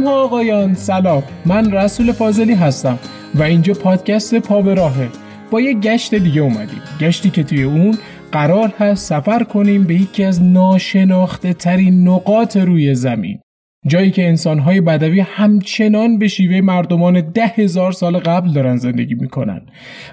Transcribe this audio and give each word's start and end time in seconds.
خانم 0.00 0.12
ها 0.12 0.24
آقایان. 0.24 0.74
سلام. 0.74 1.22
من 1.46 1.72
رسول 1.72 2.12
فاضلی 2.12 2.54
هستم 2.54 2.98
و 3.34 3.42
اینجا 3.42 3.74
پادکست 3.74 4.34
پا 4.34 4.62
به 4.62 4.74
راهه. 4.74 5.08
با 5.50 5.60
یه 5.60 5.74
گشت 5.74 6.14
دیگه 6.14 6.40
اومدیم. 6.40 6.82
گشتی 7.00 7.30
که 7.30 7.42
توی 7.42 7.62
اون 7.62 7.98
قرار 8.32 8.68
هست 8.78 9.06
سفر 9.08 9.42
کنیم 9.42 9.84
به 9.84 9.94
یکی 9.94 10.24
از 10.24 10.42
ناشناخته 10.42 11.54
ترین 11.54 12.08
نقاط 12.08 12.56
روی 12.56 12.94
زمین. 12.94 13.40
جایی 13.86 14.10
که 14.10 14.28
انسانهای 14.28 14.80
بدوی 14.80 15.20
همچنان 15.20 16.18
به 16.18 16.28
شیوه 16.28 16.60
مردمان 16.60 17.20
ده 17.20 17.46
هزار 17.46 17.92
سال 17.92 18.18
قبل 18.18 18.52
دارن 18.52 18.76
زندگی 18.76 19.14
می‌کنن. 19.14 19.62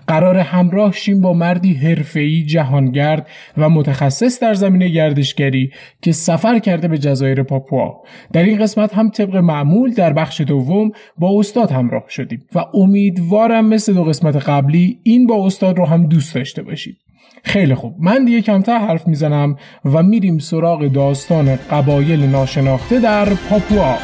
قرار 0.07 0.38
همراه 0.38 0.93
شیم 0.93 1.21
با 1.21 1.34
مردی 1.34 1.73
حرفه‌ای 1.73 2.43
جهانگرد 2.43 3.27
و 3.57 3.70
متخصص 3.70 4.40
در 4.40 4.53
زمینه 4.53 4.90
گردشگری 4.90 5.71
که 6.02 6.12
سفر 6.12 6.59
کرده 6.59 6.88
به 6.88 6.98
جزایر 6.98 7.43
پاپوا. 7.43 8.03
در 8.34 8.43
این 8.43 8.59
قسمت 8.59 8.93
هم 8.93 9.09
طبق 9.09 9.35
معمول 9.35 9.93
در 9.93 10.13
بخش 10.13 10.41
دوم 10.41 10.91
با 11.18 11.40
استاد 11.40 11.71
همراه 11.71 12.04
شدیم 12.09 12.45
و 12.55 12.65
امیدوارم 12.73 13.68
مثل 13.68 13.93
دو 13.93 14.04
قسمت 14.04 14.35
قبلی 14.35 14.99
این 15.04 15.27
با 15.27 15.45
استاد 15.45 15.77
رو 15.77 15.85
هم 15.85 16.07
دوست 16.07 16.35
داشته 16.35 16.62
باشید. 16.62 16.98
خیلی 17.44 17.76
خوب. 17.76 17.96
من 18.00 18.26
دیگه 18.26 18.41
کمتر 18.41 18.77
حرف 18.77 19.08
می‌زنم 19.08 19.58
و 19.86 20.04
میریم 20.04 20.40
سراغ 20.40 20.88
داستان 20.88 21.55
قبایل 21.55 22.23
ناشناخته 22.23 23.00
در 23.00 23.26
پاپوا. 23.26 23.96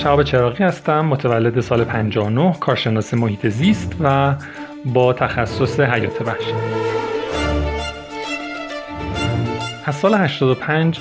شهاب 0.00 0.22
چراقی 0.22 0.64
هستم 0.64 1.00
متولد 1.00 1.60
سال 1.60 1.84
59 1.84 2.52
کارشناس 2.60 3.14
محیط 3.14 3.46
زیست 3.46 3.96
و 4.00 4.34
با 4.84 5.12
تخصص 5.12 5.80
حیات 5.80 6.22
وحش 6.22 6.44
از 9.84 9.94
سال 9.94 10.14
85 10.14 11.00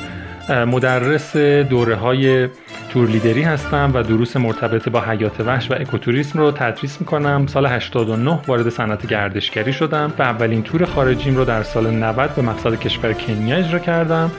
مدرس 0.50 1.38
دوره 1.38 1.96
های 1.96 2.48
تور 2.90 3.08
لیدری 3.08 3.42
هستم 3.42 3.92
و 3.94 4.04
دروس 4.04 4.38
مرتبط 4.38 4.90
با 4.90 5.02
حیات 5.02 5.40
وحش 5.40 5.72
و 5.72 5.74
اکوتوریسم 5.74 6.40
رو 6.40 6.52
تدریس 6.52 7.02
می‌کنم. 7.02 7.48
سال 7.48 7.66
89 7.66 8.40
وارد 8.48 8.70
صنعت 8.70 9.08
گردشگری 9.08 9.74
شدم 9.74 10.14
و 10.20 10.22
اولین 10.22 10.64
تور 10.64 10.86
خارجیم 10.86 11.36
رو 11.36 11.46
در 11.46 11.64
سال 11.64 11.90
90 11.92 12.36
به 12.36 12.42
مقصد 12.42 12.80
کشور 12.80 13.14
کنیا 13.14 13.56
اجرا 13.56 13.80
کردم. 13.80 14.32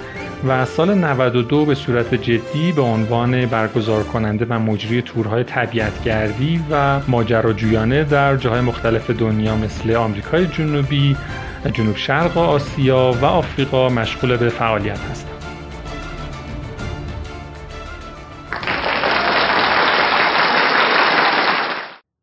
و 0.48 0.64
سال 0.64 0.94
92 0.94 1.64
به 1.64 1.74
صورت 1.74 2.14
جدی 2.14 2.72
به 2.76 2.82
عنوان 2.82 3.46
برگزار 3.46 4.02
کننده 4.02 4.46
و 4.48 4.58
مجری 4.58 5.02
تورهای 5.02 5.44
طبیعتگردی 5.44 6.60
و 6.70 7.00
ماجراجویانه 7.08 8.04
در 8.04 8.36
جاهای 8.36 8.60
مختلف 8.60 9.10
دنیا 9.10 9.56
مثل 9.56 9.94
آمریکای 9.94 10.46
جنوبی، 10.46 11.16
جنوب 11.72 11.96
شرق 11.96 12.38
آسیا 12.38 13.14
و 13.22 13.24
آفریقا 13.24 13.88
مشغول 13.88 14.36
به 14.36 14.48
فعالیت 14.48 15.00
هستم. 15.00 15.30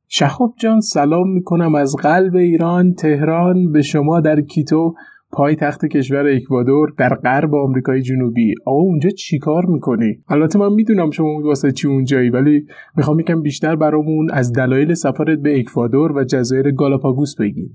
شهاب 0.10 0.54
جان 0.60 0.82
سلام 0.82 1.30
می‌کنم 1.30 1.76
از 1.76 1.96
قلب 1.96 2.36
ایران 2.36 2.94
تهران 2.94 3.72
به 3.72 3.82
شما 3.82 4.20
در 4.20 4.42
کیتو 4.42 4.96
پای 5.32 5.56
تخت 5.56 5.86
کشور 5.86 6.28
اکوادور 6.28 6.94
در 6.98 7.16
غرب 7.24 7.56
آمریکای 7.56 8.02
جنوبی. 8.02 8.54
آقا 8.66 8.80
اونجا 8.80 9.10
چیکار 9.10 9.66
می‌کنی؟ 9.66 10.24
البته 10.30 10.60
من 10.60 10.74
می‌دونم 10.74 11.12
شما 11.12 11.42
واسه 11.44 11.72
چی 11.72 11.88
اونجایی 11.88 12.30
ولی 12.30 12.66
می‌خوام 12.98 13.20
یکم 13.20 13.42
بیشتر 13.42 13.76
برامون 13.76 14.28
از 14.34 14.54
دلایل 14.54 14.94
سفرت 14.94 15.40
به 15.40 15.60
اکوادور 15.60 16.12
و 16.12 16.24
جزایر 16.24 16.72
گالاپاگوس 16.72 17.36
بگی 17.40 17.70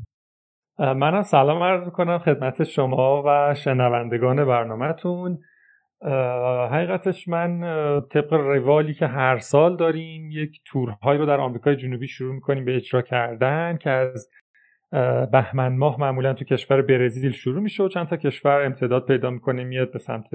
منم 0.78 1.22
سلام 1.22 1.62
عرض 1.62 1.84
می‌کنم 1.84 2.18
خدمت 2.18 2.64
شما 2.64 3.22
و 3.26 3.54
شنوندگان 3.54 4.44
برنامهتون. 4.44 5.38
حقیقتش 6.70 7.28
من 7.28 7.60
طبق 8.10 8.32
روالی 8.32 8.94
که 8.94 9.06
هر 9.06 9.38
سال 9.38 9.76
داریم 9.76 10.30
یک 10.30 10.60
تورهایی 10.64 11.18
رو 11.18 11.26
در 11.26 11.40
آمریکای 11.40 11.76
جنوبی 11.76 12.06
شروع 12.06 12.34
می‌کنیم 12.34 12.64
به 12.64 12.76
اجرا 12.76 13.02
کردن 13.02 13.76
که 13.76 13.90
از 13.90 14.28
بهمن 15.32 15.76
ماه 15.76 16.00
معمولا 16.00 16.34
تو 16.34 16.44
کشور 16.44 16.82
برزیل 16.82 17.32
شروع 17.32 17.62
میشه 17.62 17.82
و 17.82 17.88
چند 17.88 18.06
تا 18.06 18.16
کشور 18.16 18.62
امتداد 18.66 19.06
پیدا 19.06 19.30
می‌کنه 19.30 19.64
میاد 19.64 19.92
به 19.92 19.98
سمت 19.98 20.28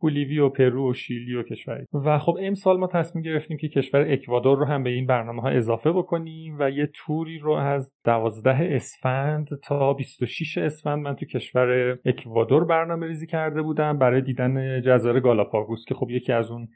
بولیوی 0.00 0.38
و 0.38 0.48
پرو 0.48 0.90
و 0.90 0.94
شیلی 0.94 1.34
و 1.34 1.42
کشوری. 1.42 1.84
و 2.04 2.18
خب 2.18 2.38
امسال 2.40 2.78
ما 2.78 2.86
تصمیم 2.86 3.24
گرفتیم 3.24 3.56
که 3.56 3.68
کشور 3.68 4.12
اکوادور 4.12 4.58
رو 4.58 4.64
هم 4.64 4.82
به 4.82 4.90
این 4.90 5.06
برنامه 5.06 5.42
ها 5.42 5.48
اضافه 5.48 5.92
بکنیم 5.92 6.56
و 6.58 6.70
یه 6.70 6.90
توری 6.94 7.38
رو 7.38 7.52
از 7.52 7.92
12 8.04 8.74
اسفند 8.74 9.48
تا 9.62 9.94
26 9.94 10.58
اسفند 10.58 10.98
من 10.98 11.16
تو 11.16 11.26
کشور 11.26 11.98
اکوادور 12.04 12.64
برنامه 12.64 13.06
ریزی 13.06 13.26
کرده 13.26 13.62
بودم 13.62 13.98
برای 13.98 14.20
دیدن 14.20 14.80
جزایر 14.80 15.20
گالاپاگوس 15.20 15.84
که 15.88 15.94
خب 15.94 16.10
یکی 16.10 16.32
از 16.32 16.50
اون 16.50 16.68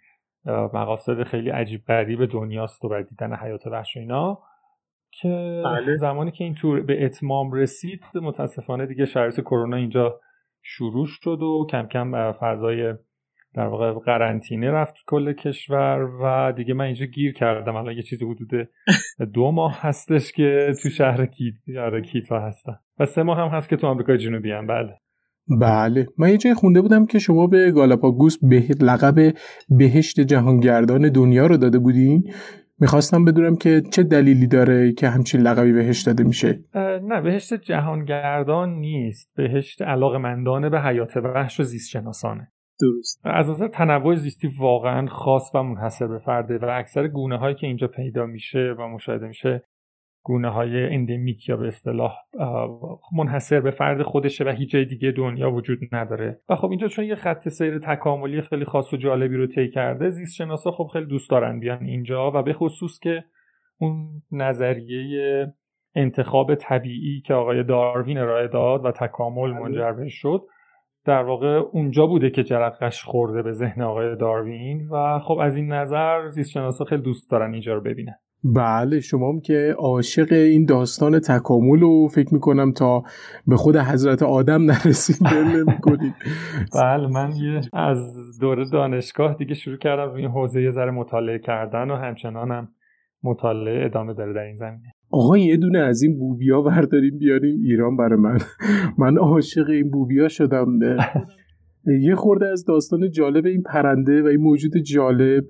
مقاصد 0.46 1.22
خیلی 1.22 1.50
عجیب 1.50 1.80
غریب 1.88 2.26
دنیاست 2.26 2.84
و 2.84 2.88
برای 2.88 3.04
دیدن 3.04 3.36
حیات 3.36 3.66
وحش 3.66 3.96
اینا. 3.96 4.38
که 5.20 5.62
بله. 5.64 5.96
زمانی 5.96 6.30
که 6.30 6.44
این 6.44 6.54
تور 6.54 6.80
به 6.80 7.04
اتمام 7.04 7.52
رسید 7.52 8.04
متاسفانه 8.14 8.86
دیگه 8.86 9.04
شرایط 9.04 9.40
کرونا 9.40 9.76
اینجا 9.76 10.20
شروع 10.62 11.06
شد 11.06 11.42
و 11.42 11.66
کم 11.70 11.86
کم 11.86 12.32
فضای 12.32 12.94
در 13.54 13.66
واقع 13.66 13.92
قرنطینه 13.92 14.70
رفت 14.70 14.94
کل 15.06 15.32
کشور 15.32 16.08
و 16.22 16.52
دیگه 16.52 16.74
من 16.74 16.84
اینجا 16.84 17.06
گیر 17.06 17.32
کردم. 17.32 17.76
الان 17.76 17.96
یه 17.96 18.02
چیزی 18.02 18.24
حدود 18.24 18.68
دو 19.34 19.50
ماه 19.50 19.78
هستش 19.80 20.32
که 20.32 20.72
تو 20.82 20.88
شهر 20.88 21.26
کیت 21.26 21.54
آره 21.78 22.02
کیتا 22.02 22.40
هستم. 22.40 22.78
و 22.98 23.06
سه 23.06 23.22
ماه 23.22 23.38
هم 23.38 23.48
هست 23.48 23.68
که 23.68 23.76
تو 23.76 23.86
آمریکای 23.86 24.18
جنوبی 24.18 24.52
هم. 24.52 24.66
بله. 24.66 24.98
بله. 25.60 26.06
من 26.18 26.28
یه 26.28 26.36
جای 26.36 26.54
خونده 26.54 26.80
بودم 26.80 27.06
که 27.06 27.18
شما 27.18 27.46
به 27.46 27.70
گالاپاگوس 27.70 28.38
به 28.42 28.64
لقب 28.80 29.34
بهشت 29.68 30.20
جهانگردان 30.20 31.08
دنیا 31.08 31.46
رو 31.46 31.56
داده 31.56 31.78
بودین. 31.78 32.32
می‌خواستم 32.82 33.24
بدونم 33.24 33.56
که 33.56 33.82
چه 33.92 34.02
دلیلی 34.02 34.46
داره 34.46 34.92
که 34.92 35.08
همچین 35.08 35.40
لقبی 35.40 35.72
بهش 35.72 36.02
داده 36.02 36.24
میشه. 36.24 36.64
نه 37.02 37.20
بهشت 37.20 37.54
جهانگردان 37.54 38.70
نیست. 38.70 39.28
بهشت 39.36 39.82
علاقمندانه 39.82 40.70
به 40.70 40.80
حیات 40.80 41.16
وحش 41.16 41.60
و 41.60 41.62
زیست 41.62 41.90
شناسانه 41.90 42.52
درست. 42.80 43.20
از 43.24 43.50
نظر 43.50 43.68
تنوع 43.68 44.14
زیستی 44.14 44.48
واقعا 44.58 45.06
خاص 45.06 45.54
و 45.54 45.62
منحصر 45.62 46.06
به 46.06 46.18
فرده 46.18 46.58
و 46.58 46.70
اکثر 46.78 47.08
گونه 47.08 47.38
هایی 47.38 47.54
که 47.54 47.66
اینجا 47.66 47.86
پیدا 47.86 48.26
میشه 48.26 48.74
و 48.78 48.88
مشاهده 48.88 49.26
میشه 49.26 49.64
گونه 50.22 50.48
های 50.48 50.94
اندمیک 50.94 51.48
یا 51.48 51.56
به 51.56 51.66
اصطلاح 51.66 52.12
منحصر 53.16 53.60
به 53.60 53.70
فرد 53.70 54.02
خودشه 54.02 54.44
و 54.44 54.48
هیچ 54.48 54.70
جای 54.70 54.84
دیگه 54.84 55.10
دنیا 55.10 55.50
وجود 55.50 55.78
نداره 55.92 56.40
و 56.48 56.56
خب 56.56 56.70
اینجا 56.70 56.88
چون 56.88 57.04
یه 57.04 57.14
خط 57.14 57.48
سیر 57.48 57.78
تکاملی 57.78 58.42
خیلی 58.42 58.64
خاص 58.64 58.92
و 58.92 58.96
جالبی 58.96 59.36
رو 59.36 59.46
طی 59.46 59.68
کرده 59.68 60.10
زیست 60.10 60.34
شناسا 60.34 60.70
خب 60.70 60.86
خیلی 60.92 61.06
دوست 61.06 61.30
دارن 61.30 61.60
بیان 61.60 61.84
اینجا 61.84 62.30
و 62.30 62.42
به 62.42 62.52
خصوص 62.52 62.98
که 62.98 63.24
اون 63.78 64.22
نظریه 64.32 65.46
انتخاب 65.94 66.54
طبیعی 66.54 67.20
که 67.20 67.34
آقای 67.34 67.62
داروین 67.62 68.18
ارائه 68.18 68.48
داد 68.48 68.84
و 68.84 68.90
تکامل 68.92 69.52
بله. 69.52 69.60
منجر 69.60 69.92
به 69.92 70.08
شد 70.08 70.42
در 71.04 71.22
واقع 71.22 71.48
اونجا 71.72 72.06
بوده 72.06 72.30
که 72.30 72.42
جرقش 72.42 73.02
خورده 73.02 73.42
به 73.42 73.52
ذهن 73.52 73.82
آقای 73.82 74.16
داروین 74.16 74.88
و 74.88 75.18
خب 75.18 75.38
از 75.38 75.56
این 75.56 75.72
نظر 75.72 76.28
زیست 76.28 76.50
شناسا 76.50 76.84
خیلی 76.84 77.02
دوست 77.02 77.30
دارن 77.30 77.52
اینجا 77.52 77.74
رو 77.74 77.80
ببینن 77.80 78.14
بله 78.44 79.00
شما 79.00 79.32
هم 79.32 79.40
که 79.40 79.74
عاشق 79.78 80.32
این 80.32 80.64
داستان 80.64 81.18
تکامل 81.18 81.80
رو 81.80 82.08
فکر 82.08 82.34
می‌کنم 82.34 82.72
تا 82.72 83.02
به 83.46 83.56
خود 83.56 83.76
حضرت 83.76 84.22
آدم 84.22 84.62
نرسید 84.70 85.26
نمی‌کنید. 85.26 86.14
بله 86.74 87.06
من 87.06 87.32
یه 87.36 87.60
از 87.72 87.98
دوره 88.40 88.64
دانشگاه 88.72 89.34
دیگه 89.34 89.54
شروع 89.54 89.76
کردم 89.76 90.14
این 90.14 90.30
حوزه 90.30 90.62
یه 90.62 90.70
ذره 90.70 90.90
مطالعه 90.90 91.38
کردن 91.38 91.90
و 91.90 91.96
همچنانم 91.96 92.68
مطالعه 93.22 93.84
ادامه 93.84 94.14
داره 94.14 94.32
در 94.32 94.40
این 94.40 94.56
زمینه. 94.56 94.92
آقا 95.10 95.38
یه 95.38 95.56
دونه 95.56 95.78
از 95.78 96.02
این 96.02 96.18
بوبیا 96.18 96.62
برداریم 96.62 97.18
بیاریم 97.18 97.60
ایران 97.64 97.96
برای 97.96 98.18
من. 98.18 98.38
من 98.98 99.18
عاشق 99.18 99.68
این 99.68 99.90
بوبیا 99.90 100.28
شدم. 100.28 100.66
یه 101.86 102.14
خورده 102.14 102.46
از 102.46 102.64
داستان 102.64 103.10
جالب 103.10 103.46
این 103.46 103.62
پرنده 103.62 104.22
و 104.22 104.26
این 104.26 104.40
موجود 104.40 104.76
جالب 104.76 105.44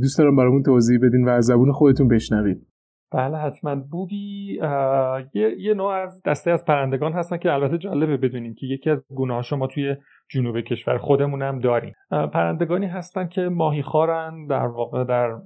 دوست 0.00 0.18
دارم 0.18 0.36
برامون 0.36 0.62
توضیح 0.62 0.98
بدین 1.02 1.24
و 1.24 1.28
از 1.28 1.44
زبون 1.44 1.72
خودتون 1.72 2.08
بشنوید 2.08 2.66
بله 3.12 3.36
حتما. 3.36 3.74
بوبی 3.74 4.58
یه،, 5.34 5.56
یه 5.58 5.74
نوع 5.74 5.92
از 5.92 6.22
دسته 6.22 6.50
از 6.50 6.64
پرندگان 6.64 7.12
هستن 7.12 7.36
که 7.36 7.52
البته 7.52 7.78
جالبه 7.78 8.16
بدونیم 8.16 8.54
که 8.54 8.66
یکی 8.66 8.90
از 8.90 9.04
گونه 9.08 9.40
ما 9.52 9.66
توی 9.66 9.96
جنوب 10.30 10.60
کشور 10.60 10.98
خودمون 10.98 11.42
هم 11.42 11.58
داریم 11.58 11.94
پرندگانی 12.10 12.86
هستن 12.86 13.28
که 13.28 13.40
ماهیخوارن 13.40 14.46
در 14.46 14.66
واقع 14.66 15.04
در 15.04 15.36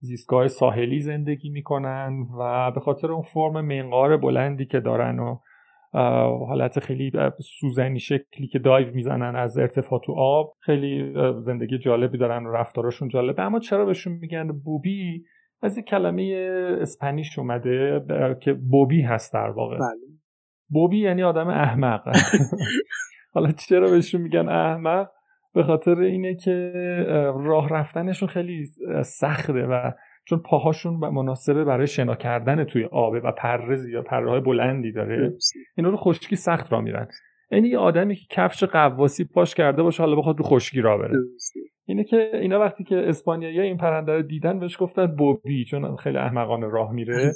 زیستگاه 0.00 0.48
ساحلی 0.48 1.00
زندگی 1.00 1.50
می‌کنن 1.50 2.24
و 2.38 2.70
به 2.70 2.80
خاطر 2.80 3.12
اون 3.12 3.22
فرم 3.22 3.60
منقار 3.60 4.16
بلندی 4.16 4.66
که 4.66 4.80
دارن 4.80 5.18
و 5.18 5.38
حالت 5.92 6.78
خیلی 6.78 7.12
سوزنی 7.60 8.00
شکلی 8.00 8.46
که 8.46 8.58
دایو 8.58 8.94
می‌زنن 8.94 9.36
از 9.36 9.58
ارتفاع 9.58 10.00
تو 10.04 10.12
آب 10.12 10.52
خیلی 10.60 11.14
زندگی 11.38 11.78
جالبی 11.78 12.18
دارن 12.18 12.46
و 12.46 12.52
رفتارشون 12.52 13.08
جالبه. 13.08 13.42
اما 13.42 13.58
چرا 13.58 13.84
بهشون 13.84 14.12
میگن 14.12 14.52
بوبی؟ 14.52 15.24
از 15.62 15.78
یک 15.78 15.84
کلمه 15.84 16.22
اسپانیش 16.80 17.38
اومده 17.38 18.06
که 18.40 18.52
بوبی 18.52 19.02
هست 19.02 19.32
در 19.32 19.50
واقع. 19.50 19.76
بله. 19.76 20.18
بوبی 20.68 20.98
یعنی 20.98 21.22
آدم 21.22 21.48
احمق. 21.48 22.08
حالا 23.34 23.52
چرا 23.52 23.90
بهشون 23.90 24.20
میگن 24.20 24.48
احمق؟ 24.48 25.08
به 25.54 25.62
خاطر 25.62 25.98
اینه 25.98 26.34
که 26.34 26.72
راه 27.36 27.68
رفتنشون 27.68 28.28
خیلی 28.28 28.66
سخته 29.04 29.52
و 29.52 29.92
چون 30.28 30.38
پاهاشون 30.38 30.94
مناسبه 30.94 31.64
برای 31.64 31.86
شنا 31.86 32.14
کردن 32.14 32.64
توی 32.64 32.84
آبه 32.84 33.20
و 33.20 33.32
پره 33.32 33.90
یا 33.90 34.02
پره 34.02 34.30
های 34.30 34.40
بلندی 34.40 34.92
داره. 34.92 35.32
اینا 35.76 35.90
رو 35.90 35.96
خشکی 35.96 36.36
سخت 36.36 36.72
را 36.72 36.80
میرن. 36.80 37.08
یعنی 37.50 37.68
یه 37.68 37.78
آدمی 37.78 38.16
که 38.16 38.26
کفش 38.30 38.64
قواسی 38.64 39.24
پاش 39.24 39.54
کرده 39.54 39.82
باشه 39.82 40.02
حالا 40.02 40.16
بخواد 40.16 40.38
رو 40.38 40.44
خشکی 40.44 40.80
را 40.80 40.98
بره. 40.98 41.18
اینه 41.84 42.04
که 42.04 42.30
اینا 42.34 42.60
وقتی 42.60 42.84
که 42.84 43.08
اسپانیایی 43.08 43.60
این 43.60 43.76
پرنده 43.76 44.12
رو 44.12 44.22
دیدن 44.22 44.58
بهش 44.58 44.76
گفتن 44.80 45.06
بوبی 45.06 45.64
چون 45.64 45.96
خیلی 45.96 46.18
احمقانه 46.18 46.66
راه 46.66 46.92
میره. 46.92 47.32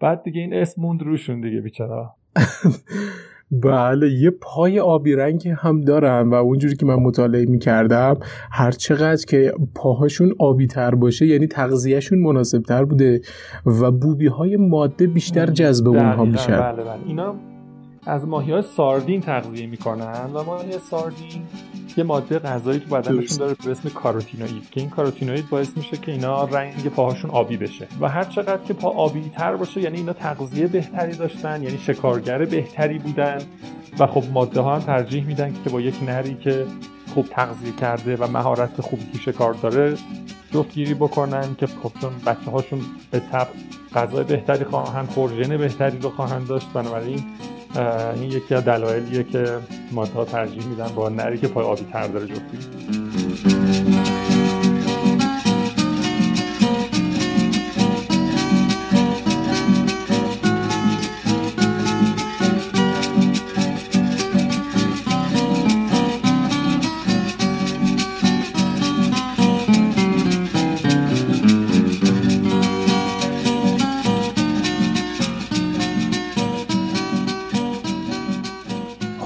بعد 0.00 0.22
دیگه 0.22 0.40
این 0.40 0.54
اسم 0.54 0.82
موند 0.82 1.02
روشون 1.02 1.40
دیگه 1.40 1.60
بیچارا 1.60 2.14
بله 3.50 4.10
یه 4.10 4.30
پای 4.30 4.80
آبی 4.80 5.14
رنگ 5.14 5.48
هم 5.48 5.80
دارن 5.80 6.28
و 6.28 6.34
اونجوری 6.34 6.76
که 6.76 6.86
من 6.86 6.94
مطالعه 6.94 7.46
می‌کردم 7.46 8.16
هر 8.50 8.70
چقدر 8.70 9.24
که 9.28 9.52
پاهاشون 9.74 10.32
آبی 10.38 10.66
تر 10.66 10.94
باشه 10.94 11.26
یعنی 11.26 11.46
تغذیهشون 11.46 12.18
مناسب 12.18 12.62
تر 12.62 12.84
بوده 12.84 13.20
و 13.66 13.90
بوبی 13.90 14.26
های 14.26 14.56
ماده 14.56 15.06
بیشتر 15.06 15.46
جذب 15.46 15.88
اونها 15.88 16.24
میشن. 16.24 16.60
بله 16.60 16.84
بله. 16.84 17.06
اینا 17.06 17.34
از 18.06 18.28
ماهی 18.28 18.52
های 18.52 18.62
ساردین 18.62 19.20
تغذیه 19.20 19.66
می‌کنن 19.66 20.30
و 20.34 20.42
ماهی 20.42 20.78
ساردین 20.78 21.42
یه 21.96 22.04
ماده 22.04 22.38
غذایی 22.38 22.80
تو 22.80 22.94
بدنشون 22.94 23.38
داره 23.38 23.56
به 23.64 23.70
اسم 23.70 23.88
کاروتینوئید 23.88 24.70
که 24.70 24.80
این 24.80 24.90
کاروتینوئید 24.90 25.48
باعث 25.48 25.76
میشه 25.76 25.96
که 25.96 26.12
اینا 26.12 26.44
رنگ 26.44 26.88
پاهاشون 26.88 27.30
آبی 27.30 27.56
بشه. 27.56 27.88
و 28.00 28.08
هر 28.08 28.24
چقدر 28.24 28.62
که 28.64 28.74
پا 28.74 28.88
آبی 28.88 29.30
تر 29.34 29.56
باشه 29.56 29.80
یعنی 29.80 29.96
اینا 29.96 30.12
تغذیه 30.12 30.66
بهتری 30.66 31.16
داشتن 31.16 31.62
یعنی 31.62 31.78
شکارگر 31.78 32.44
بهتری 32.44 32.98
بودن. 32.98 33.38
و 33.98 34.06
خب 34.06 34.24
ماده 34.32 34.60
ها 34.60 34.74
هم 34.74 34.80
ترجیح 34.80 35.24
میدن 35.24 35.54
که 35.64 35.70
با 35.70 35.80
یک 35.80 36.02
نری 36.02 36.34
که 36.34 36.66
خوب 37.14 37.26
تغذیه 37.26 37.72
کرده 37.72 38.16
و 38.16 38.26
مهارت 38.26 38.80
خوبی 38.80 39.04
تو 39.12 39.18
شکار 39.18 39.52
داره 39.52 39.96
جفتگیری 40.52 40.94
بکنن 40.94 41.54
که 41.54 41.66
خب 41.66 41.92
چون 42.00 42.12
بچه 42.26 42.50
هاشون 42.50 42.80
به 43.10 43.20
تب 43.20 43.48
غذای 43.94 44.24
بهتری 44.24 44.64
خواهند 44.64 45.08
خورژن 45.08 45.56
بهتری 45.56 45.98
رو 45.98 46.10
خواهند 46.10 46.46
داشت. 46.46 46.72
بنابراین 46.74 47.24
این 48.14 48.32
یکی 48.32 48.54
از 48.54 48.64
دلایلیه 48.64 49.24
که 49.24 49.58
ماده 49.92 50.24
ترجیح 50.24 50.66
میدن 50.66 50.88
با 50.88 51.08
نری 51.08 51.38
که 51.38 51.48
پای 51.48 51.64
آبی 51.64 51.84
تر 51.92 52.06
داره 52.06 52.26
جفتی. 52.26 52.58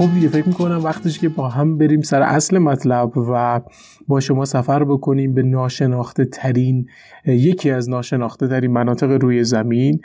خب 0.01 0.15
دیگه 0.15 0.29
فکر 0.29 0.49
می‌کنم 0.49 0.85
وقتش 0.85 1.19
که 1.19 1.29
با 1.29 1.49
هم 1.49 1.79
بریم 1.79 2.01
سر 2.01 2.23
اصل 2.23 2.59
مطلب 2.59 3.13
و 3.17 3.61
با 4.09 4.21
شما 4.21 4.45
سفر 4.45 4.85
بکنیم 4.85 5.35
به 5.35 5.43
ناشناخته 5.43 6.25
ترین 6.25 6.87
یکی 7.27 7.71
از 7.71 7.91
ناشناخته 7.91 8.49
ترین 8.49 8.71
مناطق 8.71 9.11
روی 9.11 9.45
زمین 9.45 10.01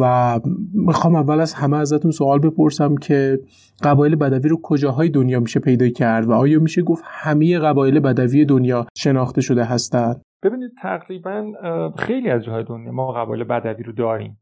و 0.00 0.40
می‌خوام 0.74 1.14
اول 1.14 1.40
از 1.40 1.54
همه 1.54 1.76
ازتون 1.76 2.10
سوال 2.10 2.38
بپرسم 2.38 2.96
که 2.96 3.40
قبایل 3.82 4.16
بدوی 4.16 4.50
رو 4.50 4.60
کجاهای 4.62 5.08
دنیا 5.08 5.40
میشه 5.40 5.60
پیدا 5.60 5.88
کرد 5.88 6.26
و 6.26 6.32
آیا 6.32 6.60
میشه 6.60 6.82
گفت 6.82 7.04
همه 7.06 7.58
قبایل 7.58 8.00
بدوی 8.00 8.44
دنیا 8.44 8.86
شناخته 8.96 9.40
شده 9.40 9.64
هستند 9.64 10.20
ببینید 10.42 10.70
تقریبا 10.82 11.52
خیلی 11.98 12.30
از 12.30 12.44
جاهای 12.44 12.64
دنیا 12.64 12.92
ما 12.92 13.12
قبایل 13.12 13.44
بدوی 13.44 13.84
رو 13.84 13.92
داریم. 13.92 14.38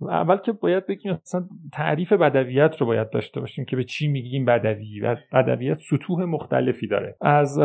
اول 0.00 0.36
که 0.36 0.52
باید 0.52 0.86
بگیم 0.86 1.12
اصلا 1.12 1.44
تعریف 1.72 2.12
بدویت 2.12 2.76
رو 2.76 2.86
باید 2.86 3.10
داشته 3.10 3.40
باشیم 3.40 3.64
که 3.64 3.76
به 3.76 3.84
چی 3.84 4.08
میگیم 4.08 4.44
بدوی 4.44 5.00
و 5.00 5.16
بدویت 5.32 5.78
سطوح 5.90 6.24
مختلفی 6.24 6.86
داره. 6.86 7.16
از 7.20 7.58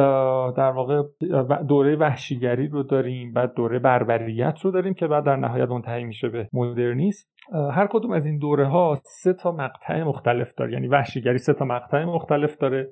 در 0.57 0.71
واقع 0.71 1.01
دوره 1.67 1.95
وحشیگری 1.95 2.67
رو 2.67 2.83
داریم 2.83 3.33
بعد 3.33 3.53
دوره 3.53 3.79
بربریت 3.79 4.59
رو 4.61 4.71
داریم 4.71 4.93
که 4.93 5.07
بعد 5.07 5.25
در 5.25 5.35
نهایت 5.35 5.69
منتهی 5.69 6.03
میشه 6.03 6.29
به 6.29 6.49
مدرنیسم. 6.53 7.29
هر 7.71 7.87
کدوم 7.87 8.11
از 8.11 8.25
این 8.25 8.37
دوره 8.37 8.67
ها 8.67 8.97
سه 9.05 9.33
تا 9.33 9.51
مقطع 9.51 10.03
مختلف 10.03 10.53
داره. 10.53 10.73
یعنی 10.73 10.87
وحشیگری 10.87 11.37
سه 11.37 11.53
تا 11.53 11.65
مقطع 11.65 12.03
مختلف 12.03 12.57
داره. 12.57 12.91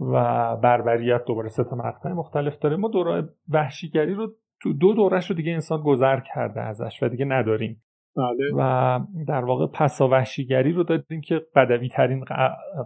و 0.00 0.56
بربریت 0.56 1.24
دوباره 1.24 1.48
سه 1.48 1.64
تا 1.64 1.76
مقطع 1.76 2.12
مختلف 2.12 2.58
داره. 2.58 2.76
ما 2.76 2.88
دوره 2.88 3.28
وحشیگری 3.48 4.14
رو 4.14 4.32
تو 4.62 4.72
دو 4.72 4.92
دورش 4.92 5.30
رو 5.30 5.36
دیگه 5.36 5.52
انسان 5.52 5.82
گذر 5.82 6.20
کرده 6.20 6.60
ازش 6.60 7.02
و 7.02 7.08
دیگه 7.08 7.24
نداریم. 7.24 7.82
بله. 8.16 8.52
و 8.56 9.00
در 9.28 9.44
واقع 9.44 9.66
پسا 9.66 10.08
وحشیگری 10.08 10.72
رو 10.72 10.82
داریم 10.82 11.20
که 11.20 11.40
بدوی 11.56 11.88
ترین 11.88 12.24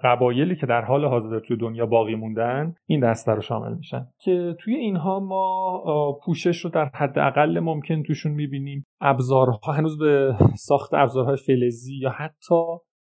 قبایلی 0.03 0.57
که 0.57 0.67
در 0.67 0.81
حال 0.81 1.05
حاضر 1.05 1.39
توی 1.39 1.57
دنیا 1.57 1.87
باقی 1.87 2.15
موندن 2.15 2.75
این 2.87 3.01
دسته 3.01 3.33
رو 3.33 3.41
شامل 3.41 3.75
میشن. 3.75 4.07
که 4.21 4.57
توی 4.59 4.75
اینها 4.75 5.21
ما 5.21 6.19
پوشش 6.25 6.65
رو 6.65 6.71
در 6.71 6.91
حد 6.95 7.19
اقل 7.19 7.61
ممکن 7.61 8.03
توشون 8.03 8.33
می‌بینیم. 8.33 8.87
ابزارها 9.01 9.73
هنوز 9.73 9.99
به 9.99 10.35
ساخت 10.57 10.95
ابزارهای 10.95 11.37
فلزی 11.37 11.97
یا 11.97 12.11
حتی 12.11 12.55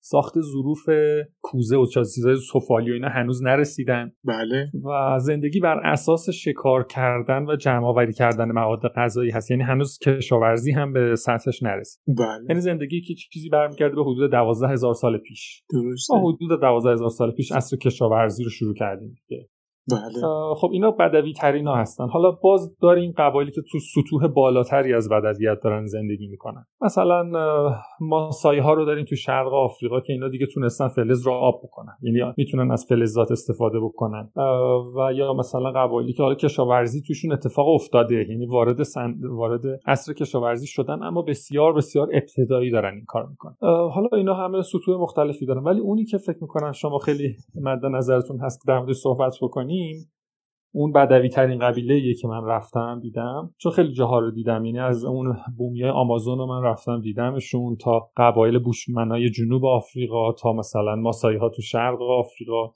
ساخت 0.07 0.41
ظروف 0.41 0.89
کوزه 1.43 1.77
و 1.77 1.87
چیزای 1.87 2.37
سفالی 2.53 2.91
و 2.91 2.95
اینا 2.95 3.09
هنوز 3.09 3.43
نرسیدن. 3.43 4.13
بله. 4.25 4.71
و 4.87 5.19
زندگی 5.19 5.61
بر 5.61 5.81
اساس 5.85 6.31
شکار 6.31 6.87
کردن 6.87 7.47
و 7.47 7.57
جمع 7.57 7.87
آوری 7.87 8.13
کردن 8.13 8.53
مواد 8.53 8.81
غذایی 8.97 9.31
هست. 9.31 9.51
یعنی 9.51 9.63
هنوز 9.63 9.99
کشاورزی 9.99 10.73
هم 10.73 10.93
به 10.93 11.17
سطحش 11.17 11.63
نرسید. 11.63 12.03
بله. 12.09 12.47
یعنی 12.49 12.61
زندگی 12.61 13.01
که 13.01 13.15
چیزی 13.15 13.49
برمیگرده 13.49 13.97
به 13.97 14.03
حدود 14.03 14.31
دوازده 14.31 14.69
هزار 14.69 14.95
سال 14.95 15.19
پیش. 15.19 15.63
درسته. 15.71 16.15
حدود 16.15 16.61
دوازده 16.61 16.93
هزار 16.93 17.11
سال 17.11 17.33
پیش 17.33 17.53
اصر 17.53 17.77
کشاورزی 17.77 18.45
رو 18.45 18.51
شروع 18.51 18.75
کردیم 18.75 19.17
بله. 19.91 20.55
خب 20.57 20.69
اینا 20.73 20.91
بدوی 20.91 21.33
ترین 21.33 21.67
ها 21.67 21.75
هستن. 21.75 22.09
حالا 22.09 22.31
باز 22.31 22.77
داریم 22.83 23.15
قبایلی 23.19 23.53
که 23.53 23.61
تو 23.73 23.79
سطوح 23.79 24.27
بالاتری 24.27 24.95
از 24.95 25.09
بدویت 25.09 25.59
دارن 25.65 25.87
زندگی 25.87 26.27
می‌کنن. 26.27 26.67
مثلا 26.81 27.31
ماسایی 28.01 28.61
ها 28.61 28.75
رو 28.75 28.85
داریم 28.85 29.05
تو 29.05 29.17
شرق 29.17 29.53
آفریقا 29.53 30.01
که 30.01 30.13
اینا 30.13 30.29
دیگه 30.29 30.47
تونستن 30.55 30.89
فلز 30.89 31.27
رو 31.27 31.33
آب 31.33 31.61
بکنن. 31.65 31.93
یعنی 32.03 32.33
می‌تونن 32.37 32.71
از 32.71 32.87
فلزات 32.89 33.31
استفاده 33.31 33.81
بکنن. 33.81 34.31
و 34.97 35.13
یا 35.15 35.33
مثلا 35.33 35.73
قبایلی 35.73 36.13
که 36.13 36.23
حالا 36.23 36.35
کشاورزی 36.35 37.03
توشون 37.03 37.33
اتفاق 37.33 37.69
افتاده. 37.69 38.27
یعنی 38.29 38.47
وارد 38.47 38.83
سن... 38.83 39.15
وارد 39.31 39.63
عصر 39.87 40.13
کشاورزی 40.13 40.67
شدن 40.67 41.03
اما 41.03 41.23
بسیار 41.23 41.73
بسیار 41.73 42.09
ابتدایی 42.13 42.71
دارن 42.71 42.95
این 42.95 43.05
کار 43.07 43.27
می‌کنن. 43.27 43.57
حالا 43.91 44.09
اینا 44.13 44.35
همه 44.35 44.63
سطوح 44.63 45.01
مختلفی 45.01 45.47
دارن. 45.47 45.63
ولی 45.63 45.81
اونی 45.81 46.05
که 46.05 46.19
فکر 46.19 46.39
می‌کنن 46.41 46.73
شما 46.73 46.99
خیلی 46.99 47.37
مد 47.63 47.87
نظرتون 47.87 48.41
هست 48.41 48.67
در 48.69 48.93
صحبت 48.93 49.35
بکنید 49.75 50.11
اون 50.75 50.93
بدوی 50.93 51.29
ترین 51.29 51.59
قبیله 51.59 52.15
که 52.15 52.29
من 52.29 52.45
رفتم 52.45 53.01
دیدم. 53.03 53.55
چون 53.59 53.73
خیلی 53.73 53.93
جاها 53.93 54.19
رو 54.19 54.31
دیدم 54.31 54.65
یعنی 54.65 54.81
از 54.81 55.05
اون 55.05 55.37
بومیای 55.57 55.91
آمازون 55.91 56.39
رو 56.39 56.47
من 56.47 56.63
رفتم 56.63 57.01
دیدمشون 57.01 57.77
تا 57.77 58.11
قبایل 58.17 58.59
بوشمنای 58.59 59.31
جنوب 59.31 59.65
آفریقا 59.65 60.33
تا 60.33 60.53
مثلا 60.53 60.97
ماسایی 60.97 61.39
ها 61.39 61.49
تو 61.49 61.63
شرق 61.63 62.03
آفریقا. 62.03 62.73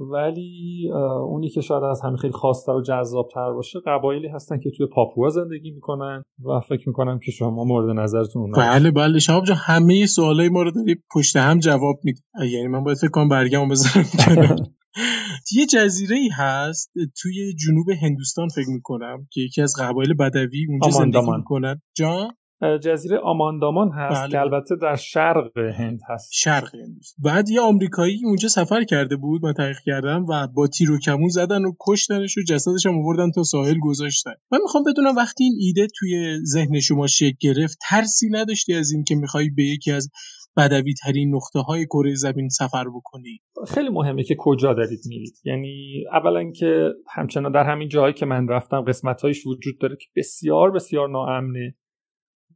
ولی 0.00 0.90
اونی 1.20 1.48
که 1.48 1.60
شاید 1.60 1.82
از 1.82 2.00
همه 2.02 2.16
خیلی 2.16 2.32
خاصتر 2.32 2.72
و 2.72 2.82
جذابتر 2.82 3.52
باشه 3.52 3.78
قبایلی 3.86 4.28
هستن 4.28 4.58
که 4.58 4.70
توی 4.70 4.86
پاپوا 4.86 5.28
زندگی 5.28 5.70
می‌کنن 5.70 6.22
و 6.44 6.60
فکر 6.60 6.88
می‌کنم 6.88 7.18
که 7.18 7.30
شما 7.30 7.64
مورد 7.64 7.98
نظرتون 7.98 8.42
اونا 8.42 8.58
بله 8.58 8.90
بله. 8.90 9.18
شما 9.18 9.40
جا 9.40 9.54
همه 9.54 10.06
سوالای 10.06 10.48
ما 10.48 10.62
رو 10.62 10.70
داری 10.70 10.96
پشت 11.14 11.36
هم 11.36 11.58
جواب 11.58 11.96
میدی. 12.04 12.20
یعنی 12.52 12.66
من 12.66 12.84
باید 12.84 12.98
فکر 12.98 13.10
کنم 13.10 13.28
برگم 13.28 13.68
بذارم 13.68 14.56
یه 15.52 15.66
جزیره 15.66 16.16
ای 16.16 16.28
هست 16.28 16.92
توی 17.22 17.54
جنوب 17.54 17.90
هندوستان 18.02 18.48
فکر 18.48 18.68
می‌کنم 18.68 19.28
که 19.32 19.40
یکی 19.40 19.62
از 19.62 19.74
قبایل 19.78 20.14
بدوی 20.14 20.66
اونجا 20.68 20.90
زندگی 20.90 21.30
می‌کنن. 21.36 21.82
جا 21.96 22.28
جزیره 22.82 23.18
آماندامان 23.18 23.90
هست 23.92 24.20
بله. 24.20 24.30
که 24.30 24.40
البته 24.40 24.76
در 24.82 24.96
شرق 24.96 25.58
هند 25.58 26.00
هست. 26.08 26.30
شرق 26.32 26.74
هند 26.74 27.00
بعد 27.18 27.50
یه 27.50 27.60
آمریکایی 27.60 28.20
اونجا 28.24 28.48
سفر 28.48 28.84
کرده 28.84 29.16
بود 29.16 29.44
من 29.44 29.52
تحقیق 29.52 29.78
کردم 29.86 30.26
و 30.28 30.46
با 30.46 30.66
تیر 30.66 30.90
و 30.90 30.98
کمون 30.98 31.28
زدن 31.28 31.64
و 31.64 31.72
کشتنش 31.80 32.38
و 32.38 32.40
جسدش 32.48 32.86
هم 32.86 32.98
آوردن 32.98 33.30
تا 33.30 33.42
ساحل 33.42 33.78
گذاشتن. 33.82 34.34
من 34.52 34.58
می‌خوام 34.62 34.84
بدونم 34.84 35.16
وقتی 35.16 35.44
این 35.44 35.56
ایده 35.60 35.86
توی 35.98 36.38
ذهن 36.44 36.80
شما 36.80 37.06
شکل 37.06 37.36
گرفت 37.40 37.78
ترسی 37.88 38.28
نداشتی 38.30 38.74
از 38.74 38.92
این 38.92 39.04
که 39.04 39.14
می‌خوای 39.14 39.50
به 39.50 39.64
یکی 39.64 39.92
از 39.92 40.10
بدوی 40.56 40.94
ترین 40.94 41.34
نقطه 41.34 41.58
های 41.58 41.86
کره 41.86 42.14
زمین 42.14 42.48
سفر 42.48 42.84
بکنی. 42.88 43.40
خیلی 43.68 43.88
مهمه 43.88 44.22
که 44.22 44.36
کجا 44.38 44.74
دارید 44.74 45.00
میرید. 45.08 45.34
یعنی 45.44 46.04
اولا 46.12 46.50
که 46.50 46.88
همچنان 47.14 47.52
در 47.52 47.64
همین 47.64 47.88
جایی 47.88 48.14
که 48.14 48.26
من 48.26 48.48
رفتم 48.48 48.80
قسمت 48.80 49.24
وجود 49.24 49.78
داره 49.80 49.96
که 49.96 50.06
بسیار 50.16 50.70
بسیار 50.70 51.08
ناامنه. 51.08 51.74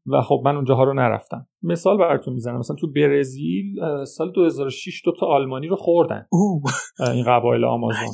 و 0.06 0.22
خب 0.22 0.42
من 0.44 0.56
اونجاها 0.56 0.84
رو 0.84 0.94
نرفتم. 0.94 1.46
مثال 1.62 1.98
براتون 1.98 2.34
می‌زنم. 2.34 2.58
مثلا 2.58 2.76
تو 2.76 2.92
برزیل 2.92 3.74
سال 4.04 4.32
2006 4.32 5.02
دو 5.04 5.12
تا 5.20 5.26
آلمانی 5.26 5.66
رو 5.66 5.76
خوردن. 5.76 6.26
این 7.14 7.24
قبایل 7.24 7.64
آمازون. 7.64 8.04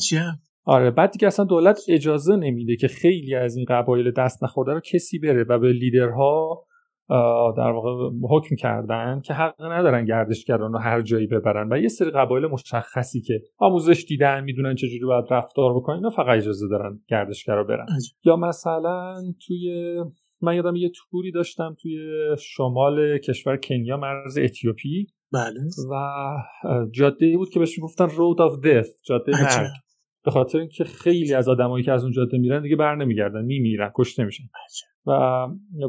آره 0.65 0.91
بعد 0.91 1.11
دیگه 1.11 1.27
اصلا 1.27 1.45
دولت 1.45 1.81
اجازه 1.89 2.37
نمیده 2.37 2.77
که 2.77 2.89
خیلی 2.89 3.35
از 3.35 3.57
این 3.57 3.67
قبایل 3.69 4.11
دست 4.11 4.45
نخورده 4.45 4.73
رو 4.73 4.81
کسی 4.81 5.19
بره 5.19 5.45
و 5.49 5.59
به 5.59 5.73
لیدرها 5.73 6.65
در 7.57 7.71
واقع 7.71 8.11
حکم 8.31 8.57
کردن 8.57 9.21
که 9.25 9.35
حق 9.35 9.63
ندارن 9.63 10.05
گردشگران 10.05 10.73
رو 10.73 10.79
هر 10.79 11.03
جایی 11.03 11.27
ببرن 11.27 11.73
و 11.73 11.79
یه 11.79 11.89
سری 11.89 12.11
قبایل 12.11 12.47
مشخصی 12.47 13.21
که 13.21 13.43
آموزش 13.59 14.05
دیدن 14.09 14.45
می‌دونن 14.45 14.75
چجوری 14.75 15.05
باید 15.05 15.25
رفتار 15.31 15.75
بکنن 15.75 15.97
اینا 15.97 16.11
فقط 16.11 16.37
اجازه 16.37 16.69
دارن 16.69 17.01
گردشگرا 17.09 17.65
برن. 17.65 17.87
یا 18.25 18.37
مثلا 18.37 19.17
توی 19.47 19.97
من 20.43 20.57
یادم 20.57 20.77
یه 20.77 20.91
توری 20.95 21.33
داشتم 21.33 21.77
توی 21.83 21.99
شمال 22.39 23.19
کشور 23.19 23.57
کنیا 23.57 23.97
مرز 23.97 24.39
اتیوپی. 24.39 25.07
بله. 25.33 25.61
و 25.91 26.15
جاده 26.93 27.37
بود 27.37 27.51
که 27.51 27.59
بهش 27.59 27.81
گفتن 27.83 28.09
رود 28.09 28.41
آف 28.41 28.59
دث 28.59 28.89
جاده 29.05 29.33
مرگ. 29.33 29.71
به 30.25 30.31
خاطر 30.31 30.59
اینکه 30.59 30.85
خیلی 30.85 31.35
از 31.35 31.49
آدمایی 31.49 31.85
که 31.85 31.93
از 31.93 32.03
اون 32.03 32.13
جاده 32.13 32.39
میرن 32.39 32.63
دیگه 32.63 32.77
بر 32.77 32.95
نمیگردن 32.95 33.45
میمیرن 33.45 33.91
کشته 33.95 34.25
میشن. 34.25 34.45
و 35.07 35.11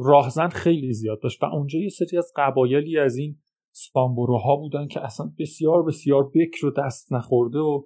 راهزن 0.04 0.48
خیلی 0.48 0.94
زیاد 0.94 1.22
داشت. 1.22 1.44
و 1.44 1.46
اونجا 1.46 1.80
یه 1.80 1.90
سری 1.90 2.18
از 2.18 2.32
قبایلی 2.36 3.00
از 3.00 3.18
این 3.18 3.38
سپامبروها 3.72 4.56
بودن 4.56 4.88
که 4.88 5.06
اصلا 5.06 5.32
بسیار 5.40 5.84
بسیار 5.84 6.32
بکر 6.36 6.66
و 6.66 6.72
دست 6.78 7.14
نخورده 7.14 7.60
و 7.60 7.84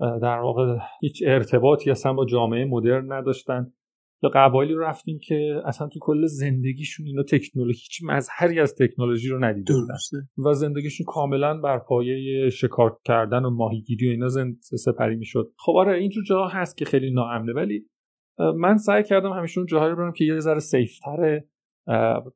در 0.00 0.38
واقع 0.38 0.78
هیچ 1.00 1.22
ارتباطی 1.26 1.90
اصلا 1.90 2.12
با 2.12 2.24
جامعه 2.26 2.64
مدرن 2.64 3.12
نداشتن. 3.12 3.72
یا 4.22 4.30
قبایلی 4.34 4.74
رو 4.74 4.80
رفتیم 4.80 5.18
که 5.22 5.62
اصلا 5.64 5.88
تو 5.88 5.98
کل 6.02 6.26
زندگیشون 6.26 7.06
اینا 7.06 7.22
تکنولوژی 7.22 7.78
هیچ 7.78 8.00
مظهری 8.04 8.60
از 8.60 8.74
تکنولوژی 8.74 9.28
رو 9.28 9.44
ندیده 9.44 9.74
و 10.46 10.52
زندگیشون 10.52 11.04
کاملا 11.04 11.60
بر 11.60 11.78
پایه 11.78 12.50
شکار 12.50 12.98
کردن 13.04 13.44
و 13.44 13.50
ماهیگیری 13.50 14.08
و 14.08 14.10
اینا 14.10 14.28
زند 14.28 14.58
سپری 14.60 15.16
می‌شد. 15.16 15.52
خب 15.58 15.72
آره 15.76 15.98
اینجور 15.98 16.24
جاها 16.24 16.48
هست 16.48 16.76
که 16.76 16.84
خیلی 16.84 17.10
ناامنه 17.10 17.52
ولی 17.52 17.86
من 18.56 18.76
سعی 18.76 19.02
کردم 19.02 19.32
همیشه 19.32 19.58
اون 19.58 19.66
جاهایی 19.66 19.94
برم 19.94 20.12
که 20.12 20.24
یه 20.24 20.38
ذره 20.38 20.58
سیفتره 20.58 21.48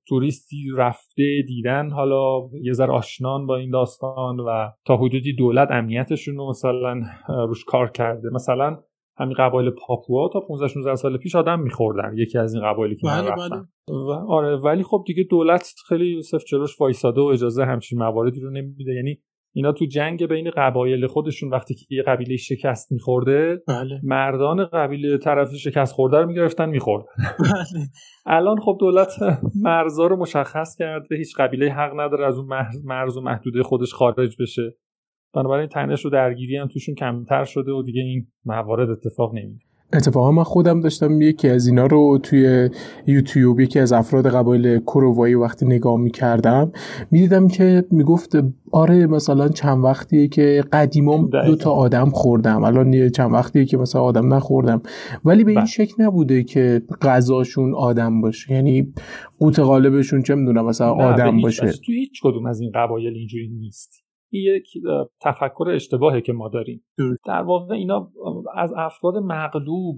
توریستی 0.08 0.66
رفته 0.76 1.42
دیدن 1.46 1.90
حالا 1.90 2.48
یه 2.62 2.72
ذره 2.72 2.92
آشنان 2.92 3.46
با 3.46 3.56
این 3.56 3.70
داستان 3.70 4.40
و 4.40 4.70
تا 4.84 4.96
حدودی 4.96 5.32
دولت 5.32 5.68
امنیتشون 5.70 6.36
رو 6.36 6.48
مثلا 6.48 7.02
روش 7.28 7.64
کار 7.64 7.90
کرده. 7.90 8.28
مثلا 8.32 8.78
همین 9.16 9.34
قبایل 9.34 9.70
پاپوا 9.70 10.28
تا 10.32 10.40
15 10.40 10.68
16 10.68 10.94
سال 10.94 11.16
پیش 11.16 11.34
آدم 11.36 11.60
میخوردن 11.60 12.12
یکی 12.16 12.38
از 12.38 12.54
این 12.54 12.64
قبایلی 12.64 12.96
که 12.96 13.06
بله 13.06 13.22
من 13.22 13.28
رفتم. 13.28 13.68
بله. 13.88 13.96
و 13.96 14.10
آره 14.28 14.56
ولی 14.56 14.82
خب 14.82 15.04
دیگه 15.06 15.22
دولت 15.30 15.74
خیلی 15.88 16.22
صفر 16.22 16.44
جلوش 16.48 16.80
وایساده 16.80 17.20
و 17.20 17.24
اجازه 17.24 17.64
همچین 17.64 17.98
مواردی 17.98 18.40
رو 18.40 18.50
نمیده. 18.50 18.92
یعنی 18.94 19.18
اینا 19.54 19.72
تو 19.72 19.84
جنگ 19.84 20.26
بین 20.26 20.50
قبایل 20.50 21.06
خودشون 21.06 21.50
وقتی 21.50 21.74
که 21.74 21.86
یه 21.90 22.02
قبیله 22.02 22.36
شکست 22.36 22.92
میخورده 22.92 23.62
بله. 23.68 24.00
مردان 24.02 24.64
قبیله 24.64 25.18
طرف 25.18 25.54
شکست 25.54 25.92
خورده 25.94 26.16
رو 26.16 26.26
می‌گرفتن 26.26 26.68
می‌خورد 26.68 27.04
بله. 27.38 27.86
الان 28.26 28.60
خب 28.60 28.76
دولت 28.80 29.10
مرزا 29.62 30.06
رو 30.06 30.16
مشخص 30.16 30.76
کرده 30.78 31.16
هیچ 31.16 31.36
قبیله 31.36 31.72
حق 31.72 32.00
نداره 32.00 32.26
از 32.26 32.38
اون 32.38 32.48
مرز 32.84 33.16
و 33.16 33.20
محدوده 33.20 33.62
خودش 33.62 33.92
خارج 33.92 34.36
بشه 34.40 34.76
بنابراین 35.34 35.68
تنش 35.68 36.06
و 36.06 36.10
درگیری 36.10 36.56
هم 36.56 36.68
توشون 36.68 36.94
کمتر 36.94 37.44
شده 37.44 37.72
و 37.72 37.82
دیگه 37.82 38.00
این 38.00 38.26
موارد 38.44 38.90
اتفاق 38.90 39.34
نمیده 39.34 39.64
اتفاقا 39.94 40.30
من 40.30 40.42
خودم 40.42 40.80
داشتم 40.80 41.20
یکی 41.20 41.48
از 41.48 41.66
اینا 41.66 41.86
رو 41.86 42.18
توی 42.22 42.70
یوتیوب 43.06 43.60
یکی 43.60 43.78
از 43.78 43.92
افراد 43.92 44.28
قبایل 44.28 44.78
کرووایی 44.78 45.34
وقتی 45.34 45.66
نگاه 45.66 45.96
می‌کردم 45.96 46.72
می‌دیدم 47.10 47.48
که 47.48 47.84
می‌گفت 47.90 48.36
آره 48.72 49.06
مثلا 49.06 49.48
چند 49.48 49.84
وقتیه 49.84 50.28
که 50.28 50.64
قدیمام 50.72 51.30
دو 51.46 51.56
تا 51.56 51.70
آدم 51.70 52.10
خوردم 52.10 52.64
الان 52.64 53.08
چند 53.08 53.32
وقتیه 53.32 53.64
که 53.64 53.76
مثلا 53.76 54.02
آدم 54.02 54.34
نخوردم. 54.34 54.82
ولی 55.24 55.44
به 55.44 55.50
این 55.50 55.60
بله. 55.60 55.68
شکل 55.68 56.04
نبوده 56.04 56.42
که 56.42 56.82
غذاشون 57.02 57.74
آدم 57.74 58.20
باشه. 58.20 58.52
یعنی 58.52 58.92
قوت 59.38 59.58
غالبشون 59.58 60.22
چه 60.22 60.34
می‌دونم 60.34 60.66
مثلا 60.66 60.92
آدم 60.92 61.40
باشه. 61.40 61.72
توی 61.86 61.94
هیچ 61.94 62.20
کدوم 62.22 62.46
از 62.46 62.60
این 62.60 62.70
قبایل 62.74 63.14
اینجوری 63.14 63.48
نیست. 63.48 64.01
یک 64.32 64.68
تفکر 65.20 65.68
اشتباهه 65.68 66.20
که 66.20 66.32
ما 66.32 66.48
داریم. 66.48 66.84
در 67.26 67.42
واقع 67.42 67.74
اینا 67.74 68.08
از 68.54 68.72
افراد 68.76 69.16
مغلوب 69.16 69.96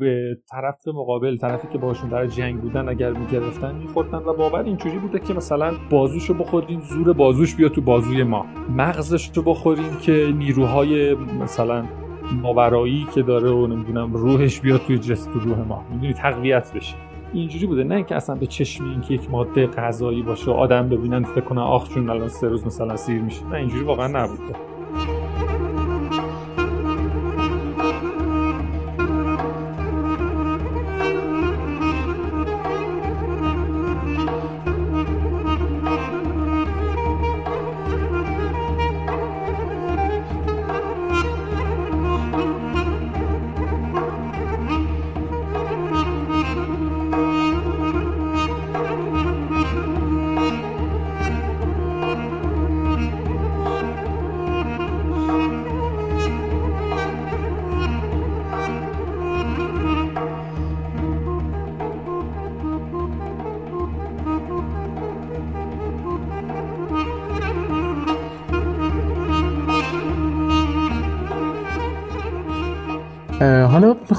طرف 0.51 0.89
مقابل 0.89 1.37
طرفی 1.37 1.69
که 1.73 1.79
باشون 1.79 2.11
در 2.11 2.27
جنگ 2.27 2.61
بودن 2.61 2.89
اگر 2.89 3.13
می‌گرفتن 3.13 3.75
میخوردن 3.75 4.19
و 4.19 4.35
باور 4.35 4.63
اینجوری 4.63 4.99
بوده 4.99 5.19
که 5.19 5.35
مثلا 5.35 5.73
بازوشو 5.91 6.35
بخوریم 6.35 6.81
زور 6.81 7.13
بازوش 7.13 7.57
بیا 7.57 7.69
تو 7.69 7.81
بازوی 7.81 8.23
ما. 8.23 8.47
مغزش 8.77 9.31
رو 9.35 9.43
بخوریم 9.43 9.97
که 10.03 10.33
نیروهای 10.37 11.15
مثلا 11.15 11.85
ماورایی 12.43 13.07
که 13.15 13.23
داره 13.23 13.51
و 13.51 13.67
نمی‌دونم 13.67 14.13
روحش 14.13 14.61
بیاد 14.61 14.81
توی 14.81 14.99
جست 14.99 15.31
روح 15.35 15.59
ما. 15.69 15.85
می‌دونی 15.91 16.13
تقویت 16.13 16.73
بشه. 16.77 16.97
اینجوری 17.35 17.67
بوده 17.67 17.85
نه 17.85 17.95
اینکه 17.95 18.17
اصلا 18.17 18.37
به 18.37 18.47
چشمی 18.47 18.91
اینکه 18.91 19.15
یک 19.15 19.31
ماده 19.31 19.67
غذایی 19.67 20.23
باشه 20.23 20.51
آدم 20.51 20.89
ببینن 20.89 21.23
فکر 21.23 21.41
کنن 21.41 21.63
آخ 21.63 21.89
چون 21.89 22.11
الان 22.11 22.29
سه 22.29 22.49
روز 22.49 22.67
مثلا 22.67 22.97
سیر 22.97 23.23
میشه 23.23 23.47
نه 23.47 23.55
اینجوری 23.55 23.85
واقعا 23.85 24.07
نبوده. 24.07 24.74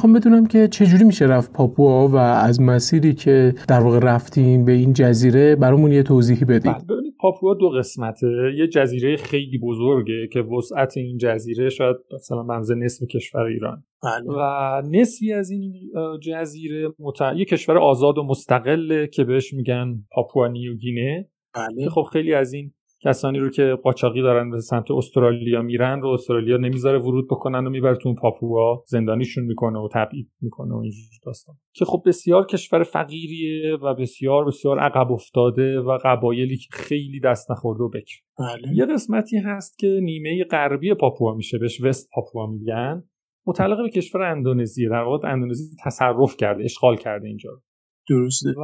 می‌خوام 0.05 0.19
بدونم 0.19 0.45
که 0.47 0.67
چجوری 0.67 1.03
میشه 1.03 1.25
رفت 1.25 1.53
پاپوا 1.53 2.07
و 2.07 2.15
از 2.15 2.61
مسیری 2.61 3.13
که 3.13 3.53
در 3.67 3.79
واقع 3.79 3.99
رفتیم 3.99 4.65
به 4.65 4.71
این 4.71 4.93
جزیره 4.93 5.55
برامون 5.55 5.91
یه 5.91 6.03
توضیحی 6.03 6.45
بدید 6.45 6.71
بله، 6.71 6.83
ببینید 6.89 7.13
پاپوا 7.19 7.53
دو 7.53 7.69
قسمته 7.69 8.27
یه 8.57 8.67
جزیره 8.67 9.17
خیلی 9.17 9.57
بزرگه 9.57 10.27
که 10.33 10.39
وسعت 10.41 10.97
این 10.97 11.17
جزیره 11.17 11.69
شاید 11.69 11.95
مثلا 12.13 12.43
منزه 12.43 12.75
نصف 12.75 13.07
کشور 13.07 13.41
ایران 13.41 13.83
بله. 14.03 14.37
و 14.37 14.81
نصفی 14.91 15.33
از 15.33 15.49
این 15.49 15.73
جزیره 16.21 16.93
مت... 16.99 17.21
یه 17.35 17.45
کشور 17.45 17.77
آزاد 17.77 18.17
و 18.17 18.23
مستقله 18.23 19.07
که 19.07 19.23
بهش 19.23 19.53
میگن 19.53 20.03
پاپوا 20.11 20.47
نیوگینه 20.47 21.29
بله. 21.55 21.89
خب 21.89 22.03
خیلی 22.13 22.33
از 22.33 22.53
این 22.53 22.73
کسانی 23.03 23.39
رو 23.39 23.49
که 23.49 23.77
قاچاقی 23.83 24.21
دارن 24.21 24.49
به 24.49 24.61
سمت 24.61 24.91
استرالیا 24.91 25.61
میرن 25.61 26.01
رو 26.01 26.09
استرالیا 26.09 26.57
نمی‌ذاره 26.57 26.99
ورود 26.99 27.27
بکنن 27.27 27.67
و 27.67 27.69
می‌بره 27.69 27.95
تو 27.95 28.15
پاپوا 28.15 28.83
زندانیشون 28.87 29.43
می‌کنه 29.43 29.79
و 29.79 29.89
تبعید 29.93 30.31
می‌کنه 30.41 30.73
و 30.73 30.77
اینجور 30.77 31.03
داستان. 31.25 31.55
که 31.73 31.85
خب 31.85 32.03
بسیار 32.05 32.45
کشور 32.45 32.83
فقیریه 32.83 33.75
و 33.75 33.93
بسیار 33.93 34.45
بسیار 34.45 34.79
عقب 34.79 35.11
افتاده 35.11 35.79
و 35.79 35.97
قبایلی 36.03 36.57
که 36.57 36.67
خیلی 36.71 37.19
دست 37.19 37.51
نخورده 37.51 37.83
و 37.83 37.89
بکر. 37.89 38.15
بله. 38.39 38.75
یه 38.75 38.85
قسمتی 38.85 39.37
هست 39.37 39.79
که 39.79 39.99
نیمه 40.03 40.43
غربی 40.43 40.93
پاپوا 40.93 41.33
میشه 41.33 41.57
بهش 41.57 41.81
وست 41.81 42.09
پاپوا 42.13 42.47
میگن. 42.47 43.03
متعلق 43.47 43.77
به 43.77 43.89
کشور 43.89 44.21
اندونزی 44.21 44.89
در 44.89 45.03
واقع 45.03 45.31
اندونزی 45.31 45.75
تصرف 45.83 46.37
کرده 46.37 46.63
اشغال 46.63 46.95
کرده 46.95 47.27
اینجا 47.27 47.49
درسته. 48.09 48.49
و 48.49 48.63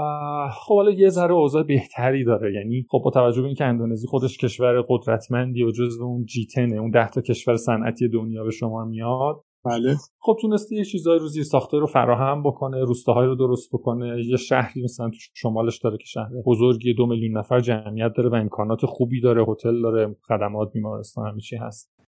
خب 0.53 0.75
حالا 0.75 0.91
یه 0.91 1.10
ذره 1.10 1.33
اوضاع 1.33 1.63
بهتری 1.63 2.24
داره. 2.24 2.53
یعنی 2.53 2.86
خب 2.89 3.01
با 3.03 3.12
توجه 3.12 3.41
به 3.41 3.48
اینکه 3.48 3.65
اندونزی 3.65 4.07
خودش 4.07 4.38
کشور 4.38 4.81
قدرتمندی 4.89 5.63
و 5.63 5.71
جزو 5.71 6.03
اون 6.03 6.25
جیتنه 6.25 6.75
اون 6.75 6.91
ده 6.91 7.10
تا 7.10 7.21
کشور 7.21 7.55
صنعتی 7.55 8.10
دنیا 8.10 8.43
به 8.43 8.51
شما 8.51 8.86
میاد. 8.86 9.43
بله. 9.65 9.95
خب 10.19 10.38
تونسته 10.41 10.75
یه 10.75 10.83
چیزای 10.83 11.19
رو 11.19 11.27
زیر 11.27 11.43
ساخته 11.43 11.77
رو 11.77 11.86
فراهم 11.86 12.43
بکنه 12.43 12.83
روستاهای 12.83 13.25
رو 13.27 13.36
درست 13.36 13.69
بکنه. 13.74 14.25
یه 14.25 14.38
شهری 14.38 14.83
مثلا 14.83 15.10
تو 15.10 15.17
شمالش 15.33 15.79
داره 15.79 15.98
که 15.98 16.05
شهر 16.05 16.29
بزرگی 16.45 16.93
دو 16.93 17.05
میلیون 17.05 17.38
نفر 17.38 17.60
جمعیت 17.60 18.12
داره 18.17 18.29
و 18.29 18.36
امکانات 18.36 18.86
خوبی 18.86 19.21
داره 19.21 19.45
هتل 19.48 19.81
داره 19.81 20.15
خدمات 20.27 20.71
بیمارستان 20.74 21.27
همه 21.27 21.39
چی 21.39 21.55
هست. 21.55 22.00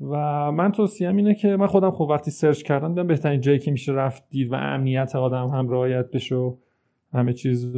و 0.00 0.16
من 0.52 0.72
توصیهم 0.72 1.16
اینه 1.16 1.34
که 1.34 1.56
من 1.56 1.66
خودم 1.66 1.90
خب 1.90 2.06
وقتی 2.10 2.30
سرچ 2.30 2.62
کردم 2.62 2.88
دیدم 2.88 3.06
بهترین 3.06 3.40
جایی 3.40 3.58
که 3.58 3.70
میشه 3.70 3.92
رفت 3.92 4.24
دید 4.30 4.52
و 4.52 4.54
امنیت 4.54 5.16
آدم 5.16 5.46
هم 5.46 5.68
رعایت 5.68 6.10
بشه 6.10 6.34
و 6.34 6.56
همه 7.12 7.32
چیز 7.32 7.76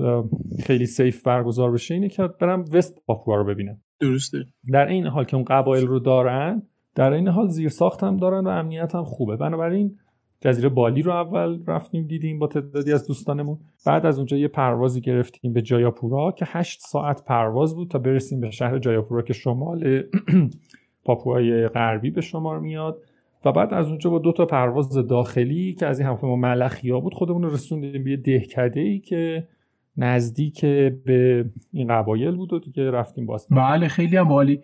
خیلی 0.65 0.87
سیف 0.87 1.23
برگزار 1.23 1.73
بشه 1.73 1.95
اینه 1.95 2.09
که 2.09 2.29
برم 2.41 2.65
وست 2.73 3.03
پاپوا 3.07 3.35
رو 3.35 3.45
ببینم. 3.45 3.81
درسته. 4.01 4.39
در 4.73 4.87
این 4.87 5.07
حال 5.07 5.25
که 5.25 5.37
اون 5.37 5.45
قبایل 5.45 5.87
رو 5.87 5.99
دارن 5.99 6.63
در 6.95 7.13
این 7.13 7.29
حال 7.29 7.49
زیر 7.49 7.69
ساخت 7.69 8.03
هم 8.03 8.17
دارن 8.17 8.47
و 8.47 8.49
امنیت 8.49 8.95
هم 8.95 9.05
خوبه. 9.05 9.37
بنابراین 9.37 9.99
جزیره 10.41 10.69
بالی 10.69 11.03
رو 11.03 11.13
اول 11.13 11.65
رفتیم 11.67 12.07
دیدیم 12.07 12.39
با 12.39 12.47
تعدادی 12.47 12.93
از 12.93 13.07
دوستانمون. 13.07 13.59
بعد 13.87 14.07
از 14.07 14.19
اونجا 14.19 14.37
یه 14.37 14.49
پروازی 14.49 15.01
گرفتیم 15.01 15.53
به 15.53 15.63
جایاپورا 15.63 16.33
که 16.33 16.45
8 16.49 16.81
ساعت 16.81 17.25
پرواز 17.25 17.75
بود 17.75 17.91
تا 17.91 17.99
برسیم 17.99 18.41
به 18.41 18.51
شهر 18.51 18.79
جایاپورا 18.79 19.23
که 19.23 19.33
شمال 19.33 20.03
پاپوهای 21.09 21.69
غربی 21.69 22.11
به 22.11 22.21
شمار 22.21 22.61
میاد 22.61 23.03
و 23.45 23.53
بعد 23.53 23.75
از 23.75 23.89
اونجا 23.89 24.11
با 24.11 24.19
دو 24.19 24.33
تا 24.33 24.47
پرواز 24.47 24.95
داخلی 25.07 25.75
که 25.75 25.87
از 25.87 25.99
این 25.99 26.09
هواپیما 26.09 26.37
ملخیا 26.37 27.01
بود 27.01 27.15
خودمون 27.15 27.43
رو 27.43 27.51
رسوندیم 27.51 28.05
به 28.05 28.17
دهکده 28.17 28.81
ای 28.81 28.99
که 28.99 29.49
نزدیک 29.97 30.65
به 31.05 31.45
این 31.73 31.89
قبایل 31.89 32.37
بود 32.37 32.53
و 32.53 32.59
دیگه 32.59 32.91
رفتیم 32.91 33.27
باز 33.27 33.47
بله 33.51 33.89
خیلی 33.89 34.17
هم 34.17 34.33
عالی. 34.33 34.61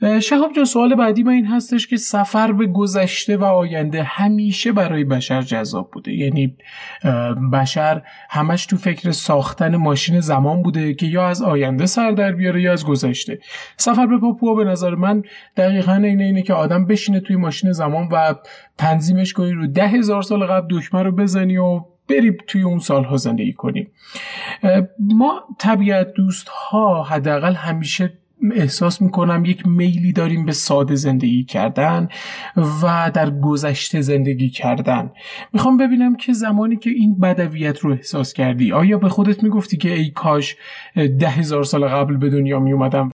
شهاب 0.00 0.52
جان 0.52 0.64
سوال 0.64 0.94
بعدی 0.94 1.22
من 1.22 1.32
این 1.32 1.46
هستش 1.46 1.86
که 1.86 1.96
سفر 1.96 2.52
به 2.52 2.66
گذشته 2.66 3.36
و 3.36 3.44
آینده 3.44 4.02
همیشه 4.02 4.72
برای 4.72 5.04
بشر 5.04 5.42
جذاب 5.42 5.90
بوده. 5.90 6.12
یعنی 6.12 6.56
بشر 7.52 8.02
همش 8.30 8.66
تو 8.66 8.76
فکر 8.76 9.10
ساختن 9.10 9.76
ماشین 9.76 10.20
زمان 10.20 10.62
بوده 10.62 10.94
که 10.94 11.06
یا 11.06 11.28
از 11.28 11.42
آینده 11.42 11.86
سر 11.86 12.10
در 12.10 12.32
بیاره 12.32 12.62
یا 12.62 12.72
از 12.72 12.86
گذشته. 12.86 13.38
سفر 13.76 14.06
به 14.06 14.18
پاپوا 14.18 14.54
به 14.54 14.64
نظر 14.64 14.94
من 14.94 15.22
دقیقا 15.56 15.94
اینه 15.94 16.24
اینه 16.24 16.42
که 16.42 16.54
آدم 16.54 16.86
بشینه 16.86 17.20
توی 17.20 17.36
ماشین 17.36 17.72
زمان 17.72 18.08
و 18.12 18.34
تنظیمش 18.78 19.32
کنی 19.32 19.52
رو 19.52 19.66
ده 19.66 19.88
هزار 19.88 20.22
سال 20.22 20.46
قبل 20.46 20.78
دکمه 20.78 21.02
رو 21.02 21.12
بزنی 21.12 21.56
و 21.56 21.80
بریم 22.08 22.36
توی 22.46 22.62
اون 22.62 22.78
سالها 22.78 23.16
زندگی 23.16 23.52
کنیم 23.52 23.90
ما 24.98 25.42
طبیعت 25.58 26.12
دوست 26.12 26.48
ها 26.48 27.02
حداقل 27.02 27.54
همیشه 27.54 28.12
احساس 28.52 29.02
می‌کنم 29.02 29.44
یک 29.44 29.66
میلی 29.66 30.12
داریم 30.12 30.46
به 30.46 30.52
ساده 30.52 30.94
زندگی 30.94 31.44
کردن 31.44 32.08
و 32.56 33.10
در 33.14 33.30
گذشته 33.30 34.00
زندگی 34.00 34.50
کردن. 34.50 35.10
می‌خوام 35.52 35.76
ببینم 35.76 36.16
که 36.16 36.32
زمانی 36.32 36.76
که 36.76 36.90
این 36.90 37.18
بدویت 37.18 37.78
رو 37.78 37.90
احساس 37.90 38.32
کردی 38.32 38.72
آیا 38.72 38.98
به 38.98 39.08
خودت 39.08 39.42
می‌گفتی 39.42 39.76
که 39.76 39.92
ای 39.92 40.10
کاش 40.10 40.56
ده 40.96 41.28
هزار 41.28 41.64
سال 41.64 41.84
قبل 41.84 42.16
به 42.16 42.30
دنیا 42.30 42.60
میومدم 42.60 43.10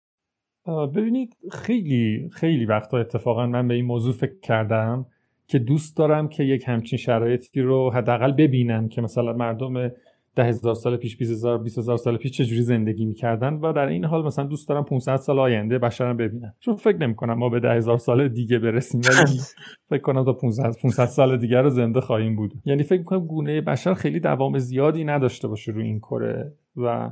ببینید 0.95 1.37
خیلی 1.51 2.29
خیلی 2.33 2.65
وقتا 2.65 2.97
اتفاقا 2.97 3.47
من 3.47 3.67
به 3.67 3.73
این 3.73 3.85
موضوع 3.85 4.13
فکر 4.13 4.39
کردم 4.43 5.05
که 5.47 5.59
دوست 5.59 5.97
دارم 5.97 6.27
که 6.27 6.43
یک 6.43 6.63
همچین 6.67 6.99
شرایطی 6.99 7.61
رو 7.61 7.91
حداقل 7.91 8.31
ببینم 8.31 8.87
که 8.87 9.01
مثلا 9.01 9.33
مردم 9.33 9.91
ده 10.35 10.43
هزار 10.43 10.73
سال 10.73 10.97
پیش 10.97 11.17
20 11.17 11.31
هزار 11.31 11.57
20 11.57 11.77
هزار 11.77 11.97
سال 11.97 12.17
پیش 12.17 12.31
چجوری 12.31 12.61
زندگی 12.61 13.05
می‌کردن؟ 13.05 13.53
و 13.53 13.73
در 13.73 13.87
این 13.87 14.05
حال 14.05 14.25
مثلا 14.25 14.45
دوست 14.45 14.69
دارم 14.69 14.83
500 14.83 15.15
سال 15.15 15.39
آینده 15.39 15.79
بشرم 15.79 16.17
ببینم. 16.17 16.53
چون 16.59 16.75
فکر 16.75 16.97
نمی 16.97 17.15
کنم 17.15 17.33
ما 17.33 17.49
به 17.49 17.59
ده 17.59 17.71
هزار 17.71 17.97
سال 17.97 18.27
دیگه 18.27 18.59
برسیم 18.59 19.01
ولی 19.01 19.39
فکر 19.89 20.01
کنم 20.01 20.25
تا 20.25 20.33
500 20.33 20.71
500 20.83 21.05
سال 21.05 21.37
دیگه 21.37 21.61
رو 21.61 21.69
زنده 21.69 22.01
خواهیم 22.01 22.35
بود. 22.35 22.53
یعنی 22.65 22.83
فکر 22.83 22.99
می‌کنم 22.99 23.19
گونه 23.19 23.61
بشر 23.61 23.93
خیلی 23.93 24.19
دوام 24.19 24.57
زیادی 24.57 25.03
نداشته 25.03 25.47
باشه 25.47 25.71
روی 25.71 25.85
این 25.85 25.99
کره 25.99 26.53
و 26.75 27.11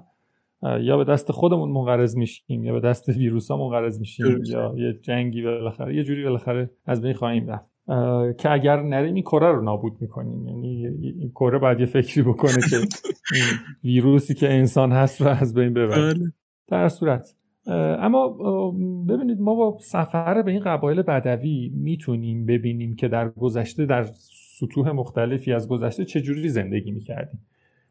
یا 0.81 0.97
به 0.97 1.03
دست 1.03 1.31
خودمون 1.31 1.71
منقرض 1.71 2.17
میشیم 2.17 2.63
یا 2.63 2.73
به 2.73 2.79
دست 2.79 3.09
ویروس 3.09 3.51
ها 3.51 3.57
منقرض 3.57 3.99
میشیم 3.99 4.25
یا 4.47 4.73
یه 4.77 4.93
جنگی 4.93 5.41
بالاخره 5.41 5.95
یه 5.95 6.03
جوری 6.03 6.23
بالاخره 6.23 6.69
از 6.85 7.01
بین 7.01 7.13
خواهیم 7.13 7.47
رفت. 7.47 7.76
که 8.37 8.51
اگر 8.51 8.81
نریم 8.81 9.13
این 9.13 9.23
کره 9.23 9.51
رو 9.51 9.61
نابود 9.61 9.97
می‌کنیم. 9.99 10.47
یعنی 10.47 10.87
این 10.87 11.29
کره 11.29 11.59
باید 11.59 11.79
یه 11.79 11.85
فکری 11.85 12.21
بکنه 12.21 12.53
که 12.69 12.77
ویروسی 13.83 14.33
که 14.33 14.53
انسان 14.53 14.91
هست 14.91 15.21
رو 15.21 15.27
از 15.27 15.53
بین 15.53 15.73
ببره. 15.73 16.13
بله. 16.13 16.33
در 16.67 16.89
صورت. 16.89 17.35
اما 17.99 18.27
ببینید 19.09 19.39
ما 19.39 19.55
با 19.55 19.77
سفر 19.81 20.41
به 20.41 20.51
این 20.51 20.61
قبایل 20.61 21.01
بدوی 21.01 21.71
می‌تونیم 21.75 22.45
ببینیم 22.45 22.95
که 22.95 23.07
در 23.07 23.29
گذشته 23.29 23.85
در 23.85 24.03
سطوح 24.59 24.91
مختلفی 24.91 25.53
از 25.53 25.67
گذشته 25.67 26.05
چجوری 26.05 26.49
زندگی 26.49 26.91
می‌کردیم. 26.91 27.39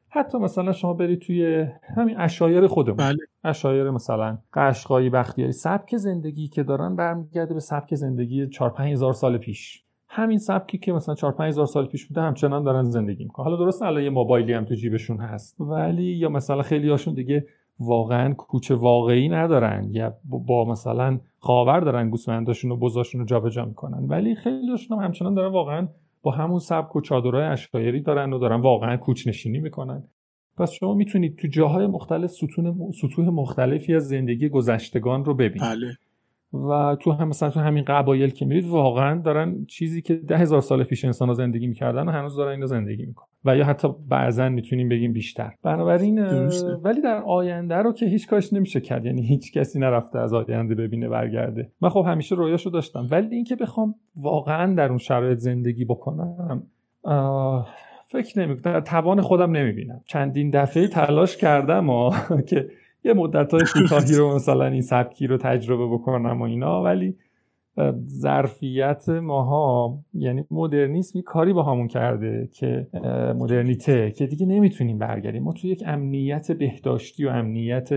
حتی 0.09 0.39
مثلا 0.39 0.73
شما 0.73 0.95
برید 0.95 1.19
توی 1.19 1.67
همین 1.97 2.21
اشایر 2.21 2.67
خودمون. 2.67 2.97
بله. 2.97 3.19
اشایر 3.45 3.91
مثلا 3.91 4.39
قشقایی 4.55 5.11
بختیاری 5.11 5.53
سبک 5.53 5.97
زندگی 5.97 6.49
که 6.49 6.63
دارن 6.63 6.97
برمیگرده 6.97 7.55
به 7.55 7.61
سبک 7.61 7.95
زندگی 7.95 8.47
4 8.47 8.75
هزار 8.79 9.13
سال 9.13 9.39
پیش. 9.39 9.86
همین 10.17 10.39
سبکی 10.39 10.79
که 10.79 10.93
مثلا 10.93 11.15
4 11.15 11.33
5000 11.33 11.67
سال 11.67 11.87
پیش 11.87 12.07
بوده 12.07 12.21
همچنان 12.21 12.65
دارن 12.65 12.83
زندگی 12.83 13.25
می‌کنن. 13.25 13.45
حالا 13.45 13.57
درست 13.57 13.83
الان 13.83 14.03
یه 14.03 14.11
موبایلی 14.11 14.53
هم 14.53 14.65
تو 14.65 14.75
جیبشون 14.75 15.17
هست 15.17 15.61
ولی 15.61 16.03
یا 16.03 16.29
مثلا 16.29 16.63
خیلی 16.63 16.89
هاشون 16.89 17.15
دیگه 17.15 17.47
واقعا 17.81 18.35
کوچه 18.35 18.75
واقعی 18.75 19.29
ندارن 19.29 19.89
یا 19.91 20.15
با 20.25 20.65
مثلا 20.65 21.19
خاور 21.39 21.81
دارن 21.81 22.11
گوسفنداشون 22.11 22.71
و 22.71 22.77
بزاشون 22.77 23.21
رو 23.21 23.27
جابجا 23.27 23.65
می‌کنن. 23.65 24.07
ولی 24.09 24.35
خیلی 24.35 24.71
هاشون 24.71 24.99
هم 24.99 25.05
همچنان 25.05 25.35
دارن 25.35 25.53
واقعا 25.53 25.89
با 26.23 26.31
همون 26.31 26.59
سبک 26.59 26.97
و 26.97 27.01
چادرهای 27.01 27.45
اشایری 27.45 28.01
دارن 28.01 28.33
و 28.33 28.39
دارن 28.39 28.61
واقعا 28.61 28.97
کوچ 28.97 29.29
نشینی 29.29 29.59
می‌کنن. 29.59 30.03
پس 30.59 30.71
شما 30.71 30.95
می‌تونید 30.95 31.37
تو 31.37 31.49
جاهای 31.49 31.87
مختلف 31.87 32.31
ستون 32.31 32.93
سطوح 32.93 33.29
مختلفی 33.29 33.95
از 33.95 34.09
زندگی 34.09 34.49
گذشتگان 34.49 35.25
رو 35.25 35.35
ببینید. 35.35 35.69
بله. 35.69 35.97
و 36.53 36.97
تو 37.01 37.13
هم 37.13 37.29
مثلا 37.29 37.51
تو 37.51 37.61
همین 37.61 37.85
قبایل 37.85 38.31
که 38.31 38.47
میرید 38.47 38.69
واقعا 38.69 39.21
دارن 39.21 39.65
چیزی 39.65 40.03
که 40.03 40.15
ده 40.15 40.37
هزار 40.37 40.61
سال 40.61 40.85
پیش 40.85 41.05
انسان 41.05 41.29
ها 41.29 41.35
زندگی 41.35 41.67
می‌کردن 41.67 42.09
و 42.09 42.11
هنوز 42.11 42.37
دارن 42.37 42.51
اینو 42.51 42.67
زندگی 42.67 43.07
می‌کنن. 43.07 43.27
و 43.45 43.57
یا 43.57 43.65
حتی 43.65 43.89
بعضا 44.09 44.49
می‌تونیم 44.49 44.89
بگیم 44.89 45.13
بیشتر. 45.13 45.53
بنابراین 45.63 46.19
ولی 46.85 47.01
در 47.01 47.23
آینده 47.23 47.75
رو 47.75 47.93
که 47.93 48.07
هیچ 48.07 48.29
کاش 48.29 48.53
نمیشه 48.53 48.81
کرد. 48.81 49.05
یعنی 49.07 49.23
هیچ 49.23 49.53
کسی 49.53 49.79
نرفته 49.79 50.19
از 50.19 50.35
آینده 50.35 50.75
ببینه 50.75 51.09
برگرده. 51.09 51.71
من 51.81 51.89
خب 51.89 52.05
همیشه 52.09 52.35
رویاشو 52.35 52.71
داشتم. 52.71 53.07
ولی 53.11 53.35
اینکه 53.35 53.57
بخوام 53.57 53.95
واقعا 54.17 54.75
در 54.75 54.89
اون 54.89 54.99
شرایط 54.99 55.39
زندگی 55.39 55.85
بکنم 55.85 56.63
فکر 58.09 58.41
نمی 58.41 58.55
در 58.55 58.81
توان 58.81 59.21
خودم 59.21 59.57
نمی‌بینم. 59.57 60.01
چندین 60.07 60.51
دفعه 60.51 60.89
تلاش 60.89 61.37
کردم 61.37 62.11
که 62.49 62.69
یه 63.07 63.13
مدت 63.13 63.55
های 63.55 63.63
کوتاهی 63.73 64.15
رو 64.15 64.35
مثلا 64.37 64.67
این 64.67 64.83
سبکی 64.83 65.27
رو 65.27 65.37
تجربه 65.37 65.87
بکنم 65.87 66.41
و 66.41 66.45
اینا 66.45 66.83
ولی 66.83 67.17
ظرفیت 68.07 69.09
ماها 69.09 69.99
یعنی 70.15 70.45
مدرنیسم 70.51 71.21
کاری 71.21 71.53
با 71.53 71.63
همون 71.63 71.89
کرده 71.89 72.49
که 72.53 72.89
مدرنیته 73.39 74.11
که 74.11 74.27
دیگه 74.27 74.47
نمی‌تونیم 74.47 74.99
برگردیم. 74.99 75.43
ما 75.43 75.53
تو 75.53 75.67
یک 75.67 75.83
امنیت 75.87 76.53
بهداشتی 76.53 77.25
و 77.25 77.29
امنیت 77.29 77.89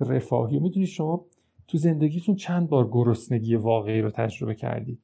رفاهی 0.00 0.56
و 0.56 0.60
می‌دونی 0.60 0.86
شما 0.86 1.24
تو 1.68 1.78
زندگیتون 1.78 2.34
چند 2.34 2.68
بار 2.68 2.88
گرسنگی 2.88 3.56
واقعی 3.56 4.00
رو 4.00 4.10
تجربه 4.10 4.54
کردید 4.54 4.98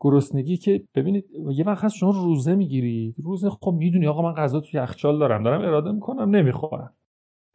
گرسنگی 0.00 0.56
که 0.56 0.82
ببینید 0.94 1.24
یه 1.50 1.64
وقت 1.64 1.84
هست 1.84 1.96
شما 1.96 2.10
روزه 2.10 2.54
می‌گیرید 2.54 3.14
روزه 3.18 3.50
خب 3.50 3.74
می‌دونی 3.78 4.06
آقا 4.06 4.22
من 4.22 4.32
غذا 4.32 4.60
تو 4.60 4.76
یخچال 4.76 5.18
دارم 5.18 5.42
دارم 5.42 5.60
اراده 5.60 5.92
می‌کنم 5.92 6.36
نمی‌خورم. 6.36 6.92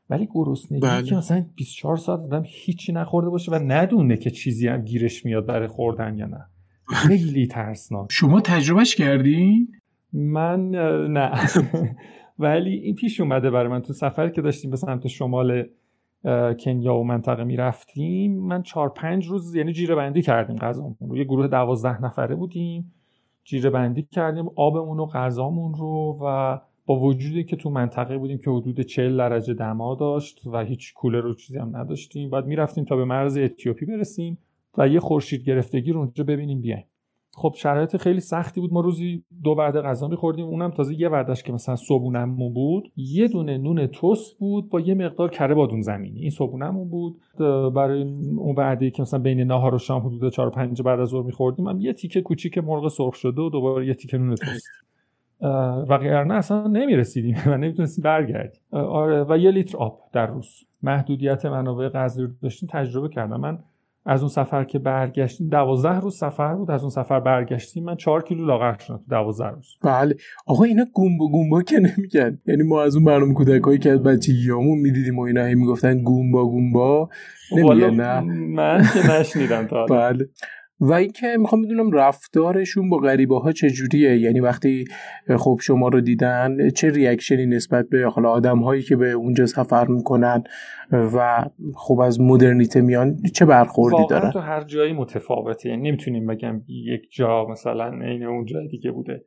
ولی 0.09 0.27
گرسنگی 0.33 0.81
بله. 0.81 1.03
که 1.03 1.15
مثلا 1.15 1.45
24 1.55 1.97
ساعت 1.97 2.19
آدم 2.19 2.43
هیچی 2.45 2.93
نخورده 2.93 3.29
باشه 3.29 3.51
و 3.51 3.55
ندونه 3.55 4.17
که 4.17 4.29
چیزی 4.29 4.67
هم 4.67 4.81
گیرش 4.81 5.25
میاد 5.25 5.45
برای 5.45 5.67
خوردن 5.67 6.17
یا 6.17 6.25
نه. 6.25 6.45
خیلی 7.07 7.47
ترسناک. 7.47 8.07
شما 8.11 8.41
تجربهش 8.41 8.95
کردین؟ 8.95 9.71
من 10.13 10.69
نه. 11.11 11.31
ولی 12.39 12.73
این 12.73 12.95
پیش 12.95 13.19
اومده 13.19 13.49
برای 13.49 13.67
من. 13.67 13.81
تو 13.81 13.93
سفر 13.93 14.29
که 14.29 14.41
داشتیم 14.41 14.71
به 14.71 14.77
سمت 14.77 15.07
شمال 15.07 15.63
کنیا 16.59 16.95
و 16.95 17.03
منطقه 17.03 17.43
می‌رفتیم 17.43 18.39
من 18.39 18.63
چهار 18.63 18.89
پنج 18.89 19.27
روز 19.27 19.55
یعنی 19.55 19.73
جیره 19.73 19.95
بندی 19.95 20.21
کردیم 20.21 20.55
غذامون 20.55 20.95
رو. 20.99 21.17
یه 21.17 21.23
گروه 21.23 21.47
دوازده 21.47 22.01
نفره 22.01 22.35
بودیم 22.35 22.93
جیره 23.43 23.69
بندی 23.69 24.07
کردیم 24.11 24.45
آبمون 24.55 24.99
و 24.99 25.05
غذامون 25.05 25.73
رو 25.73 26.19
و 26.21 26.57
با 26.87 26.99
وجودی 26.99 27.43
که 27.43 27.55
تو 27.55 27.69
منطقه 27.69 28.17
بودیم 28.17 28.37
که 28.37 28.51
حدود 28.51 28.81
40 28.81 29.17
درجه 29.17 29.53
دما 29.53 29.95
داشت 29.95 30.41
و 30.45 30.63
هیچ 30.63 30.93
کولر 30.93 31.21
رو 31.21 31.33
چیزی 31.33 31.59
هم 31.59 31.77
نداشتیم. 31.77 32.29
بعد 32.29 32.45
می‌رفتیم 32.45 32.83
تا 32.83 32.95
به 32.95 33.05
مرز 33.05 33.37
اتیوپی 33.37 33.85
برسیم 33.85 34.37
و 34.77 34.87
یه 34.87 34.99
خورشید 34.99 35.43
گرفتگی 35.43 35.91
رو 35.91 35.99
اونجا 35.99 36.23
ببینیم 36.23 36.61
بیایم. 36.61 36.85
خب 37.33 37.53
شرایط 37.57 37.97
خیلی 37.97 38.19
سختی 38.19 38.61
بود. 38.61 38.73
ما 38.73 38.81
روزی 38.81 39.23
دو 39.43 39.49
وعده 39.57 39.81
غذا 39.81 40.07
میخوردیم. 40.07 40.45
اونم 40.45 40.71
تازه 40.71 41.01
یه 41.01 41.09
وعدهش 41.09 41.43
که 41.43 41.53
مثلا 41.53 41.75
صبحونمون 41.75 42.53
بود. 42.53 42.91
یه 42.95 43.27
دونه 43.27 43.57
نون 43.57 43.87
توست 43.87 44.37
بود 44.39 44.69
با 44.69 44.79
یه 44.79 44.93
مقدار 44.93 45.29
کره 45.29 45.55
بادون 45.55 45.81
زمینی. 45.81 46.19
این 46.19 46.29
صبحونمون 46.29 46.89
بود. 46.89 47.19
برای 47.73 48.01
اون 48.37 48.55
وعده 48.57 48.91
که 48.91 49.01
مثلا 49.01 49.19
بین 49.19 49.39
نهار 49.39 49.75
و 49.75 49.77
شام 49.77 50.07
حدود 50.07 50.33
4 50.33 50.49
5 50.49 50.81
بعد 50.81 50.99
از 50.99 51.09
ظهر 51.09 51.25
میخوردیم 51.25 51.67
هم 51.67 51.81
یه 51.81 51.93
تیکه 51.93 52.21
کوچیک 52.21 52.57
مرغ 52.57 52.87
سرخ 52.87 53.15
شده 53.15 53.41
و 53.41 53.49
دوباره 53.49 53.87
یه 53.87 53.93
تیکه 53.93 54.17
نون 54.17 54.35
توست. 54.35 54.67
و 55.41 56.23
نه 56.27 56.33
اصلا 56.33 56.67
نمی‌رسیدیم. 56.67 57.37
و 57.47 57.57
نمی‌تونستیم 57.57 58.03
برگردیم. 58.03 58.61
آره 58.71 59.25
و 59.29 59.37
یه 59.37 59.51
لیتر 59.51 59.77
آب 59.77 59.99
در 60.13 60.27
روز. 60.27 60.47
محدودیت 60.83 61.45
منابع 61.45 61.89
غذایی 61.89 62.27
رو 62.27 62.33
داشتیم 62.41 62.69
تجربه 62.71 63.09
کردم. 63.09 63.39
من 63.39 63.59
از 64.05 64.21
اون 64.21 64.29
سفر 64.29 64.63
که 64.63 64.79
برگشتیم 64.79 65.49
دوازده 65.49 65.99
روز 65.99 66.17
سفر 66.17 66.55
بود. 66.55 66.71
از 66.71 66.81
اون 66.81 66.89
سفر 66.89 67.19
برگشتیم 67.19 67.83
من 67.83 67.95
چهار 67.95 68.23
کیلو 68.23 68.45
لاغر 68.45 68.77
شدم 68.77 68.97
تو 68.97 69.03
دوازده 69.09 69.47
روز. 69.49 69.77
بله. 69.83 70.15
آقا 70.45 70.63
اینا 70.63 70.85
گومبا 70.93 71.27
گومبا 71.27 71.61
که 71.61 71.79
نمیگن. 71.79 72.39
یعنی 72.45 72.63
ما 72.63 72.83
از 72.83 72.95
اون 72.95 73.05
برنامه 73.05 73.33
کودکایی 73.33 73.79
که 73.79 73.91
از 73.91 74.03
بچگیامون 74.03 74.77
می‌دیدیم 74.79 75.19
و 75.19 75.21
اینا 75.21 75.43
هی 75.43 75.55
می‌گفتن 75.55 75.97
گومبا 76.03 76.45
گومبا 76.45 77.09
نمیگن 77.57 77.89
نه؟ 77.89 78.19
من 78.55 78.83
که 78.93 79.19
نشنیدم 79.19 79.67
تا 79.67 79.85
بله. 79.85 80.29
و 80.79 80.93
اینکه 80.93 81.27
می‌خوام 81.39 81.61
بدونم 81.61 81.91
رفتارشون 81.91 82.89
با 82.89 82.97
غریبه 82.97 83.39
ها 83.39 83.51
چجوریه؟ 83.51 84.17
یعنی 84.17 84.39
وقتی 84.39 84.85
خب 85.37 85.59
شما 85.61 85.87
رو 85.87 86.01
دیدن 86.01 86.69
چه 86.69 86.89
ریاکشنی 86.89 87.45
نسبت 87.45 87.89
به 87.89 88.05
حالا 88.05 88.29
آدم 88.29 88.59
هایی 88.59 88.81
که 88.81 88.95
به 88.95 89.11
اونجا 89.11 89.45
سفر 89.45 89.87
می‌کنن 89.87 90.43
و 90.91 91.45
خب 91.75 91.99
از 91.99 92.21
مدرنیته 92.21 92.81
میان 92.81 93.17
چه 93.35 93.45
برخوردی 93.45 94.07
دارن؟ 94.09 94.31
تو 94.31 94.39
هر 94.39 94.63
جایی 94.63 94.93
متفاوته. 94.93 95.69
یعنی 95.69 95.89
نمی‌تونیم 95.89 96.27
بگم 96.27 96.61
یک 96.67 97.01
جا 97.11 97.45
مثلا 97.45 97.91
عین 98.01 98.23
اون 98.23 98.45
جای 98.45 98.67
دیگه 98.67 98.91
بوده. 98.91 99.25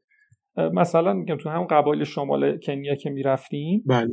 مثلا 0.57 1.13
میگم 1.13 1.37
تو 1.37 1.49
همون 1.49 1.67
قبایل 1.67 2.05
شمال 2.05 2.59
کنیا 2.59 2.95
که 2.95 3.11
می‌رفتیم 3.11 3.85
بله. 3.87 4.11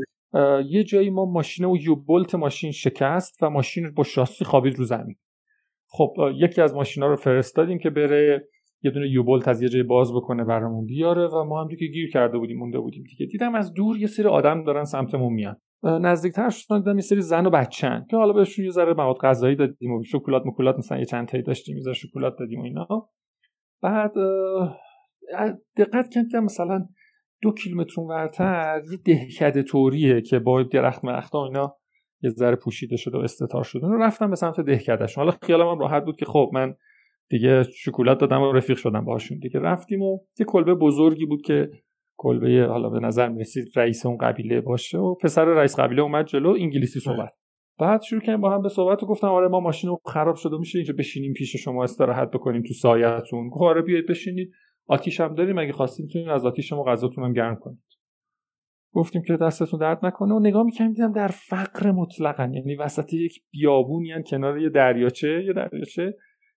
یه 0.70 0.84
جایی 0.84 1.10
ما 1.10 1.26
ماشین 1.26 1.66
و 1.66 1.78
یوبولت 1.78 2.36
ماشین 2.36 2.72
شکست 2.72 3.44
و 3.44 3.50
ماشین 3.50 3.92
با 3.92 4.04
شاسی 4.04 4.46
خوابید 4.46 4.76
رو 4.76 4.86
زمین. 4.86 5.16
خب 5.90 6.14
یکی 6.36 6.62
از 6.62 6.76
ماشینا 6.76 7.08
رو 7.08 7.16
فرستادیم 7.16 7.80
که 7.80 7.90
بره 7.90 8.48
یه 8.84 8.92
دونه 8.92 9.10
یوبولت 9.10 9.48
از 9.48 9.62
یه 9.62 9.70
جای 9.70 9.84
باز 9.84 10.14
بکنه 10.14 10.44
برامون 10.44 10.86
بیاره 10.86 11.28
و 11.28 11.44
ما 11.44 11.62
هم 11.62 11.68
که 11.68 11.86
گیر 11.86 12.12
کرده 12.12 12.38
بودیم 12.38 12.58
مونده 12.58 12.80
بودیم 12.80 13.04
دیگه. 13.04 13.26
دیدم 13.26 13.56
از 13.56 13.74
دور 13.74 13.98
یه 13.98 14.08
سری 14.08 14.26
آدم 14.26 14.64
دارن 14.64 14.84
سمتمون 14.84 15.34
میان. 15.34 15.56
نزدیکتر 15.84 16.50
شدن 16.50 16.80
دیدم 16.80 16.96
یه 16.96 17.02
سری 17.02 17.22
زن 17.22 17.46
و 17.46 17.50
بچن 17.50 18.06
که 18.10 18.18
حالا 18.18 18.34
بهشون 18.34 18.66
یه 18.66 18.72
ذره 18.72 18.94
مواد 18.94 19.18
غذایی 19.18 19.56
دادیم 19.56 19.92
و 19.92 20.04
شکلات 20.04 20.44
مکولات 20.46 20.78
مثلا 20.78 20.98
یه 20.98 21.06
چند 21.06 21.28
تایی 21.28 21.44
داشتیم 21.44 21.78
یه 21.78 21.94
شکلات 21.94 22.36
دادیم 22.40 22.60
و 22.60 22.64
اینا. 22.64 22.88
بعد 23.82 24.12
دقت 25.78 26.10
کردم 26.10 26.44
مثلا 26.44 26.86
دو 27.42 27.52
کیلومتر 27.52 28.02
ورتر 28.02 28.82
یه 28.92 28.98
دهکده 29.06 29.64
توریه 29.64 30.22
که 30.22 30.40
با 30.40 30.64
درخت 30.64 31.06
مرختا 31.06 31.46
اینا 31.46 31.78
یه 32.22 32.30
ذره 32.30 32.56
پوشیده 32.56 32.96
شده 32.96 33.18
و 33.18 33.22
استتار 33.22 33.64
شده. 33.64 33.88
رفتم 34.00 34.30
به 34.30 34.36
سمت 34.36 34.62
دهکدهشون. 34.62 35.24
حالا 35.24 35.38
خیالم 35.42 35.68
هم 35.68 35.80
راحت 35.80 36.06
بود 36.06 36.16
که 36.16 36.26
خب 36.26 36.50
من 36.54 36.76
دیگه 37.30 37.64
شکلات 37.64 38.20
دادم 38.20 38.42
و 38.42 38.52
رفیق 38.52 38.78
شدم 38.78 39.06
باشون 39.06 39.40
دیگه. 39.40 39.60
رفتیم 39.60 40.02
و 40.02 40.20
یه 40.40 40.46
کلبه 40.46 40.76
بزرگی 40.76 41.26
بود 41.26 41.42
که 41.42 41.70
کلبه 42.18 42.68
حالا 42.70 42.90
به 42.90 43.00
نظر 43.00 43.30
می‌رسید 43.30 43.68
رئیس 43.76 44.06
اون 44.06 44.18
قبیله 44.18 44.62
باشه 44.62 44.98
و 44.98 45.16
پسر 45.16 45.46
رئیس 45.46 45.80
قبیله 45.80 46.02
اومد 46.02 46.26
جلو 46.26 46.50
انگلیسی 46.50 47.00
صحبت. 47.00 47.34
بعد 47.80 48.02
شروع 48.02 48.22
کردیم 48.22 48.42
با 48.42 48.56
هم 48.56 48.62
به 48.62 48.70
صحبت 48.70 49.04
و 49.04 49.06
گفتم 49.06 49.28
آره 49.28 49.48
ما 49.48 49.60
ماشین 49.60 49.98
خراب 50.06 50.36
شده 50.36 50.58
میشه 50.58 50.80
اینجا 50.80 50.94
بشینیم 50.98 51.34
پیش 51.34 51.56
شما 51.56 51.84
استراحت 51.84 52.32
بکنیم 52.32 52.64
تو 52.64 52.74
سایه‌تون 52.74 53.50
آره 53.60 53.82
بیاید 53.82 54.08
بشینید. 54.08 54.52
آتیش 54.88 55.22
هم 55.22 55.36
داریم 55.36 55.58
اگه 55.58 55.72
خواستیم 55.72 56.06
می‌تونید 56.06 56.30
از 56.30 56.46
آتیش 56.46 56.70
شما 56.70 56.84
غذاتون 56.84 57.24
هم 57.24 57.34
گرم 57.34 57.56
کنید. 57.56 57.84
گفتیم 58.94 59.22
که 59.28 59.38
دستتون 59.38 59.80
درد 59.80 60.06
نکنه 60.06 60.34
و 60.34 60.40
نگاه 60.40 60.64
می‌کنیم 60.64 60.92
دیدم 60.92 61.12
در 61.12 61.28
فقر 61.28 61.92
مطلقا 61.92 62.52
یعنی 62.54 62.76
وسط 62.76 63.14
یک 63.14 63.42
بیابونی 63.52 64.08
یعنی 64.08 64.24
کنار 64.24 64.60
یه 64.60 64.70
دریاچه 64.70 65.44
یه 65.48 65.54
دریاچه 65.54 66.14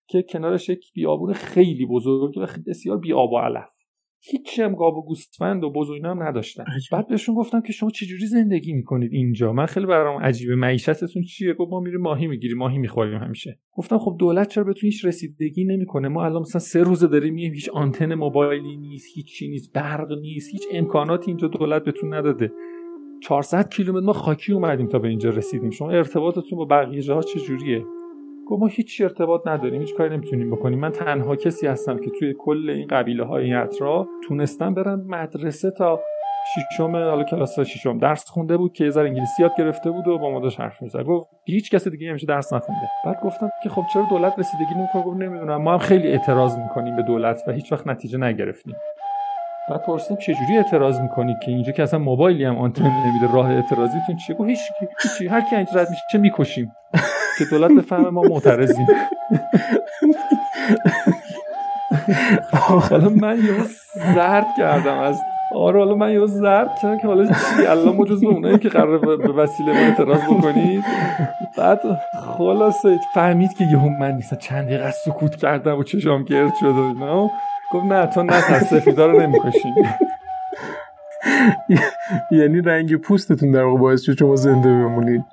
که 0.07 0.23
کنارش 0.23 0.69
یک 0.69 0.93
بیابون 0.93 1.33
خیلی 1.33 1.85
بزرگ 1.85 2.37
و 2.37 2.47
بسیار 2.67 2.97
بی 2.97 3.13
آب 3.13 3.31
و 3.31 3.37
علف 3.37 3.80
هیچ 4.23 4.59
هم 4.59 4.75
گاو 4.75 4.97
و 4.97 5.01
گوسفند 5.01 5.63
و 5.63 5.71
بزرگ 5.71 6.01
هم 6.05 6.23
نداشتن. 6.23 6.63
بعد 6.91 7.07
بهشون 7.07 7.35
گفتم 7.35 7.61
که 7.61 7.73
شما 7.73 7.89
چجوری 7.89 8.25
زندگی 8.25 8.73
می‌کنید 8.73 9.13
اینجا؟ 9.13 9.53
من 9.53 9.65
خیلی 9.65 9.85
برام 9.85 10.21
عجیبه. 10.21 10.55
معیشتتون 10.55 11.23
چیه؟ 11.23 11.53
گفت 11.53 11.71
ما 11.71 11.79
میریم 11.79 12.01
ماهی 12.01 12.27
می‌گیریم. 12.27 12.57
ماهی 12.57 12.77
می‌خوریم 12.77 13.17
همیشه. 13.17 13.59
گفتم 13.73 13.97
خب 13.97 14.15
دولت 14.19 14.49
چرا 14.49 14.63
بهتون 14.63 14.89
هیچ 14.89 15.05
رسیدگی 15.05 15.65
نمی‌کنه؟ 15.65 16.07
ما 16.07 16.25
الان 16.25 16.41
مثلا 16.41 16.59
سه 16.59 16.83
روزه 16.83 17.07
داریم 17.07 17.33
میگیم 17.33 17.53
هیچ 17.53 17.69
آنتن 17.69 18.13
موبایلی 18.15 18.77
نیست 18.77 19.07
هیچی 19.15 19.47
نیست 19.47 19.73
برق 19.73 20.11
نیست 20.21 20.51
هیچ 20.51 20.63
امکاناتی 20.73 21.31
اینجا 21.31 21.47
دولت 21.47 21.83
بهتون 21.83 22.13
نداده. 22.13 22.51
400 23.23 23.69
کیلومتر 23.69 24.05
ما 24.05 24.13
خاکی 24.13 24.53
اومدیم 24.53 24.87
تا 24.87 24.99
به 24.99 25.07
اینجا 25.07 25.29
رسیدیم. 25.29 25.69
شما 25.69 25.91
ارتباطتون 25.91 26.57
با 26.57 26.65
بقیه 26.65 27.01
جاها 27.01 27.21
چجوریه؟ 27.21 27.85
گفت 28.51 28.61
ما 28.61 28.67
هیچ 28.67 29.01
ارتباط 29.01 29.47
نداریم 29.47 29.81
هیچ 29.81 29.95
کاری 29.95 30.17
نمی‌تونیم 30.17 30.51
بکنیم. 30.51 30.79
من 30.79 30.91
تنها 30.91 31.35
کسی 31.35 31.67
هستم 31.67 31.97
که 31.97 32.09
توی 32.19 32.33
کل 32.39 32.69
این 32.69 32.87
قبیله 32.87 33.25
های 33.25 33.53
این 33.53 33.67
تونستم 34.27 34.73
برم 34.73 35.05
مدرسه 35.07 35.71
تا 35.71 35.99
ششم 36.55 36.91
حالا 36.91 37.23
کلاس 37.23 37.59
ششم 37.59 37.97
درس 37.97 38.29
خونده 38.29 38.57
بود 38.57 38.73
که 38.73 38.83
یه 38.83 38.89
ذره 38.89 39.09
انگلیسی 39.09 39.41
یاد 39.41 39.51
گرفته 39.57 39.91
بود 39.91 40.07
و 40.07 40.17
با 40.17 40.31
ما 40.31 40.39
داشت 40.39 40.59
حرف 40.59 40.81
می‌زد. 40.81 41.03
گفت 41.03 41.29
هیچ 41.45 41.71
کسی 41.71 41.89
دیگه 41.89 42.09
همیشه 42.09 42.27
درس 42.27 42.53
نخونده. 42.53 42.81
بعد 43.05 43.21
گفتم 43.23 43.49
که 43.63 43.69
خب 43.69 43.83
چرا 43.93 44.05
دولت 44.09 44.39
رسیدگی 44.39 44.75
نمی‌کنه؟ 44.75 45.03
گفت 45.03 45.17
نمی‌دونم. 45.17 45.61
ما 45.61 45.71
هم 45.71 45.77
خیلی 45.77 46.07
اعتراض 46.07 46.57
می‌کنیم 46.57 46.95
به 46.95 47.01
دولت 47.01 47.41
و 47.47 47.51
هیچ 47.51 47.71
وقت 47.71 47.87
نتیجه 47.87 48.17
نگرفتیم. 48.17 48.75
بعد 49.69 49.85
پرسیدم 49.85 50.15
چجوری 50.15 50.57
اعتراض 50.57 50.99
می‌کنید 50.99 51.39
که 51.39 51.51
اینجا 51.51 51.71
که 51.71 51.83
اصلا 51.83 51.99
موبایلی 51.99 52.45
هم 52.45 52.57
آنتن 52.57 52.83
نمیده 52.83 53.33
راه 53.33 53.51
اعتراضیتون 53.51 54.15
چیه؟ 54.27 54.35
گفت 54.35 54.49
هیچ 54.49 54.59
هیچ 55.19 55.31
هر 55.31 55.41
کی 55.41 55.55
رد 55.55 55.87
میشه 55.89 56.17
می‌کشیم؟ 56.17 56.71
که 57.45 57.55
دولت 57.55 57.71
بفهمه 57.71 58.09
ما 58.09 58.21
معترضیم. 58.21 58.87
حالا 62.53 63.09
من 63.09 63.37
یه 63.37 63.63
زرد 64.15 64.47
کردم 64.57 64.97
از 64.97 65.21
آره 65.55 65.79
حالا 65.79 65.95
من 65.95 66.11
یه 66.11 66.25
زرد 66.25 66.79
کردم 66.81 66.97
که 66.97 67.07
حالا 67.07 67.25
چی؟ 67.25 67.65
الان 67.67 67.95
ما 67.95 68.05
جز 68.05 68.23
اونایی 68.23 68.57
که 68.57 68.69
قرار 68.69 69.17
به 69.17 69.33
وسیله 69.33 69.71
ما 69.73 69.79
اعتراض 69.79 70.21
بکنید 70.21 70.83
بعد 71.57 71.79
خلاصه 72.37 72.99
فهمید 73.13 73.53
که 73.53 73.63
یهو 73.63 73.89
من 73.89 74.11
نیستم 74.11 74.35
چند 74.35 74.65
دقیقه 74.65 74.91
سکوت 74.91 75.35
کردم 75.35 75.77
و 75.77 75.83
چشام 75.83 76.23
گرد 76.23 76.53
شد 76.59 76.65
و 76.65 76.81
اینا. 76.81 77.31
گفت 77.73 77.85
نه 77.85 78.05
تو 78.05 78.23
نه 78.23 78.59
سفیدا 78.59 79.05
رو 79.05 79.21
نمی‌کشیم. 79.21 79.73
یعنی 82.31 82.61
رنگ 82.61 82.95
پوستتون 82.95 83.51
در 83.51 83.63
واقع 83.63 83.79
باعث 83.79 84.01
شد 84.01 84.17
شما 84.17 84.35
زنده 84.35 84.69
بمونید. 84.69 85.23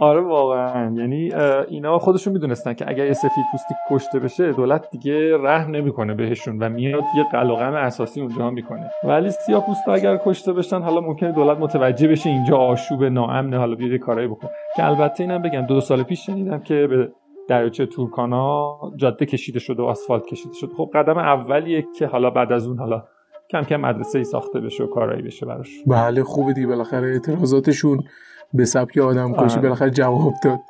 آره 0.00 0.20
واقعا. 0.20 0.94
یعنی 0.94 1.34
اینا 1.68 1.98
خودشون 1.98 2.32
می‌دونستن 2.32 2.74
که 2.74 2.84
اگر 2.88 3.06
یه 3.06 3.12
سفید 3.12 3.44
پوستی 3.52 3.74
کشته 3.90 4.18
بشه 4.18 4.52
دولت 4.52 4.90
دیگه 4.90 5.36
رحم 5.36 5.70
نمی‌کنه 5.70 6.14
بهشون 6.14 6.58
و 6.58 6.68
میاد 6.68 7.04
یه 7.16 7.24
قلقم 7.32 7.74
اساسی 7.74 8.20
اونجا 8.20 8.50
می‌کنه. 8.50 8.90
ولی 9.04 9.30
سیاه 9.30 9.66
پوستا 9.66 9.92
اگر 9.92 10.16
کشته 10.16 10.52
بشن 10.52 10.82
حالا 10.82 11.00
ممکنه 11.00 11.32
دولت 11.32 11.58
متوجه 11.58 12.08
بشه 12.08 12.30
اینجا 12.30 12.56
آشوب 12.56 13.04
ناامنه 13.04 13.58
حالا 13.58 13.74
بیاد 13.74 14.00
کارایی 14.00 14.28
بکن. 14.28 14.48
که 14.76 14.86
البته 14.86 15.24
اینم 15.24 15.42
بگم 15.42 15.66
دو, 15.66 15.80
سال 15.80 16.02
پیش 16.02 16.26
شنیدم 16.26 16.58
که 16.58 16.86
به 16.86 17.12
دریاچه 17.48 17.86
تورکانا 17.86 18.78
جاده 18.96 19.26
کشیده 19.26 19.58
شده 19.58 19.82
و 19.82 19.86
آسفالت 19.86 20.26
کشیده 20.26 20.54
شده 20.54 20.74
خب 20.74 20.90
قدم 20.94 21.18
اولیه 21.18 21.84
که 21.98 22.06
حالا 22.06 22.30
بعد 22.30 22.52
از 22.52 22.66
اون 22.66 22.78
حالا 22.78 23.04
کم 23.50 23.62
کم 23.62 23.76
مدرسه 23.76 24.18
ای 24.18 24.24
ساخته 24.24 24.60
بشه 24.60 24.84
و 24.84 24.86
کارایی 24.86 25.22
بشه 25.22 25.46
براش. 25.46 25.70
بله 25.86 26.22
خوبه 26.22 26.52
دیگه. 26.52 26.66
بالاخره 26.66 27.06
اعتراضاتشون 27.06 28.00
به 28.54 28.64
سبک 28.64 28.98
آدم 28.98 29.32
کشی 29.32 29.42
آره. 29.42 29.62
بالاخره 29.62 29.90
جواب 29.90 30.34
داد 30.42 30.60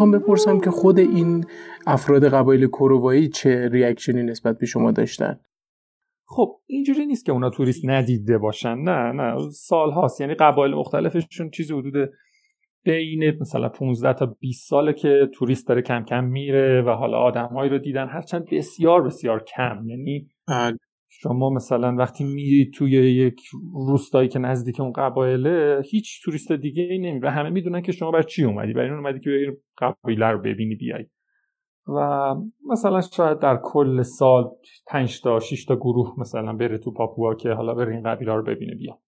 می‌خوام 0.00 0.20
بپرسم 0.20 0.60
که 0.60 0.70
خود 0.70 0.98
این 0.98 1.44
افراد 1.86 2.28
قبایل 2.28 2.66
کروایی 2.66 3.28
چه 3.28 3.68
ریاکشنی 3.68 4.22
نسبت 4.22 4.58
به 4.58 4.66
شما 4.66 4.92
داشتن؟ 4.92 5.40
خب 6.26 6.60
اینجوری 6.66 7.06
نیست 7.06 7.26
که 7.26 7.32
اونا 7.32 7.50
توریست 7.50 7.84
ندیده 7.84 8.38
باشن 8.38 8.74
نه 8.74 9.12
نه. 9.12 9.50
سال 9.52 9.90
هاست 9.90 10.20
یعنی 10.20 10.34
قبایل 10.34 10.74
مختلفشون 10.74 11.50
چیزی 11.50 11.74
حدود 11.74 12.10
بین 12.84 13.32
مثلا 13.40 13.68
15 13.68 14.12
تا 14.12 14.26
20 14.26 14.68
ساله 14.68 14.92
که 14.92 15.28
توریست 15.34 15.68
داره 15.68 15.82
کم 15.82 16.04
کم 16.04 16.24
میره 16.24 16.82
و 16.82 16.90
حالا 16.90 17.18
آدمهایی 17.18 17.70
رو 17.70 17.78
دیدن. 17.78 18.08
هرچند 18.08 18.44
بسیار 18.52 19.02
بسیار 19.02 19.44
کم 19.44 19.88
یعنی 19.88 20.28
بله. 20.48 20.76
شما 21.12 21.50
مثلا 21.50 21.94
وقتی 21.94 22.24
میری 22.24 22.70
توی 22.70 22.90
یک 22.92 23.40
روستایی 23.72 24.28
که 24.28 24.38
نزدیک 24.38 24.80
اون 24.80 24.92
قبایله 24.92 25.82
هیچ 25.90 26.24
توریست 26.24 26.52
دیگه 26.52 26.82
ای 26.82 26.98
نمیره 26.98 27.30
همه 27.30 27.50
می‌دونن 27.50 27.82
که 27.82 27.92
شما 27.92 28.10
بر 28.10 28.22
چی 28.22 28.44
اومدی؟ 28.44 28.72
برای 28.72 28.88
اون 28.88 28.98
اومدی 28.98 29.20
که 29.20 29.30
بری 29.30 29.56
قبایله 29.78 30.26
رو 30.26 30.38
ببینی 30.38 30.74
بیای. 30.74 31.06
و 31.86 32.34
مثلا 32.68 33.00
شاید 33.00 33.38
در 33.38 33.60
کل 33.62 34.02
سال 34.02 34.50
5 34.86 35.20
تا 35.20 35.40
6 35.40 35.64
تا 35.64 35.76
گروه 35.76 36.14
مثلا 36.18 36.52
بره 36.52 36.78
تو 36.78 36.90
پاپوا 36.90 37.34
که 37.34 37.50
حالا 37.50 37.74
بره 37.74 37.94
این 37.94 38.02
قبیله 38.02 38.32
رو 38.32 38.42
ببینه 38.42 38.74
بیا 38.74 38.98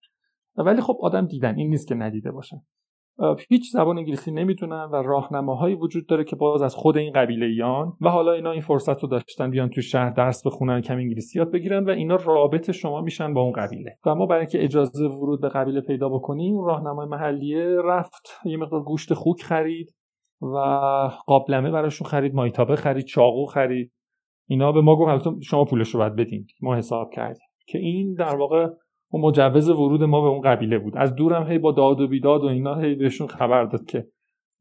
ولی 0.57 0.81
خب 0.81 0.97
آدم 1.01 1.25
دیدن 1.25 1.55
این 1.55 1.69
نیست 1.69 1.87
که 1.87 1.95
ندیده 1.95 2.31
باشن. 2.31 2.61
هیچ 3.49 3.71
زبان 3.71 3.97
انگلیسی 3.97 4.31
نمی‌تونن 4.31 4.89
و 4.91 4.95
راهنماهایی 4.95 5.75
وجود 5.75 6.07
داره 6.07 6.23
که 6.23 6.35
باز 6.35 6.61
از 6.61 6.75
خود 6.75 6.97
این 6.97 7.13
قبیله 7.13 7.45
ایان 7.45 7.93
و 8.01 8.09
حالا 8.09 8.31
اینا 8.31 8.51
این 8.51 8.61
فرصت 8.61 9.03
رو 9.03 9.09
داشتن 9.09 9.49
بیان 9.51 9.69
تو 9.69 9.81
شهر 9.81 10.09
درس 10.09 10.47
بخونن 10.47 10.81
کم 10.81 10.95
انگلیسی 10.95 11.39
یاد 11.39 11.51
بگیرن 11.51 11.85
و 11.85 11.89
اینا 11.89 12.15
رابط 12.15 12.71
شما 12.71 13.01
میشن 13.01 13.33
با 13.33 13.41
اون 13.41 13.51
قبیله. 13.51 13.97
و 14.05 14.15
ما 14.15 14.25
برای 14.25 14.39
اینکه 14.39 14.63
اجازه 14.63 15.07
ورود 15.07 15.41
به 15.41 15.49
قبیله 15.49 15.81
پیدا 15.81 16.09
بکنیم 16.09 16.65
راهنمای 16.65 17.07
محلیه 17.07 17.81
رفت 17.83 18.39
یه 18.45 18.57
مقدار 18.57 18.83
گوشت 18.83 19.13
خوک 19.13 19.41
خرید 19.41 19.95
و 20.41 20.57
قابلمه 21.25 21.71
براشون 21.71 22.07
خرید 22.07 22.35
مایتابه 22.35 22.75
خرید 22.75 23.05
چاقو 23.05 23.45
خرید. 23.45 23.91
اینا 24.47 24.71
به 24.71 24.81
ما 24.81 24.95
گفت 24.95 25.41
شما 25.43 25.65
پولش 25.65 25.89
رو 25.89 25.99
باید 25.99 26.15
بدین. 26.15 26.45
ما 26.61 26.75
حساب 26.75 27.09
کردیم. 27.13 27.47
که 27.67 27.77
این 27.77 28.13
در 28.13 28.35
واقع 28.35 28.67
و 29.13 29.17
مجوز 29.17 29.69
ورود 29.69 30.03
ما 30.03 30.21
به 30.21 30.27
اون 30.27 30.41
قبیله 30.41 30.79
بود. 30.79 30.97
از 30.97 31.15
دورم 31.15 31.47
هی 31.47 31.57
با 31.57 31.71
داد 31.71 32.01
و 32.01 32.07
بیداد 32.07 32.43
و 32.43 32.47
اینا 32.47 32.75
هی 32.75 32.95
بهشون 32.95 33.27
خبر 33.27 33.63
داد 33.63 33.85
که 33.85 34.07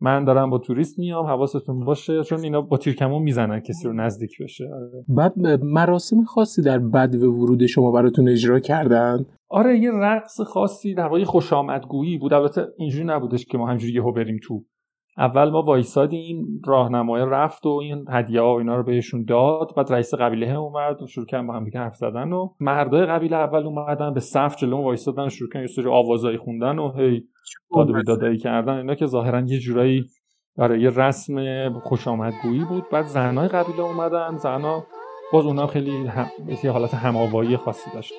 من 0.01 0.25
دارم 0.25 0.51
با 0.51 0.59
توریست 0.59 0.99
میام 0.99 1.27
حواستون 1.27 1.85
باشه 1.85 2.25
چون 2.25 2.41
اینا 2.41 2.61
با 2.61 2.77
تیرکمون 2.77 3.23
می‌زنن 3.23 3.61
کسی 3.61 3.89
رو 3.89 3.93
نزدیک 3.93 4.43
بشه. 4.43 4.65
آره. 4.75 5.05
بعد 5.09 5.65
مراسم 5.65 6.25
خاصی 6.25 6.63
در 6.63 6.79
بد 6.79 7.15
و 7.15 7.33
ورود 7.33 7.67
شما 7.67 7.93
براتون 7.93 8.29
اجرا 8.29 8.61
کردن؟ 8.61 9.27
آره 9.51 9.79
یه 9.79 9.91
رقص 9.93 10.41
خاصی 10.41 10.95
در 10.95 11.07
واقع 11.07 11.25
خوش 11.25 11.53
آمدگویی 11.53 12.19
بود. 12.19 12.33
البته 12.33 12.67
اینجوری 12.79 13.05
نبودش 13.05 13.45
که 13.45 13.59
ما 13.59 13.67
همجوری 13.67 13.93
یهو 13.93 14.13
بریم 14.13 14.39
تو 14.43 14.65
اول 15.19 15.51
ما 15.51 15.63
وایسادیم 15.63 16.61
راهنمای 16.67 17.23
رفت 17.27 17.67
و 17.67 17.69
این 17.69 18.05
هدیه 18.11 18.41
و 18.41 18.45
اینا 18.45 18.77
رو 18.77 18.83
بهشون 18.83 19.25
داد. 19.25 19.75
بعد 19.77 19.93
رئیس 19.93 20.15
قبیله 20.15 20.55
اومد 20.55 21.03
و 21.03 21.07
شروع 21.07 21.27
کردن 21.27 21.47
با 21.47 21.55
هم 21.55 21.65
دیگه 21.65 21.81
حرف 21.81 21.95
زدن 21.95 22.33
و 22.33 22.49
مردای 22.61 23.07
قبیله 23.07 23.37
اول 23.37 23.67
اومدن 23.67 24.15
به 24.15 24.21
صف 24.21 24.57
جلو 24.57 24.77
وایسادن 24.77 25.29
شروع 25.29 25.49
کردن 25.51 25.61
یه 25.61 25.67
سری 25.67 25.91
آوازایی 25.91 26.39
خوندن 26.39 26.79
و 26.79 26.93
هی 26.93 27.25
داد 27.77 27.91
و 27.91 27.93
بیدادایی 27.93 28.39
کردن. 28.39 28.77
اینا 28.77 28.95
که 28.95 29.07
ظاهرا 29.07 29.41
یه 29.41 29.59
جورایی 29.59 30.05
آره 30.59 30.83
یه 30.83 30.91
رسم 30.91 31.71
خوش 31.79 32.09
آمدگویی 32.09 32.65
بود. 32.65 32.85
بعد 32.93 33.05
زنای 33.05 33.49
قبیله 33.49 33.81
اومدن. 33.81 34.37
زنا 34.37 34.85
باز 35.33 35.47
اونا 35.47 35.67
خیلی 35.67 36.07
هم... 36.07 36.27
یه 36.65 36.71
حالت 36.71 36.95
هماوایی 36.95 37.57
خاصی 37.57 37.91
داشت. 37.95 38.15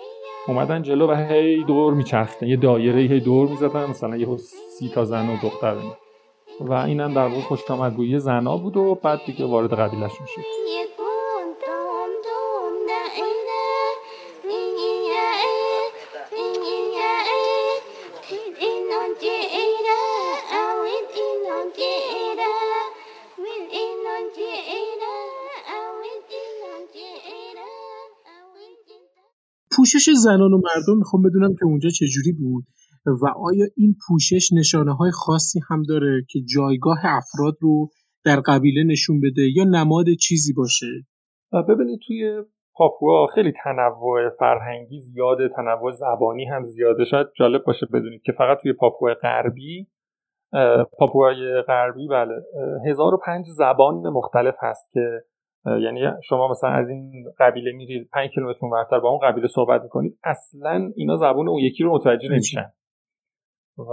اومدن 0.47 0.81
جلو 0.81 1.07
و 1.07 1.13
هی 1.13 1.63
دور 1.63 1.93
میچرختن 1.93 2.47
یه 2.47 2.57
دایره 2.57 3.01
هی 3.01 3.19
دور 3.19 3.49
می‌زدن. 3.49 3.89
مثلا 3.89 4.17
یه 4.17 4.37
سی 4.37 4.89
تا 4.89 5.05
زن 5.05 5.29
و 5.29 5.37
دختر 5.43 5.75
و 6.59 6.73
اینم 6.73 7.13
در 7.13 7.27
واقع 7.27 7.41
خوش 7.41 7.59
زنا 8.19 8.57
بود 8.57 8.77
و 8.77 8.95
بعد 8.95 9.19
دیگه 9.25 9.45
وارد 9.45 9.73
قبیلهشون 9.73 10.27
شد. 10.27 10.41
پوشش 29.75 30.09
زنان 30.09 30.53
و 30.53 30.57
مردم 30.57 30.97
می‌خوام 30.97 31.23
بدونم 31.23 31.53
که 31.53 31.65
اونجا 31.65 31.89
چجوری 31.89 32.31
بود. 32.31 32.63
و 33.05 33.27
آیا 33.27 33.65
این 33.77 33.95
پوشش 34.07 34.53
نشانه 34.53 34.95
های 34.95 35.11
خاصی 35.11 35.59
هم 35.69 35.83
داره 35.83 36.25
که 36.29 36.39
جایگاه 36.55 36.97
افراد 37.03 37.57
رو 37.61 37.89
در 38.25 38.39
قبیله 38.39 38.83
نشون 38.83 39.19
بده 39.19 39.41
یا 39.55 39.63
نماد 39.63 40.05
چیزی 40.21 40.53
باشه؟ 40.53 40.87
ببینید 41.69 41.99
توی 42.07 42.43
پاپوا 42.75 43.27
خیلی 43.35 43.51
تنوع 43.63 44.29
فرهنگی 44.39 44.99
زیاده 44.99 45.49
تنوع 45.55 45.91
زبانی 45.91 46.45
هم 46.45 46.63
زیاده. 46.63 47.05
شاید 47.05 47.27
جالب 47.35 47.63
باشه 47.63 47.85
بدونید 47.93 48.21
که 48.21 48.31
فقط 48.31 48.57
توی 48.61 48.73
پاپوا 48.73 49.13
غربی 49.21 49.87
پاپوای 50.97 51.61
غربی 51.67 52.07
بله 52.07 52.33
1005 52.85 53.45
زبان 53.45 54.09
مختلف 54.09 54.55
هست 54.61 54.91
که 54.91 55.23
یعنی 55.65 55.99
شما 56.23 56.47
مثلا 56.47 56.69
از 56.69 56.89
این 56.89 57.11
قبیله 57.39 57.71
میرید 57.71 58.09
5 58.13 58.29
کیلومتر 58.29 58.59
اونورتر 58.61 58.99
با 58.99 59.09
اون 59.09 59.19
قبیله 59.23 59.47
صحبت 59.47 59.81
می‌کنید 59.81 60.17
اصلا 60.23 60.91
اینا 60.95 61.15
زبان 61.15 61.49
اون 61.49 61.59
یکی 61.59 61.83
رو 61.83 61.95
متوجه 61.95 62.29
نمیشن. 62.29 62.65
و 63.77 63.91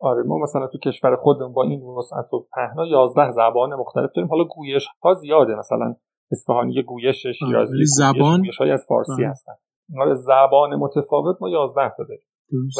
آره 0.00 0.22
ما 0.22 0.38
مثلا 0.38 0.66
تو 0.66 0.78
کشور 0.78 1.16
خودمون 1.16 1.52
با 1.52 1.62
این 1.62 1.82
وسعت 1.82 2.34
و 2.34 2.46
پهنا 2.54 2.86
11 2.86 3.30
زبان 3.30 3.74
مختلف 3.74 4.10
داریم. 4.16 4.30
حالا 4.30 4.44
گویش 4.44 4.86
ها 5.02 5.14
زیاده 5.14 5.54
مثلا 5.54 5.94
اصفهانی 6.32 6.82
گویش 6.82 7.26
شیرازی 7.26 7.84
زبان 7.84 8.40
گویش 8.40 8.58
های 8.58 8.70
از 8.70 8.84
فارسی 8.88 9.24
هستن. 9.24 9.52
آره 10.00 10.14
زبان 10.14 10.76
متفاوت 10.76 11.36
ما 11.40 11.48
11 11.48 11.90
تا 11.96 12.04
داریم. 12.04 12.24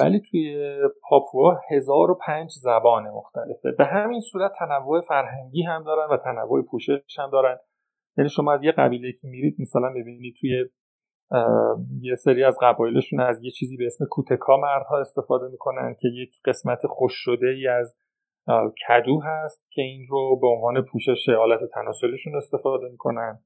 ولی 0.02 0.20
توی 0.30 0.72
پاپوا 1.08 1.56
1005 1.70 2.50
زبان 2.50 3.10
مختلفه. 3.10 3.72
به 3.78 3.84
همین 3.84 4.20
صورت 4.20 4.52
تنوع 4.58 5.00
فرهنگی 5.00 5.62
هم 5.62 5.84
دارن 5.84 6.08
و 6.10 6.16
تنوع 6.16 6.62
پوشش 6.70 7.18
هم 7.18 7.30
دارن. 7.30 7.56
یعنی 8.18 8.30
شما 8.30 8.52
از 8.52 8.62
یه 8.62 8.72
قبیله 8.72 9.12
که 9.12 9.28
میرید 9.28 9.56
مثلا 9.58 9.88
ببینید 9.90 10.34
توی 10.40 10.64
یه 12.00 12.14
سری 12.14 12.44
از 12.44 12.58
قبایلشون 12.62 13.20
از 13.20 13.44
یه 13.44 13.50
چیزی 13.50 13.76
به 13.76 13.86
اسم 13.86 14.04
کوتکا 14.04 14.56
مردها 14.56 14.98
استفاده 15.00 15.48
می‌کنن 15.48 15.96
که 16.00 16.08
یک 16.08 16.30
قسمت 16.44 16.86
خوش 16.86 17.12
شده 17.14 17.46
ای 17.46 17.66
از 17.66 17.96
کدو 18.88 19.20
هست 19.20 19.66
که 19.70 19.82
این 19.82 20.06
رو 20.10 20.38
به 20.40 20.46
عنوان 20.46 20.82
پوشش 20.82 21.28
حالت 21.28 21.60
تناسلشون 21.74 22.36
استفاده 22.36 22.88
می‌کنن. 22.88 23.38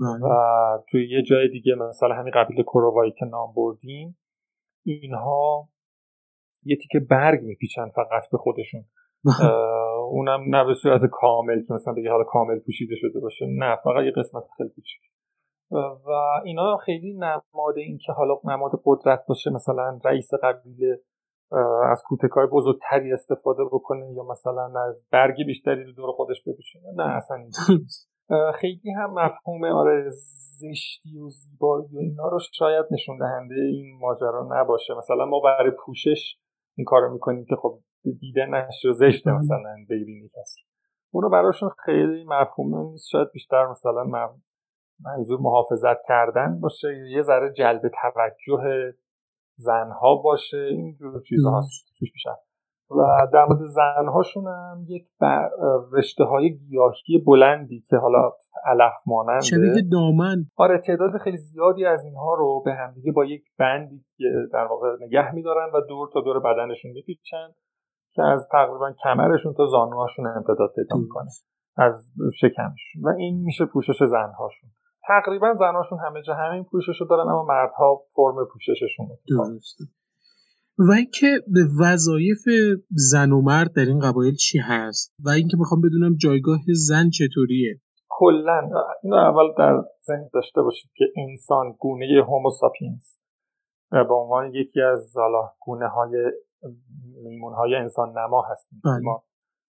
بله. 0.00 0.30
و 0.30 0.78
توی 0.90 1.08
یه 1.10 1.22
جای 1.22 1.48
دیگه 1.48 1.74
مثلا 1.74 2.14
همین 2.14 2.32
قبیله 2.34 2.62
کروایی 2.62 3.12
که 3.12 3.24
نام 3.24 3.54
بردیم 3.56 4.18
اینها 4.84 5.68
یه 6.64 6.76
تیکه 6.76 7.00
برگ 7.00 7.42
میپیچن 7.42 7.88
فقط 7.88 8.22
به 8.32 8.38
خودشون. 8.38 8.84
اونم 10.10 10.56
نه 10.56 10.64
به 10.64 10.74
صورت 10.74 11.00
کامل 11.12 11.62
که 11.62 11.74
مثلا 11.74 11.94
بگه 11.94 12.10
حالا 12.10 12.24
کامل 12.24 12.58
پوشیده 12.58 12.94
شده 12.96 13.20
باشه 13.20 13.46
نه 13.46 13.76
فقط 13.76 14.04
یه 14.04 14.10
قسمت 14.10 14.44
خیلی 14.56 14.68
کوچیک. 14.68 15.00
و 15.78 16.10
اینا 16.44 16.76
خیلی 16.76 17.14
نماد 17.14 17.76
این 17.76 17.98
که 17.98 18.12
حالا 18.12 18.34
نماد 18.44 18.70
قدرت 18.84 19.24
باشه 19.28 19.50
مثلا 19.50 19.98
رئیس 20.04 20.30
قبیله 20.42 21.00
از 21.90 22.02
کوتکای 22.06 22.46
بزرگتری 22.46 23.12
استفاده 23.12 23.64
بکنه 23.64 24.12
یا 24.12 24.22
مثلا 24.22 24.72
از 24.88 25.06
برگ 25.10 25.46
بیشتری 25.46 25.84
رو 25.84 25.92
دور 25.92 26.12
خودش 26.12 26.42
بپیچه. 26.46 26.78
نه 26.96 27.16
اصلا 27.16 27.38
خیلی 28.60 28.90
هم 28.90 29.14
مفهوم 29.14 29.64
آره 29.64 30.10
زشتی 30.60 31.18
و 31.18 31.28
زیبایی 31.28 31.96
و 31.96 31.98
اینا 31.98 32.28
رو 32.28 32.38
شاید 32.52 32.86
نشون 32.90 33.18
دهنده 33.18 33.54
این 33.54 33.98
ماجرا 34.00 34.48
نباشه. 34.50 34.94
مثلا 34.94 35.24
ما 35.24 35.40
برای 35.40 35.72
پوشش 35.86 36.36
این 36.76 36.84
کارو 36.84 37.12
می‌کنیم 37.12 37.44
که 37.44 37.56
خب 37.56 37.78
دیده 38.20 38.46
نشه 38.46 38.92
زشته 38.92 39.32
مثلا 39.32 39.74
ببینی 39.90 40.28
کسی 40.28 40.60
اونو 41.10 41.28
براشون 41.28 41.70
خیلی 41.84 42.24
مفهوم 42.24 42.90
نیست. 42.90 43.08
شاید 43.08 43.28
بیشتر 43.32 43.66
مثلا 43.66 44.04
منظور 45.00 45.40
محافظت 45.40 46.02
کردن 46.08 46.60
باشه 46.60 46.88
یه 47.10 47.22
ذره 47.22 47.52
جلب 47.52 47.82
توجه 48.02 48.92
زنها 49.56 50.16
باشه 50.16 50.56
اینجور 50.56 51.22
چیزها 51.28 51.62
توش 51.98 52.12
میشن. 52.12 52.34
و 52.90 53.26
در 53.32 53.44
مورد 53.44 53.64
زنهاشون 53.64 54.46
هم 54.46 54.84
یک 54.88 55.08
رشته 55.92 56.24
های 56.24 56.58
گیاهی 56.58 57.18
بلندی 57.26 57.84
که 57.88 57.96
حالا 57.96 58.32
علف 58.66 58.92
ماننده. 59.06 59.44
شبیه 59.44 59.82
دامن. 59.92 60.44
آره 60.56 60.78
تعداد 60.78 61.18
خیلی 61.18 61.36
زیادی 61.36 61.86
از 61.86 62.04
اینها 62.04 62.34
رو 62.34 62.62
به 62.64 62.74
همدیگه 62.74 63.12
با 63.12 63.24
یک 63.24 63.44
بندی 63.58 64.04
در 64.52 64.64
واقع 64.64 64.88
نگه 65.00 65.34
میدارن 65.34 65.70
و 65.74 65.80
دور 65.88 66.08
تا 66.12 66.20
دور 66.20 66.40
بدنشون 66.40 66.90
میپیچن 66.90 67.48
که 68.14 68.22
از 68.22 68.48
تقریبا 68.52 68.92
کمرشون 69.02 69.54
تا 69.54 69.66
زانوهاشون 69.66 70.26
امتداد 70.26 70.72
پیدا 70.76 70.96
می‌کنه. 70.96 71.28
از 71.76 72.12
شکمش 72.40 72.96
و 73.02 73.08
این 73.08 73.42
میشه 73.44 73.64
پوشش 73.64 74.02
زنهاشون. 74.02 74.70
تقریبا 75.06 75.54
زناشون 75.54 75.98
همه 75.98 76.22
جا 76.22 76.34
همین 76.34 76.64
پوشش 76.64 77.00
رو 77.00 77.06
دارن 77.06 77.28
اما 77.28 77.44
مردها 77.44 78.02
فرم 78.14 78.46
پوشششون 78.52 79.06
درسته. 79.28 79.84
و 80.78 80.92
اینکه 80.92 81.26
وظایف 81.80 82.44
زن 82.90 83.32
و 83.32 83.40
مرد 83.40 83.72
در 83.72 83.84
این 83.84 84.00
قبایل 84.00 84.34
چی 84.34 84.58
هست؟ 84.58 85.14
و 85.24 85.28
اینکه 85.28 85.56
می‌خوام 85.56 85.80
بدونم 85.80 86.16
جایگاه 86.16 86.60
زن 86.88 87.10
چطوریه؟ 87.10 87.80
کلا 88.08 88.70
اینو 89.02 89.16
اول 89.16 89.52
در 89.58 89.82
ذهن 90.06 90.28
داشته 90.32 90.62
باشید 90.62 90.90
که 90.94 91.04
انسان 91.16 91.76
گونه 91.78 92.06
هومو 92.28 92.50
ساپینس 92.50 93.18
به 93.90 94.14
عنوان 94.14 94.54
یکی 94.54 94.80
از 94.80 95.16
حالا 95.16 95.50
گونه 95.60 95.88
های 95.88 96.32
میمون 97.22 97.54
های 97.54 97.74
انسان 97.74 98.18
نما 98.18 98.42
هستیم. 98.50 98.80
بله. 98.84 99.00
ما 99.02 99.22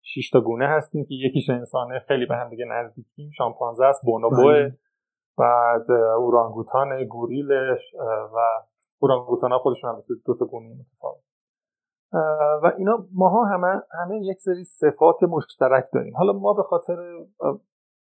شش 0.03 0.31
تا 0.31 0.40
گونه 0.40 0.66
هستیم 0.66 1.05
که 1.05 1.14
یکیش 1.14 1.51
انسانه 1.51 1.99
خیلی 2.09 2.27
به 2.27 2.35
هم 2.35 2.49
دیگه 2.51 2.64
نزدیکیم. 2.64 3.31
شامپانزه 3.37 3.85
است 3.85 4.01
بونوبوه 4.05 4.53
بله. 4.53 4.79
بعد 5.38 5.90
اورانگوتان 5.90 7.05
گوریلش 7.05 7.95
و 8.35 8.38
اورانگوتان 8.99 9.53
ها 9.53 9.59
خودشون 9.59 9.90
هم 9.90 10.03
دو 10.27 10.35
تا 10.38 10.45
گونه 10.47 10.75
متفاوت. 10.75 11.23
و 12.62 12.73
اینا 12.79 13.07
ماها 13.14 13.45
همه 13.45 13.83
همه 13.90 14.21
یک 14.23 14.40
سری 14.40 14.64
صفات 14.64 15.23
مشترک 15.23 15.85
داریم. 15.92 16.16
حالا 16.16 16.33
ما 16.33 16.53
به 16.53 16.62
خاطر 16.62 16.97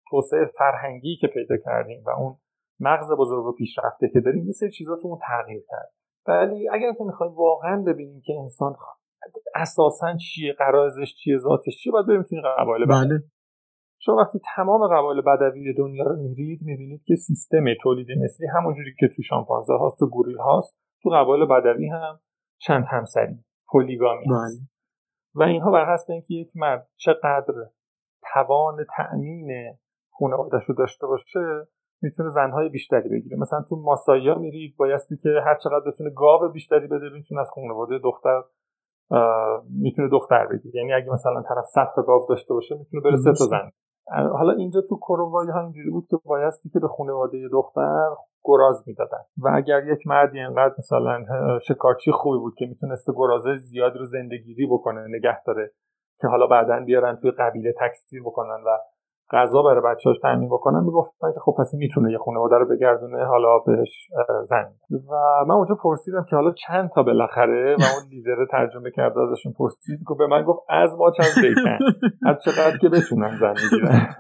توسعه 0.10 0.46
فرهنگی 0.46 1.16
که 1.16 1.28
پیدا 1.28 1.58
کردیم 1.58 2.04
و 2.06 2.10
اون 2.10 2.36
مغز 2.80 3.12
بزرگ 3.20 3.46
و 3.46 3.52
پیشرفته 3.52 4.10
که 4.14 4.20
داریم 4.20 4.46
یه 4.46 4.52
سری 4.52 4.72
چیزا 4.72 4.98
تغییر 5.28 5.64
کرد. 5.68 5.94
ولی 6.28 6.70
اگر 6.70 6.94
که 6.94 7.04
می‌خوایم 7.04 7.34
واقعا 7.34 7.84
ببینیم 7.88 8.22
که 8.26 8.34
انسان 8.34 8.76
اساسا 9.56 10.18
چیه 10.18 10.54
قرارزش 10.54 11.16
چیه 11.16 11.38
ذاتش 11.38 11.78
چیه 11.84 11.92
باید 11.92 12.08
بریم 12.08 12.24
توی 12.24 12.42
قبایل 12.58 12.86
بله. 12.86 13.24
شما 14.02 14.16
وقتی 14.16 14.40
تمام 14.56 14.88
قبایل 14.88 15.22
بدوی 15.22 15.74
دنیا 15.74 16.04
رو 16.04 16.16
میرید 16.16 16.60
می‌بینید 16.62 17.04
که 17.06 17.16
سیستم 17.16 17.66
تولید 17.82 18.08
مثلی 18.24 18.48
همونجوری 18.48 18.94
که 19.00 19.08
تو 19.16 19.22
شامپانزه 19.22 19.74
هاست 19.74 20.00
تو 20.00 20.08
گوریل 20.10 20.38
هاست 20.38 20.78
تو 21.04 21.10
قبایل 21.10 21.46
بدوی 21.46 21.90
هم 21.90 22.20
چند 22.58 22.86
همسری 22.86 23.36
پلیگامی 23.74 24.26
هست. 24.26 24.60
بله. 24.60 24.68
و 25.36 25.44
اینها 25.44 25.72
بر 25.72 25.94
حسب 25.94 26.12
اینکه 26.12 26.34
یک 26.34 26.52
مرد 26.56 26.90
چقدر 26.96 27.54
توان 28.34 28.86
تأمین 28.98 29.78
خانوادش 30.12 30.64
رو 30.68 30.76
داشته 30.76 31.08
باشه 31.08 31.68
می‌تونه 32.02 32.30
زنهای 32.30 32.70
بیشتری 32.70 33.10
بگیره. 33.10 33.38
مثلا 33.38 33.62
تو 33.70 33.76
ماسایا 33.76 34.36
میرید 34.36 34.76
بایستی 34.78 35.18
که 35.18 35.30
هر 35.46 35.56
چقدر 35.56 35.92
بتونه 35.92 36.10
گاو 36.10 36.50
بیشتری 36.50 36.88
بده 36.88 37.10
می‌تونه 37.10 37.42
از 37.42 37.50
خانواده 37.50 38.00
دختر 38.04 38.42
می‌تونه 39.70 40.10
دختر 40.10 40.46
بگیره. 40.46 40.76
یعنی 40.76 40.94
اگه 40.94 41.10
مثلا 41.12 41.42
طرف 41.42 41.66
100 41.66 41.92
تا 41.96 42.02
گاو 42.02 42.26
داشته 42.30 42.54
باشه 42.54 42.76
می‌تونه 42.76 43.04
بره 43.04 43.18
سه 43.18 43.34
تا 43.34 43.46
زن. 43.46 43.72
حالا 44.12 44.54
اینجا 44.54 44.82
تو 44.82 44.98
کرووای 44.98 45.48
ها 45.48 45.62
اینجوری 45.62 45.90
بود 45.90 46.08
که 46.10 46.18
بایستی 46.26 46.70
که 46.70 46.80
به 46.80 46.88
خانواده 46.88 47.48
دختر 47.52 48.10
گراز 48.44 48.84
می‌دادن. 48.88 49.24
و 49.38 49.52
اگر 49.54 49.88
یک 49.88 50.08
مردی 50.08 50.40
انقدر 50.40 50.76
مثلا 50.78 51.26
شکارچی 51.60 52.12
خوبی 52.12 52.40
بود 52.40 52.56
که 52.56 52.66
می‌تونسته 52.66 53.14
گرازه 53.16 53.56
زیادی 53.56 54.00
رو 54.00 54.06
زندگیری 54.06 54.68
بکنه 54.68 55.08
نگه 55.08 55.44
داره 55.44 55.72
که 56.22 56.28
حالا 56.28 56.48
بعدا 56.48 56.80
بیارن 56.86 57.16
توی 57.16 57.32
قبیله 57.32 57.74
تکثیر 57.80 58.22
بکنن 58.22 58.64
و 58.66 58.70
غذا 59.32 59.62
برای 59.62 59.82
بچه‌هاش 59.86 60.18
تامین 60.22 60.50
بکنن 60.50 60.84
می‌گفتن 60.84 61.32
که 61.34 61.40
خب 61.40 61.56
پس 61.60 61.74
می‌تونه 61.74 62.12
یه 62.12 62.18
خانواده 62.18 62.56
رو 62.56 62.66
بگردونه 62.76 63.26
حالا 63.26 63.60
بهش 63.66 63.90
زن 64.50 64.74
و 64.92 65.46
من 65.48 65.56
اونجا 65.56 65.76
پرسیدم 65.76 66.26
که 66.30 66.36
حالا 66.36 66.54
چند 66.68 66.90
تا 66.96 67.04
بالاخره؟ 67.04 67.76
و 67.80 67.82
اون 67.82 68.10
لیدر 68.12 68.46
ترجمه 68.52 68.92
کرده 68.92 69.20
ازشون 69.20 69.54
پرسید 69.54 70.00
که 70.08 70.16
به 70.20 70.28
من 70.28 70.44
گفت 70.44 70.60
از 70.70 70.90
ما 70.98 71.12
چند 71.12 71.44
بیکن 71.44 71.78
از 72.26 72.36
چقدر 72.46 72.78
که 72.78 72.90
بتونن 72.90 73.38
زن 73.40 73.54
می‌گیرن 73.64 74.16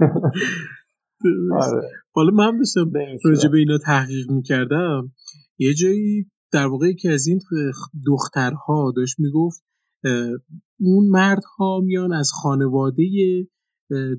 آره. 1.54 1.90
حالا 2.16 2.32
من 2.34 2.58
داشتم 2.58 2.92
راجع 3.26 3.50
به 3.52 3.58
اینا 3.58 3.78
تحقیق 3.86 4.32
می‌کردم. 4.32 5.12
یه 5.60 5.74
جایی 5.74 6.26
در 6.54 6.68
واقع 6.68 6.92
که 7.00 7.10
از 7.10 7.28
این 7.28 7.40
دخترها 8.08 8.94
داشت 8.96 9.16
می‌گفت 9.20 9.64
اون 10.80 11.08
مردها 11.12 11.80
میان 11.86 12.14
از 12.14 12.32
خانواده 12.44 13.04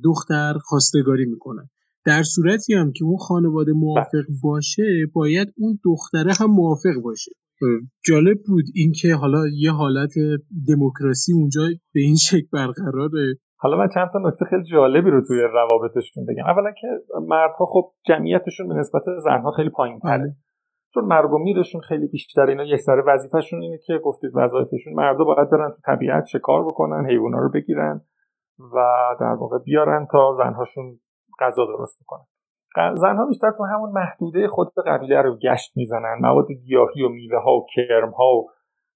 دختر 0.05 0.55
خواستگاری 0.65 1.25
می‌کنن 1.25 1.69
در 2.07 2.23
صورتی 2.23 2.75
هم 2.75 2.93
که 2.93 3.05
اون 3.05 3.17
خانواده 3.17 3.73
موافق 3.73 4.13
بله. 4.13 4.37
باشه 4.43 5.07
باید 5.15 5.49
اون 5.57 5.79
دختره 5.85 6.33
هم 6.41 6.51
موافق 6.51 7.01
باشه. 7.05 7.31
جالب 8.05 8.39
بود 8.47 8.65
اینکه 8.75 9.15
حالا 9.15 9.43
یه 9.53 9.71
حالت 9.71 10.13
دموکراسی 10.69 11.33
اونجا 11.33 11.63
به 11.95 12.01
این 12.01 12.17
شکل 12.17 12.47
برقراره. 12.53 13.35
حالا 13.57 13.79
من 13.79 13.89
چند 13.95 14.09
تا 14.13 14.19
نکته 14.19 14.45
خیلی 14.45 14.63
جالبی 14.65 15.11
رو 15.11 15.27
توی 15.27 15.41
روابطشون 15.41 16.27
بگم. 16.27 16.45
اولا 16.47 16.73
که 16.81 16.87
مردها 17.29 17.67
خب 17.67 17.93
جمعیتشون 18.07 18.69
به 18.69 18.75
نسبت 18.75 19.03
زنها 19.25 19.51
خیلی 19.51 19.71
پایین 19.71 19.99
تره 19.99 20.19
بله. 20.19 20.37
چون 20.95 21.05
مرگ 21.05 21.33
و 21.33 21.39
میرشون 21.39 21.81
خیلی 21.81 22.07
بیشتر. 22.07 22.47
اینا 22.47 22.65
یک 22.65 22.81
سر 22.81 23.03
وظیفهشون 23.07 23.63
اینه 23.63 23.79
که 23.87 23.99
گفتید 24.05 24.31
وظایفشون 24.35 24.93
مردا 24.93 25.25
باید 25.25 25.51
برن 25.51 25.71
تو 25.71 25.79
طبیعت 25.87 26.25
شکار 26.25 26.65
بکنن 26.65 27.07
حیونا 27.11 27.39
رو 27.39 27.51
بگیرن. 27.51 28.01
و 28.75 28.79
در 29.21 29.35
واقع 29.35 29.59
بیارن 29.59 30.07
تا 30.13 30.33
زنهاشون 30.33 31.01
غذا 31.41 31.67
درست 31.67 32.01
می‌کنن 32.01 32.27
زنها 32.95 33.27
بیشتر 33.27 33.51
تو 33.51 33.65
همون 33.65 33.91
محدوده 33.93 34.49
خود 34.49 34.69
قبیله 34.87 35.23
رو 35.23 35.37
گشت 35.37 35.77
می‌زنن. 35.77 36.19
مواد 36.21 36.53
گیاهی 36.53 37.03
و 37.03 37.09
میوه 37.09 37.39
ها 37.39 37.57
و 37.57 37.67
کرم 37.75 38.11
ها 38.11 38.25
و 38.25 38.51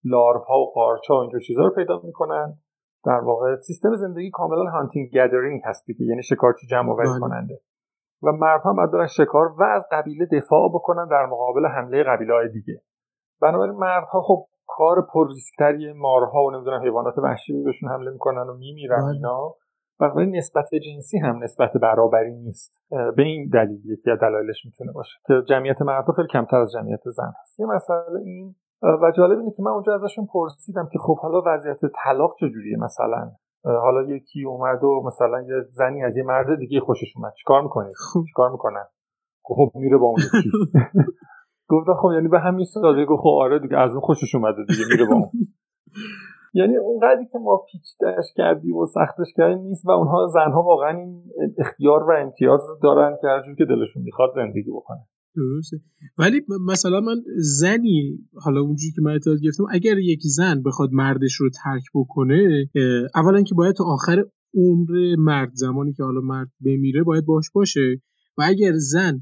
لارف 0.05 0.44
ها 0.44 0.59
و 0.59 0.72
قارچ 0.74 1.11
ها 1.11 1.16
و 1.16 1.20
اینجور 1.20 1.40
چیزا 1.40 1.62
رو 1.62 1.70
پیدا 1.70 2.00
می‌کنن. 2.05 2.55
در 3.05 3.20
واقع 3.20 3.55
سیستم 3.55 3.94
زندگی 3.94 4.31
کاملا 4.31 4.70
هانتینگ 4.70 5.11
گدرینگ 5.11 5.61
هست 5.64 5.87
دیگه. 5.87 6.07
یعنی 6.07 6.22
شکارچی 6.22 6.66
جمع 6.66 6.92
آوری 6.92 7.09
بله. 7.09 7.20
کننده. 7.20 7.61
و 8.22 8.33
مردها 8.33 8.72
باید 8.72 9.07
شکار 9.07 9.46
و 9.61 9.64
از 9.64 9.85
قبیله 9.90 10.27
دفاع 10.33 10.68
بکنن 10.68 11.09
در 11.09 11.27
مقابل 11.27 11.66
حمله 11.66 12.03
قبیله 12.03 12.35
های 12.35 12.48
دیگه. 12.48 12.81
بنابراین 13.40 13.74
مردها 13.74 14.20
خب 14.20 14.46
کار 14.76 15.06
پر 15.12 15.28
ریسکتری 15.28 15.92
مارها 15.92 16.42
و 16.44 16.50
نمی‌دونم 16.50 16.82
حیوانات 16.82 17.18
وحشی 17.18 17.62
بهشون 17.62 17.88
حمله 17.88 18.10
می‌کنن 18.10 18.48
و 18.48 18.54
میمیرن 18.54 19.02
بله. 19.02 19.12
اینا. 19.14 19.54
بنابراین 20.00 20.37
نسبت 20.37 20.74
جنسی 20.74 21.18
هم 21.18 21.42
نسبت 21.42 21.70
برابری 21.82 22.34
نیست. 22.34 22.82
به 23.16 23.22
این 23.22 23.50
دلیل 23.52 23.80
یکی 23.84 24.10
از 24.10 24.18
دلایلش 24.18 24.64
می‌تونه 24.64 24.92
باشه 24.92 25.18
که 25.26 25.34
جمعیت 25.48 25.82
مردها 25.82 26.12
خیلی 26.12 26.28
کمتر 26.28 26.56
از 26.56 26.72
جمعیت 26.72 27.00
زن 27.04 27.32
هست. 27.42 27.60
یه 27.60 27.66
مسئله 27.66 28.20
این 28.24 28.54
و 28.82 29.12
جالب 29.16 29.38
اینه 29.38 29.50
که 29.56 29.62
من 29.62 29.70
اونجا 29.70 29.94
ازشون 29.94 30.26
پرسیدم 30.32 30.88
که 30.92 30.98
خب 30.98 31.18
حالا 31.18 31.42
وضعیت 31.46 31.80
طلاق 32.04 32.34
چجوریه 32.40 32.76
مثلا؟ 32.76 33.30
حالا 33.64 34.02
یکی 34.02 34.44
اومد 34.44 34.84
و 34.84 35.02
مثلا 35.06 35.42
یه 35.42 35.54
زنی 35.70 36.04
از 36.04 36.16
یه 36.16 36.22
مرد 36.22 36.58
دیگه 36.58 36.80
خوشش 36.80 37.16
اومد. 37.16 37.32
چیکار 37.32 37.62
می‌کنید؟ 37.62 37.94
خب. 38.12 38.20
چیکار 38.28 38.50
می‌کنن؟ 38.50 38.84
خب 39.44 39.70
میره 39.74 39.96
با 39.96 40.06
اون 40.06 40.16
گفتم 41.68 41.94
خب 41.94 42.09
یعنی 42.14 42.29
به 42.29 42.40
همین 42.40 42.64
سادگی 42.64 43.05
گفت 43.05 43.22
خب 43.22 43.29
آره 43.29 43.59
دیگه 43.59 43.79
از 43.79 43.90
اون 43.90 44.00
خوشش 44.00 44.35
اومده 44.35 44.64
دیگه 44.68 44.85
میره 44.90 45.07
با 45.07 45.14
اون. 45.14 45.31
یعنی 46.59 46.77
اونقدری 46.77 47.27
که 47.33 47.38
ما 47.38 47.64
پیچیدهش 47.72 48.33
کردیم 48.37 48.77
و 48.77 48.87
سختش 48.87 49.33
کردیم 49.37 49.59
نیست 49.59 49.87
و 49.87 49.90
اونها 49.90 50.27
زنها 50.27 50.62
واقعا 50.62 50.98
این 50.98 51.22
اختیار 51.59 52.03
و 52.03 52.12
امتیاز 52.22 52.61
رو 52.68 52.79
دارن 52.83 53.16
که 53.20 53.27
هرجور 53.27 53.55
که 53.55 53.64
دلشون 53.64 54.03
می‌خواد 54.03 54.31
زندگی 54.35 54.70
بکنن. 54.70 55.05
درسته. 55.37 55.77
ولی 56.18 56.40
مثلا 56.66 57.00
من 57.00 57.16
زنی 57.37 58.18
حالا 58.44 58.61
اونجوری 58.61 58.92
که 58.96 59.03
من 59.03 59.14
اطلاعات 59.14 59.40
گرفتم 59.42 59.64
اگر 59.70 59.98
یک 59.98 60.20
زن 60.22 60.62
بخواد 60.62 60.92
مردش 60.92 61.35
رو 61.35 61.50
ترک 61.64 61.83
بکنه 61.94 62.66
اولا 63.14 63.42
که 63.42 63.55
باید 63.55 63.74
تا 63.74 63.85
آخر 63.85 64.24
عمر 64.55 65.14
مرد 65.18 65.50
زمانی 65.53 65.92
که 65.92 66.03
حالا 66.03 66.20
مرد 66.20 66.48
بمیره 66.64 67.03
باید 67.03 67.27
باش 67.27 67.50
باشه. 67.55 68.00
و 68.38 68.42
اگر 68.42 68.72
زن 68.74 69.20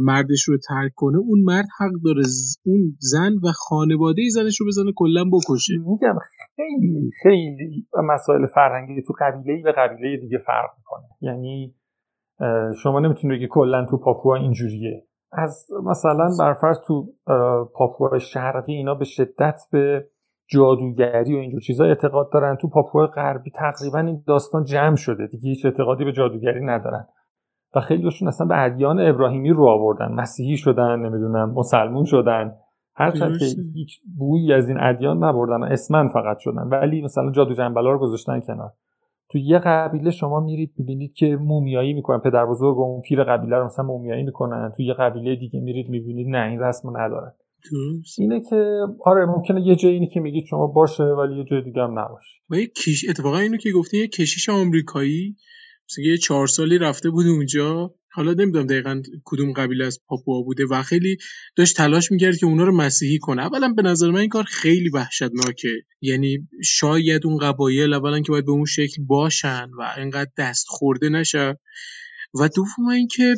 مردش 0.00 0.48
رو 0.48 0.58
ترک 0.68 0.92
کنه 0.94 1.18
اون 1.18 1.40
مرد 1.44 1.66
حق 1.78 1.92
داره 2.04 2.22
اون 2.64 2.96
زن 2.98 3.32
و 3.44 3.52
خانواده 3.54 4.22
زنش 4.32 4.60
رو 4.60 4.66
بزنه 4.66 4.92
کلا 4.96 5.24
بکشه. 5.32 5.74
میگم 5.78 6.18
خیلی 6.56 7.10
خیلی 7.22 7.86
مسائل 8.04 8.46
فرهنگی 8.46 9.02
تو 9.02 9.14
قبیله 9.20 9.62
به 9.62 9.72
قبیله 9.72 10.16
دیگه 10.16 10.38
فرق 10.38 10.70
می‌کنه. 10.78 11.04
یعنی 11.20 11.74
شما 12.82 13.00
نمی‌تونید 13.00 13.36
بگی 13.38 13.48
کلا 13.50 13.86
تو 13.90 13.98
پاپوا 13.98 14.36
اینجوریه. 14.36 15.06
از 15.32 15.66
مثلا 15.84 16.30
برفرض 16.38 16.78
تو 16.86 17.12
پاپوا 17.74 18.18
شرقی 18.18 18.72
اینا 18.72 18.94
به 18.94 19.04
شدت 19.04 19.60
به 19.72 20.08
جادوگری 20.50 21.34
و 21.34 21.38
اینجور 21.38 21.60
چیزا 21.60 21.84
اعتقاد 21.84 22.32
دارن. 22.32 22.56
تو 22.56 22.68
پاپوا 22.68 23.06
غربی 23.06 23.50
تقریبا 23.50 23.98
این 23.98 24.24
داستان 24.26 24.64
جمع 24.64 24.96
شده. 24.96 25.26
دیگه 25.26 25.48
هیچ 25.48 25.64
اعتقادی 25.64 26.04
به 26.04 26.12
جادوگری 26.12 26.64
ندارن. 26.64 27.06
و 27.74 27.80
خیلیشون 27.80 28.28
اصلا 28.28 28.46
به 28.46 28.64
ادیان 28.64 29.00
ابراهیمی 29.00 29.50
رو 29.50 29.68
آوردن. 29.68 30.12
مسیحی 30.12 30.56
شدن 30.56 30.96
نمی‌دونم 30.96 31.52
مسلمون 31.52 32.04
شدن. 32.04 32.52
هرچند 32.94 33.38
که 33.38 33.44
هیچ 33.74 34.00
بویی 34.18 34.52
از 34.52 34.68
این 34.68 34.78
ادیان 34.80 35.24
نبردن 35.24 35.62
اسمن 35.62 36.08
فقط 36.08 36.36
شدن. 36.40 36.62
ولی 36.62 37.02
مثلا 37.02 37.30
جادو 37.30 37.54
جنبلا 37.54 37.90
رو 37.90 37.98
گذاشتن 37.98 38.40
کنار. 38.40 38.72
تو 39.30 39.38
یه 39.38 39.58
قبیله 39.58 40.10
شما 40.10 40.40
میرید 40.40 40.72
می‌بینید 40.78 41.12
که 41.12 41.36
مومیایی 41.36 41.92
می‌کنن. 41.92 42.18
پدر 42.18 42.46
بزرگ 42.46 42.78
و 42.78 42.82
اون 42.82 43.00
پیر 43.00 43.24
قبیله 43.24 43.56
رو 43.56 43.64
مثلا 43.64 43.84
مومیایی 43.84 44.22
می‌کنن. 44.22 44.72
تو 44.76 44.82
یه 44.82 44.94
قبیله 44.94 45.36
دیگه 45.36 45.60
میرید 45.60 45.88
می‌بینید 45.88 46.26
نه 46.28 46.48
این 46.48 46.60
رسم 46.60 46.96
ندارن. 46.96 47.32
اینه 48.18 48.40
که 48.40 48.80
آره 49.04 49.26
ممکنه 49.26 49.66
یه 49.66 49.76
جایی 49.76 49.94
اینی 49.94 50.06
که 50.06 50.20
میگید 50.20 50.44
شما 50.44 50.66
باشه 50.66 51.04
ولی 51.04 51.38
یه 51.38 51.44
جای 51.44 51.62
دیگه 51.62 51.82
هم 51.82 51.98
نباشه. 51.98 52.36
و 52.50 52.54
یه 52.54 52.66
کیش 52.66 53.08
اتفاقا 53.08 53.38
اینو 53.38 53.56
که 53.56 53.70
گفتی 53.76 53.98
یه 53.98 54.08
کشیش 54.08 54.48
آمریکایی 54.48 55.36
مثلا 55.90 56.04
یه 56.04 56.18
چهار 56.18 56.46
سالی 56.46 56.78
رفته 56.78 57.10
بود 57.10 57.26
اونجا. 57.26 57.94
حالا 58.12 58.32
نمی‌دونم 58.32 58.66
دقیقا 58.66 59.02
کدوم 59.24 59.52
قبیله 59.52 59.84
از 59.84 59.98
پاپوا 60.06 60.42
بوده 60.42 60.64
و 60.70 60.82
خیلی 60.82 61.16
داشت 61.56 61.76
تلاش 61.76 62.12
می‌کرد 62.12 62.36
که 62.36 62.46
اونا 62.46 62.64
رو 62.64 62.76
مسیحی 62.76 63.18
کنه. 63.18 63.42
اولا 63.42 63.68
به 63.68 63.82
نظر 63.82 64.10
من 64.10 64.20
این 64.20 64.28
کار 64.28 64.44
خیلی 64.44 64.88
وحشتناکه. 64.88 65.68
یعنی 66.00 66.48
شاید 66.64 67.26
اون 67.26 67.38
قبایل 67.38 67.94
اولا 67.94 68.20
که 68.20 68.32
باید 68.32 68.46
به 68.46 68.52
اون 68.52 68.64
شکل 68.64 69.02
باشن 69.02 69.70
و 69.78 69.94
اینقدر 69.96 70.30
دست 70.38 70.66
خورده 70.68 71.08
نشن. 71.08 71.54
و 72.40 72.48
دوم 72.56 72.88
اینکه 72.88 73.34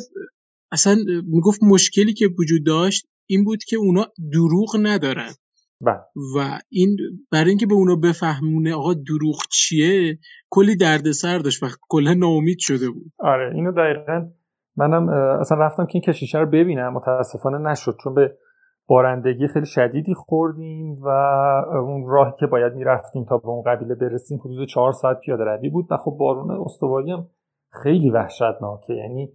اصلا 0.71 0.97
می‌گفت 1.27 1.63
مشکلی 1.63 2.13
که 2.13 2.27
وجود 2.39 2.65
داشت 2.65 3.05
این 3.29 3.43
بود 3.43 3.63
که 3.63 3.77
اونا 3.77 4.07
دروغ 4.33 4.77
ندارن. 4.81 5.33
بله. 5.81 5.99
و 6.35 6.59
این 6.69 6.97
برای 7.31 7.49
اینکه 7.49 7.65
به 7.65 7.73
اونا 7.73 7.95
بفهمونه 7.95 8.75
آقا 8.75 8.93
دروغ 8.93 9.35
چیه 9.51 10.17
کلی 10.49 10.75
دردسر 10.75 11.37
داشت 11.37 11.63
و 11.63 11.67
کلا 11.89 12.13
ناامید 12.13 12.57
شده 12.59 12.89
بود. 12.89 13.11
آره 13.19 13.55
اینو 13.55 13.71
دقیقا 13.71 14.27
منم 14.77 15.09
اصلا 15.39 15.57
رفتم 15.57 15.85
که 15.85 15.91
این 15.93 16.01
کشیشه 16.01 16.39
رو 16.39 16.45
ببینم. 16.45 16.93
متاسفانه 16.93 17.71
نشد 17.71 17.97
چون 18.03 18.13
به 18.13 18.37
بارندگی 18.87 19.47
خیلی 19.47 19.65
شدیدی 19.65 20.13
خوردیم 20.13 20.95
و 21.01 21.07
اون 21.73 22.07
راهی 22.07 22.31
که 22.39 22.47
باید 22.47 22.73
می‌رفتیم 22.73 23.25
تا 23.25 23.37
به 23.37 23.47
اون 23.47 23.63
قبیله 23.63 23.95
برسیم 23.95 24.39
حدود 24.39 24.67
چهار 24.67 24.91
ساعت 24.91 25.19
پیاده 25.19 25.43
روی 25.43 25.69
بود. 25.69 25.91
و 25.91 25.97
خب 25.97 26.11
بارون 26.19 26.51
استوایی 26.65 27.11
هم 27.11 27.27
خیلی 27.83 28.09
وحشتناکه. 28.09 28.93
یعنی 28.93 29.29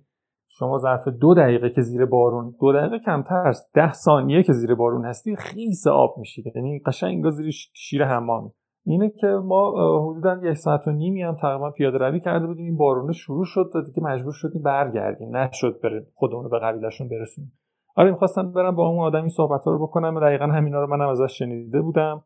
شما 0.61 0.79
ظرف 0.79 1.09
دو 1.09 1.35
دقیقه 1.35 1.71
که 1.71 1.83
زیر 1.83 2.05
بارون 2.05 2.55
دو 2.61 2.73
دقیقه 2.73 2.99
کمتر 2.99 3.49
است 3.49 3.71
ده 3.75 3.93
ثانیه 3.93 4.43
که 4.43 4.53
زیر 4.53 4.75
بارون 4.75 5.05
هستی 5.05 5.37
خیس 5.37 5.87
آب 5.87 6.15
میشید. 6.19 6.47
یعنی 6.57 6.79
قشنگ 6.87 7.15
انگار 7.15 7.31
زیر 7.31 7.51
شیر 7.75 8.05
حمامی 8.05 8.51
اینه 8.87 9.11
که 9.11 9.27
ما 9.27 9.73
حدودا 10.11 10.51
یک 10.51 10.57
ساعت 10.57 10.89
و 10.89 10.91
نیمی 10.91 11.23
هم 11.23 11.37
تقریبا 11.37 11.71
پیاده 11.71 11.99
روی 11.99 12.21
کرده 12.21 12.47
بودیم. 12.47 12.65
این 12.65 12.77
بارونه 12.77 13.13
شروع 13.13 13.45
شد 13.45 13.71
و 13.75 13.83
دیگه 13.83 14.03
مجبور 14.03 14.33
شدیم 14.33 14.63
برگردیم. 14.63 15.37
نشد 15.37 15.81
بره 15.83 16.07
خودمون 16.15 16.49
به 16.49 16.59
قبیلهشون 16.59 17.09
برسونیم. 17.09 17.53
آره 17.97 18.11
می‌خواستم 18.11 18.53
برم 18.53 18.75
با 18.77 18.89
اون 18.89 18.99
آدمی 18.99 19.31
صحبت 19.31 19.67
رو 19.67 19.87
بکنم. 19.87 20.21
دقیقا 20.21 20.47
همینا 20.47 20.81
رو 20.81 20.87
منم 20.87 21.09
ازش 21.09 21.39
شنیده 21.39 21.81
بودم. 21.81 22.23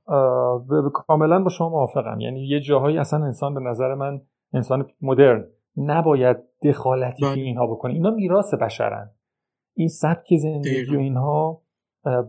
کاملا 0.93 1.43
با 1.43 1.49
شما 1.49 1.69
موافقم. 1.69 2.21
یعنی 2.21 2.47
یه 2.47 2.61
جاهایی 2.61 2.99
اصلا 2.99 3.25
انسان 3.25 3.55
به 3.55 3.61
نظر 3.61 3.95
من 3.95 4.21
انسان 4.53 4.87
مدرن. 5.03 5.45
نباید 5.77 6.37
دخالتی 6.63 7.23
که 7.23 7.27
بله. 7.27 7.41
اینها 7.41 7.67
بکنه 7.67 7.93
اینا 7.93 8.11
میراث 8.11 8.55
بشرن. 8.55 9.11
این 9.75 9.89
سبک 9.89 10.37
زندگی 10.37 10.97
و 10.97 10.99
اینها 10.99 11.61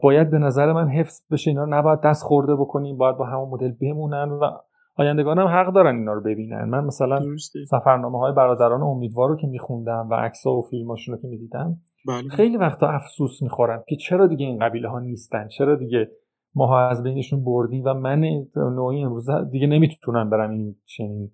باید 0.01 0.31
به 0.31 0.37
نظر 0.37 0.73
من 0.73 0.87
حفظ 0.87 1.21
بشه. 1.31 1.49
اینا 1.49 1.65
نباید 1.65 2.01
دست 2.01 2.23
خورده 2.23 2.55
بکنیم 2.55 2.97
باید 2.97 3.17
با 3.17 3.25
همون 3.25 3.49
مدل 3.49 3.71
بمونن 3.81 4.29
و 4.29 4.51
آیندگان 4.95 5.39
هم 5.39 5.47
حق 5.47 5.73
دارن 5.73 5.95
اینا 5.95 6.13
رو 6.13 6.21
ببینن. 6.21 6.63
من 6.63 6.83
مثلا 6.83 7.21
سفرنامه 7.69 8.19
های 8.19 8.33
برادران 8.33 8.81
امیدوار 8.81 9.29
رو 9.29 9.37
که 9.37 9.47
میخوندم 9.47 10.07
و 10.11 10.13
عکس 10.13 10.45
و 10.45 10.61
فیلماشون 10.61 11.15
رو 11.15 11.21
که 11.21 11.27
می‌دیدم 11.27 11.77
بله. 12.07 12.29
خیلی 12.29 12.57
وقتا 12.57 12.89
افسوس 12.89 13.41
می‌خورم 13.41 13.83
که 13.87 13.95
چرا 13.95 14.27
دیگه 14.27 14.45
این 14.45 14.59
قبیله 14.59 14.89
ها 14.89 14.99
نیستن؟ 14.99 15.47
چرا 15.47 15.75
دیگه 15.75 16.11
ماها 16.55 16.89
از 16.89 17.03
بینشون 17.03 17.43
بردیم 17.43 17.83
و 17.85 17.93
من 17.93 18.45
نوعی 18.55 19.03
امروز 19.03 19.29
دیگه 19.51 19.67
نمی‌تونم 19.67 20.29
برم 20.29 20.51
این 20.51 20.75
چنین 20.85 21.31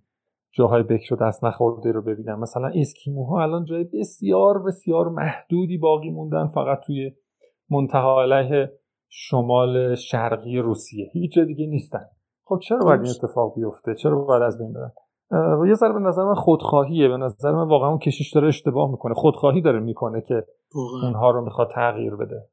جاهای 0.54 0.84
بکر 0.84 1.14
و 1.14 1.18
دست 1.18 1.44
نخورده 1.44 1.92
رو 1.92 2.02
ببینم. 2.02 2.40
مثلا 2.40 2.72
اسکیموها 2.76 3.42
الان 3.42 3.66
جای 3.66 3.84
بسیار 3.84 4.64
بسیار 4.64 5.10
محدودی 5.10 5.78
باقی 5.78 6.10
موندن 6.10 6.48
فقط 6.48 6.80
توی 6.86 7.12
منتها 7.70 8.22
علیه 8.22 8.72
شمال 9.10 9.96
شرقی 9.96 10.58
روسیه. 10.58 11.10
هیچ 11.14 11.40
دیگه 11.40 11.68
نیستن. 11.68 12.06
خب 12.46 12.60
چرا 12.60 12.80
باید 12.80 13.02
این 13.02 13.10
اتفاق 13.10 13.56
بیفته؟ 13.56 13.96
چرا 13.96 14.16
باید 14.16 14.44
از 14.44 14.58
بین 14.58 14.74
برن؟ 14.74 14.92
و 15.62 15.66
یه 15.68 15.74
ذره 15.74 15.94
به 15.94 16.00
نظر 16.00 16.24
من 16.24 16.34
خودخواهیه. 16.34 17.08
به 17.08 17.18
نظر 17.18 17.52
من 17.52 17.68
واقعا 17.68 17.90
اون 17.90 18.00
کشیش 18.00 18.34
داره 18.34 18.48
اشتباه 18.48 18.92
می‌کنه. 18.92 19.14
خودخواهی 19.14 19.62
داره 19.62 19.80
می‌کنه 19.80 20.22
که 20.22 20.46
اونها 21.04 21.32
رو 21.32 21.42
می‌خواد 21.42 21.70
تغییر 21.76 22.16
بده. 22.16 22.48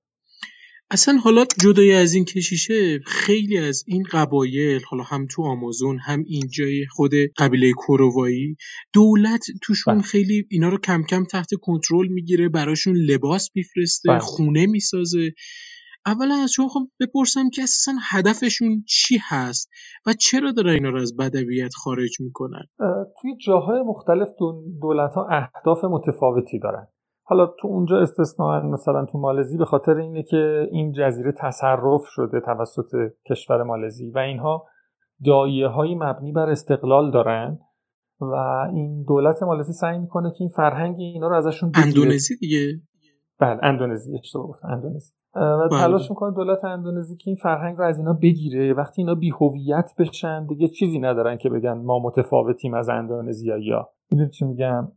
اصلا 0.90 1.18
حالا 1.24 1.44
جدای 1.62 1.94
از 1.94 2.14
این 2.14 2.24
کشیشه 2.24 2.98
خیلی 2.98 3.58
از 3.58 3.84
این 3.86 4.02
قبایل 4.12 4.82
حالا 4.90 5.02
هم 5.02 5.26
تو 5.30 5.42
آمازون 5.42 5.98
هم 5.98 6.24
اینجای 6.26 6.86
خود 6.86 7.10
قبیله 7.38 7.72
کوروایی 7.72 8.56
دولت 8.92 9.44
توشون 9.62 9.94
بله. 9.94 10.02
خیلی 10.02 10.46
اینا 10.50 10.68
رو 10.68 10.78
کم 10.78 11.02
کم 11.02 11.24
تحت 11.24 11.54
کنترل 11.62 12.08
می‌گیره 12.08 12.48
براشون 12.48 12.96
لباس 12.96 13.50
میفرسته 13.54 14.08
بله. 14.08 14.18
خونه 14.18 14.66
می‌سازه 14.66 15.32
اولا 16.06 16.34
از 16.34 16.52
شما 16.52 16.68
خب 16.68 16.88
بپرسم 17.00 17.50
که 17.50 17.62
اصلا 17.62 17.94
هدفشون 18.10 18.84
چی 18.88 19.18
هست 19.28 19.70
و 20.06 20.12
چرا 20.12 20.52
داره 20.52 20.72
اینا 20.72 20.88
رو 20.88 21.00
از 21.00 21.16
بدویت 21.16 21.74
خارج 21.74 22.20
می‌کنن 22.20 22.64
توی 23.20 23.36
جاهای 23.46 23.82
مختلف 23.82 24.28
دولت 24.80 25.14
ها 25.14 25.28
اهداف 25.30 25.84
متفاوتی 25.84 26.58
دارن 26.58 26.86
حالا 27.28 27.46
تو 27.46 27.68
اونجا 27.68 27.98
استثنا 27.98 28.60
مثلا 28.60 29.04
تو 29.04 29.18
مالزی 29.18 29.58
به 29.58 29.64
خاطر 29.64 29.96
اینه 29.96 30.22
که 30.22 30.68
این 30.70 30.92
جزیره 30.92 31.32
تصرف 31.32 32.02
شده 32.04 32.40
توسط 32.40 33.12
کشور 33.30 33.62
مالزی 33.62 34.10
و 34.10 34.18
اینها 34.18 34.66
دایه 35.24 35.68
های 35.68 35.94
مبنی 35.94 36.32
بر 36.32 36.50
استقلال 36.50 37.10
دارن 37.10 37.58
و 38.20 38.34
این 38.74 39.02
دولت 39.08 39.42
مالزی 39.42 39.72
سعی 39.72 39.98
می‌کنه 39.98 40.30
که 40.30 40.36
این 40.40 40.48
فرهنگ 40.48 40.96
اینا 40.98 41.28
رو 41.28 41.36
ازشون 41.36 41.70
بگیره. 41.70 41.86
اندونزی 41.86 42.36
دیگه؟ 42.36 42.80
بله 43.40 43.58
اندونزی 43.62 44.18
اشتباه 44.18 44.46
گفت 44.46 44.64
اندونزی. 44.64 45.12
و 45.34 45.68
بله. 45.70 45.80
تلاش 45.80 46.10
می‌کنه 46.10 46.34
دولت 46.34 46.64
اندونزی 46.64 47.16
که 47.16 47.30
این 47.30 47.36
فرهنگ 47.36 47.76
رو 47.76 47.84
از 47.84 47.98
اینا 47.98 48.12
بگیره. 48.12 48.74
وقتی 48.74 49.02
اینا 49.02 49.14
بی 49.14 49.30
هویت 49.30 49.90
بشن 49.98 50.46
دیگه 50.46 50.68
چیزی 50.68 50.98
ندارن 50.98 51.36
که 51.36 51.48
بگن 51.48 51.72
ما 51.72 51.98
متفاوتیم 51.98 52.74
از 52.74 52.88
اندونزیا 52.88 53.88
می‌دونید 54.10 54.32
چی 54.32 54.44
میگم؟ 54.44 54.92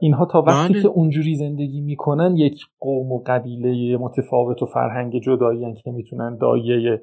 اینها 0.00 0.26
تا 0.26 0.42
وقتی 0.42 0.72
بله. 0.72 0.82
که 0.82 0.88
اونجوری 0.88 1.34
زندگی 1.34 1.80
می‌کنن 1.80 2.36
یک 2.36 2.60
قوم 2.80 3.12
و 3.12 3.22
قبیله 3.26 3.96
متفاوت 3.96 4.62
و 4.62 4.66
فرهنگ 4.66 5.18
جدایی 5.18 5.74
که 5.74 5.90
می‌تونن 5.90 6.36
دایه 6.36 7.02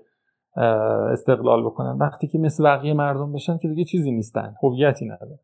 استقلال 1.12 1.64
بکنن. 1.64 1.98
وقتی 2.00 2.28
که 2.28 2.40
مثل 2.40 2.64
بقیه 2.64 2.94
مردم 2.94 3.34
بشن 3.34 3.58
که 3.58 3.68
دیگه 3.68 3.84
چیزی 3.84 4.12
نیستن 4.12 4.56
هویتی 4.64 5.06
نداره. 5.06 5.40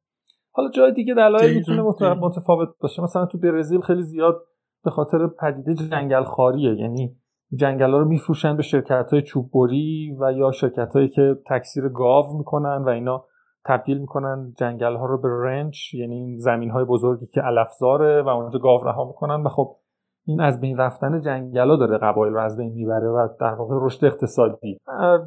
حالا 0.52 0.70
جای 0.70 0.93
دیگه 0.93 1.14
دلایل 1.14 1.58
می‌تونه 1.58 1.82
متفاوت 2.14 2.70
باشه. 2.82 3.04
مثلا 3.04 3.26
تو 3.26 3.38
برزیل 3.38 3.82
خیلی 3.82 4.04
زیاد 4.04 4.36
به 4.84 4.91
خاطر 4.91 5.28
پدیده 5.28 5.76
جنگل 5.76 6.24
خاریه 6.24 6.76
یعنی 6.76 7.16
جنگل 7.56 7.91
ها 7.91 7.98
رو 7.98 8.08
میفروشن 8.08 8.58
به 8.58 8.64
شرکت 8.64 9.10
های 9.12 9.22
چوببری 9.22 10.18
و 10.20 10.32
یا 10.32 10.52
شرکت 10.52 10.93
هایی 10.93 11.10
که 11.10 11.36
تکثیر 11.50 11.89
گاو 11.89 12.38
می‌کنن 12.38 12.84
و 12.86 12.89
اینا. 12.89 13.26
تبدیل 13.68 13.97
می‌کنن 13.97 14.53
جنگل 14.57 14.95
ها 14.95 15.05
رو 15.05 15.18
به 15.22 15.30
رنچ 15.30 15.93
یعنی 15.93 16.39
زمین 16.39 16.70
های 16.70 16.86
بزرگی 16.86 17.26
که 17.26 17.41
علفزاره 17.41 18.22
و 18.22 18.28
اونجا 18.28 18.59
گاو 18.59 18.84
رها 18.84 19.05
می‌کنن. 19.05 19.43
و 19.43 19.49
خب 19.49 19.76
این 20.26 20.41
از 20.41 20.61
بین 20.61 20.78
رفتن 20.78 21.22
جنگل 21.22 21.70
ها 21.70 21.76
داره 21.76 21.97
قبایل 21.97 22.34
رو 22.34 22.39
از 22.39 22.57
بین 22.57 22.74
می‌بره 22.74 23.09
و 23.09 23.28
در 23.39 23.53
واقع 23.53 23.76
رشد 23.82 24.05
اقتصادی. 24.05 24.78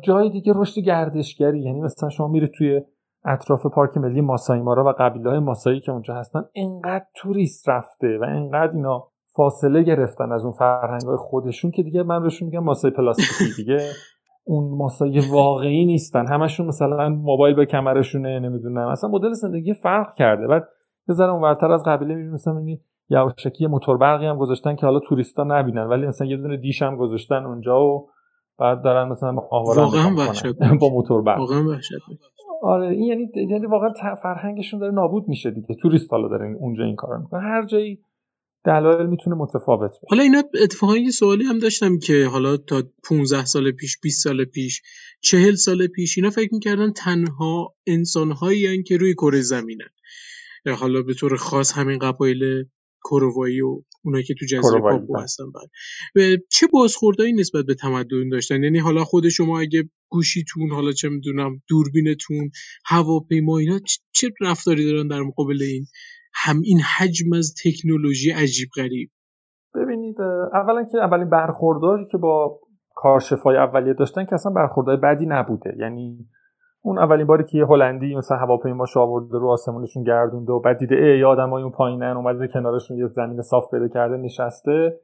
جای 0.03 0.31
دیگه 0.31 0.53
رشد 0.57 0.81
گردشگری 0.81 1.61
یعنی 1.61 1.81
مثلا 1.81 2.09
شما 2.09 2.29
میره 2.29 2.47
توی 2.47 2.83
اطراف 3.25 3.67
پارک 3.67 3.97
ملی 3.97 4.21
ماسایی 4.21 4.63
مارا 4.63 4.85
و 4.85 4.93
قبیله 4.99 5.31
های 5.31 5.39
ماسایی 5.39 5.81
که 5.81 5.93
اونجا 5.93 6.15
هستن 6.15 6.45
انقدر 6.55 7.05
توریست 7.15 7.69
رفته 7.69 8.19
و 8.19 8.25
انقدر 8.25 8.73
اینا 8.75 9.09
فاصله 9.37 9.83
گرفتن 9.83 10.33
از 10.33 10.45
اون 10.45 10.53
فرهنگ 10.53 11.03
های 11.03 11.17
خودشون 11.17 11.71
که 11.71 11.83
دیگه 11.83 12.03
من 12.03 12.23
بهشون 12.23 12.49
میگم 12.49 12.65
ماسای 12.65 12.91
پلاستیکی 12.91 13.45
دیگه. 13.57 13.79
اون 14.51 14.79
ماسای 14.79 15.21
واقعی 15.33 15.85
نیستن. 15.85 16.27
همشون 16.27 16.67
مثلا 16.67 17.09
موبایل 17.09 17.57
به 17.57 17.67
کمرشونه 17.67 18.39
نمی‌دونم. 18.41 18.89
اصلا 18.89 19.11
مدل 19.11 19.33
زندگی 19.33 19.75
فرق 19.75 20.15
کرده. 20.15 20.47
بعد 20.47 20.69
یه 21.09 21.15
ذره 21.15 21.31
اونورتر 21.31 21.73
از 21.73 21.83
قبیله 21.87 22.15
می‌بینی 22.15 22.35
مثلا 22.35 22.55
می‌بینی 22.55 22.81
یواشکی 23.11 23.67
موتور 23.67 23.97
برقی 23.97 24.27
هم 24.27 24.39
گذاشتن 24.39 24.77
که 24.77 24.87
حالا 24.87 24.99
توریستا 24.99 25.45
نبینن 25.45 25.83
ولی 25.83 26.07
مثلا 26.07 26.27
یه 26.27 26.37
دونه 26.37 26.57
دیش 26.57 26.83
هم 26.83 26.97
گذاشتن 26.97 27.45
اونجا 27.45 27.85
و 27.85 28.09
بعد 28.59 28.83
دارن 28.83 29.09
مثلا 29.09 29.35
واقعا 29.35 29.87
با 30.81 30.89
موتور 30.89 31.23
برق 31.23 31.39
واقعا 31.39 31.79
آره 32.63 32.89
این 32.89 33.03
یعنی 33.03 33.31
یعنی 33.35 33.67
واقعا 33.67 34.15
فرهنگشون 34.23 34.81
داره 34.81 34.93
نابود 34.93 35.29
میشه 35.29 35.51
دیگه. 35.51 35.75
توریست 35.75 36.13
حالا 36.13 36.29
داره 36.29 36.57
اونجا 36.61 36.85
این 36.85 36.97
کارو 36.97 37.21
می‌کنه. 37.21 37.41
هر 37.41 37.67
جایی 37.67 37.99
دلایل 38.65 39.07
می‌تونه 39.07 39.37
متفاوت 39.37 39.91
باشه. 39.91 40.07
حالا 40.09 40.23
اینا 40.23 40.43
اتفاقا 40.63 40.97
یه 40.97 41.11
سوالی 41.11 41.45
هم 41.45 41.59
داشتم 41.59 41.99
که 41.99 42.27
حالا 42.27 42.57
تا 42.57 42.83
15 43.05 43.45
سال 43.45 43.73
پیش 43.73 43.99
20 44.03 44.25
سال 44.25 44.45
پیش 44.45 44.83
40 45.21 45.55
سال 45.55 45.87
پیش 45.87 46.19
اینا 46.19 46.31
فکر 46.31 46.55
می‌کردن 46.55 46.93
تنها 46.93 47.75
انسانهایی 47.87 48.83
که 48.83 48.97
روی 48.97 49.15
کره 49.15 49.41
زمینن. 49.41 49.89
حالا 50.77 51.03
به 51.03 51.15
طور 51.15 51.37
خاص 51.37 51.73
همین 51.73 51.99
قبایل 51.99 52.65
کروایی 53.05 53.61
و 53.61 53.83
اونایی 54.05 54.25
که 54.25 54.35
تو 54.35 54.47
جزیره 54.47 54.81
پاپو 54.81 55.13
بله. 55.13 55.23
هستن 55.23 55.45
بعد 56.15 56.41
چه 56.49 56.67
بازخوردایی 56.67 57.33
نسبت 57.33 57.65
به 57.65 57.75
تمدن 57.75 58.29
داشتن؟ 58.29 58.63
یعنی 58.63 58.79
حالا 58.79 59.05
خود 59.05 59.29
شما 59.29 59.61
اگه 59.61 59.89
گوشیتون 60.09 60.71
حالا 60.71 60.93
چه 60.93 61.09
می‌دونم 61.09 61.63
دوربینتون 61.69 62.51
هواپیما 62.87 63.59
اینا 63.59 63.81
چه 64.13 64.29
رفتاری 64.41 64.85
دارن 64.85 65.09
در 65.09 65.21
مقابل 65.21 65.63
این 65.63 65.87
هم 66.35 66.57
این 66.65 66.81
حجم 66.81 67.33
از 67.39 67.55
تکنولوژی 67.65 68.31
عجیب 68.31 68.69
غریب. 68.77 69.11
ببینید 69.75 70.21
اولا 70.53 70.85
که 70.85 70.99
اولین 70.99 71.31
برخورداری 71.31 72.07
که 72.07 72.19
با 72.19 72.61
کارشفای 72.95 73.57
اولیه 73.57 73.93
داشتن 73.93 74.25
که 74.25 74.35
اصلا 74.35 74.53
برخوردهای 74.53 74.97
بدی 74.97 75.27
نبوده. 75.27 75.75
یعنی 75.79 76.29
اون 76.83 76.99
اولین 76.99 77.27
باری 77.27 77.45
که 77.45 77.59
یه 77.59 77.67
هلندی 77.67 78.15
مثلا 78.15 78.37
هواپیماش 78.37 78.97
آورده 78.97 79.39
رو 79.39 79.49
آسمونشون 79.49 80.03
گردونده 80.03 80.53
و 80.53 80.61
بعد 80.61 80.79
دیده 80.79 80.95
ای 80.95 81.25
آدمای 81.25 81.63
اون 81.63 81.73
پایینن 81.73 82.17
اومده 82.17 82.49
کنارشون 82.49 82.99
یه 82.99 83.07
زمین 83.07 83.43
صاف 83.43 83.71
پیدا 83.71 83.89
کرده 83.89 84.17
نشسته. 84.17 85.01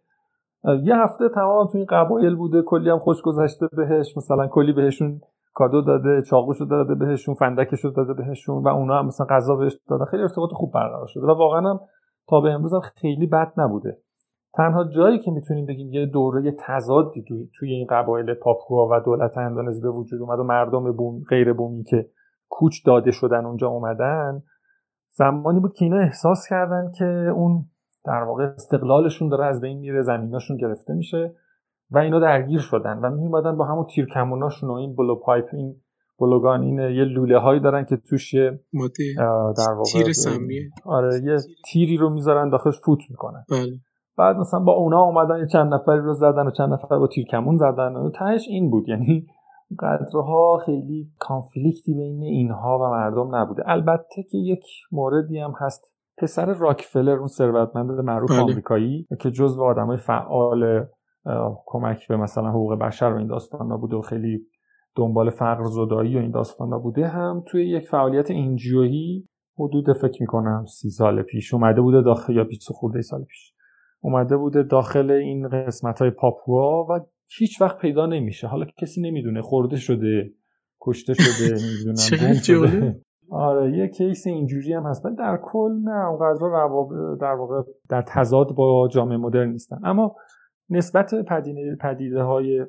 یه 0.83 0.97
هفته 0.97 1.29
تمام 1.29 1.67
تو 1.67 1.79
این 1.79 1.87
قبایل 1.91 2.35
بوده 2.35 2.63
کلی 2.63 2.91
هم 2.91 2.99
خوش 2.99 3.23
گذشته 3.23 3.67
بهش 3.77 4.17
مثلا 4.17 4.47
کلی 4.47 4.73
بهشون 4.73 5.21
کادو 5.57 5.83
داده 5.83 6.23
چاقوشو 6.23 6.65
داده 6.65 6.95
بهشون 6.95 7.35
فندکشو 7.35 7.89
داده 7.89 8.15
بهشون 8.15 8.63
و 8.63 8.69
اونا 8.69 8.99
هم 8.99 9.07
مثلا 9.07 9.27
غذا 9.27 9.57
بهش 9.57 9.79
دادن 9.89 10.05
خیلی 10.05 10.23
ارتباط 10.23 10.51
خوب 10.53 10.73
برقرار 10.73 11.07
شده 11.07 11.27
و 11.27 11.31
واقعا 11.31 11.61
هم 11.61 11.81
تا 12.29 12.41
به 12.41 12.51
امروز 12.51 12.75
هم 12.75 12.81
خیلی 12.81 13.27
بد 13.27 13.53
نبوده. 13.57 13.99
تنها 14.55 14.85
جایی 14.85 15.19
که 15.19 15.31
می‌تونیم 15.31 15.67
بگیم 15.67 15.93
یه 15.93 16.07
دوره 16.07 16.57
تضادی 16.59 17.23
توی, 17.23 17.51
توی 17.59 17.73
این 17.73 17.87
قبایل 17.91 18.35
پاپوا 18.35 18.89
و 18.91 19.01
دولت 19.05 19.39
اندونزی 19.39 19.81
به 19.81 19.91
وجود 19.91 20.21
اومد 20.21 20.39
و 20.39 20.45
مردم 20.45 20.93
بوم 20.93 21.23
غیر 21.29 21.53
بومی 21.53 21.85
که 21.85 22.07
کوچ 22.49 22.87
داده 22.87 23.11
شدن 23.11 23.45
اونجا 23.45 23.69
اومدن 23.69 24.43
زمانی 25.11 25.61
بود 25.61 25.73
که 25.73 25.85
اینا 25.85 25.99
احساس 25.99 26.47
کردن 26.51 26.93
که 26.99 27.05
اون 27.35 27.65
در 28.05 28.23
واقع 28.23 28.45
استقلالشون 28.45 29.29
داره 29.29 29.45
از 29.47 29.61
بین 29.61 29.79
میره 29.79 30.03
زمیناشون 30.03 30.57
گرفته 30.57 30.95
میشه. 30.95 31.35
و 31.91 31.99
اینا 31.99 32.21
درگیر 32.21 32.61
شدن 32.61 32.99
و 32.99 33.11
میومدن 33.11 33.57
با 33.57 33.65
همون 33.65 33.87
تیرکموناشون 33.95 34.71
و 34.71 34.73
این 34.73 34.97
blowpipe 34.97 35.45
این 35.53 35.75
blowgun 36.21 36.63
این 36.63 36.79
یه 36.79 37.05
لوله 37.05 37.39
هایی 37.39 37.61
دارن 37.61 37.85
که 37.85 37.97
توش 37.97 38.35
یه 38.35 38.61
در 39.57 39.73
واقع 39.73 39.91
تیر 39.93 40.13
سمیه. 40.13 40.71
آره 40.85 41.21
یه 41.25 41.37
تیری 41.65 41.97
رو 41.97 42.11
می‌ذارن 42.11 42.51
داخلش 42.51 42.81
فوت 42.85 42.99
می‌کنن. 43.11 43.45
بله. 43.51 43.73
بعد 44.19 44.37
مثلا 44.37 44.61
با 44.61 44.73
اونا 44.73 45.03
اومدن 45.03 45.39
یه 45.39 45.47
چند 45.47 45.75
نفری 45.75 46.01
رو 46.01 46.15
زدن 46.15 46.47
و 46.47 46.51
چند 46.51 46.73
نفر 46.73 46.99
با 46.99 47.07
تیرکمون 47.07 47.57
زدن 47.57 47.97
و 47.97 48.11
تهش 48.11 48.47
این 48.49 48.71
بود. 48.71 48.89
یعنی 48.89 49.27
قدرها 49.79 50.59
خیلی 50.67 51.11
conflict 51.19 51.86
ی 51.86 51.95
بین 51.95 52.23
اینها 52.23 52.79
و 52.79 52.91
مردم 52.91 53.35
نبوده. 53.35 53.63
البته 53.67 54.23
که 54.31 54.39
یک 54.39 54.65
موردی 54.93 55.39
هم 55.39 55.53
هست. 55.61 55.97
پسر 56.19 56.55
راکفلر 56.55 57.17
اون 57.17 57.27
ثروتمند 57.27 57.91
معروف 57.91 58.31
بله. 58.31 58.41
آمریکایی 58.41 59.07
که 59.21 59.31
جزو 59.31 59.65
آدمای 59.65 59.97
فعال 59.97 60.87
کمک 61.67 62.09
به 62.09 62.17
مثلا 62.17 62.51
حقوق 62.51 62.79
بشر 62.79 63.07
و 63.07 63.17
این 63.17 63.27
داستان 63.27 63.77
بوده 63.77 63.97
و 63.97 64.01
خیلی 64.01 64.47
دنبال 64.97 65.31
فقر 65.31 65.65
زدایی 65.65 66.17
و 66.17 66.21
این 66.21 66.31
داستان 66.31 66.79
بوده 66.79 67.09
هم 67.09 67.43
توی 67.47 67.69
یک 67.69 67.89
فعالیت 67.89 68.31
انجیویی 68.31 69.29
حدود 69.59 69.93
فکر 69.93 70.23
می‌کنم 70.23 70.65
سی 70.65 70.91
سال 70.91 71.23
پیش 71.23 71.55
اومده 71.55 71.81
بوده 71.81 72.03
داخل 72.03 72.37
یا 72.37 72.45
20 72.45 72.73
خورده 72.73 73.01
سال 73.01 73.25
پیش. 73.25 73.53
اومده 74.01 74.37
بوده 74.37 74.63
داخل 74.63 75.11
این 75.11 75.49
قسمت 75.49 75.99
های 75.99 76.11
پاپوا 76.11 76.87
و 76.91 77.01
هیچ 77.39 77.61
وقت 77.61 77.79
پیدا 77.79 78.07
نمیشه. 78.07 78.47
حالا 78.47 78.67
کسی 78.79 79.01
نمی‌دونه 79.01 79.43
خورده 79.43 79.77
شده 79.77 80.31
کشته 80.81 81.15
شده 81.15 81.55
نمی‌دونم 81.65 82.95
آره 83.31 83.79
یه 83.79 83.89
کیس 83.89 84.27
اینجوری 84.27 84.73
هم 84.73 84.87
هست 84.87 85.05
در 85.19 85.39
کل 85.43 85.73
نه 85.85 86.07
اونقدر 86.07 86.39
در 87.21 87.33
واقع 87.33 87.63
در 87.91 88.03
تضاد 88.03 88.55
با 88.55 88.89
جامعه 88.93 89.17
مدرن 89.17 89.51
نیستن. 89.51 89.79
اما 89.85 90.17
نسبت 90.71 91.15
پدیده, 91.15 91.77
پدیده 91.81 92.23
های 92.23 92.67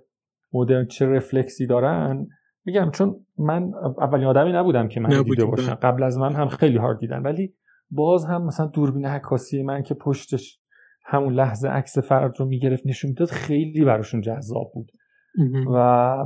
مدرن 0.54 0.86
چه 0.86 1.06
رفلکسی 1.06 1.68
دارن 1.68 2.28
میگم 2.66 2.91
چون 2.91 3.16
من 3.38 3.72
اولین 3.98 4.28
آدمی 4.28 4.52
نبودم 4.52 4.88
که 4.88 5.00
من 5.00 5.24
دیده 5.24 5.45
باشم. 5.45 5.74
قبل 5.74 6.04
از 6.04 6.18
من 6.18 6.34
هم 6.34 6.48
خیلی 6.48 6.78
هارد 6.78 6.98
دیدن. 6.98 7.22
ولی 7.22 7.54
باز 7.91 8.26
هم 8.26 8.45
مثلا 8.45 8.66
دوربین 8.66 9.06
عکاسی 9.06 9.64
من 9.64 9.84
که 9.84 9.93
پشتش 9.93 10.60
همون 11.06 11.34
لحظه 11.34 11.68
عکس 11.68 11.98
فرد 11.98 12.39
رو 12.39 12.45
می‌گرفت 12.45 12.86
نشون 12.86 13.10
می‌داد 13.10 13.28
خیلی 13.28 13.86
براشون 13.86 14.22
جذاب 14.22 14.72
بود. 14.74 14.91
و 15.74 15.78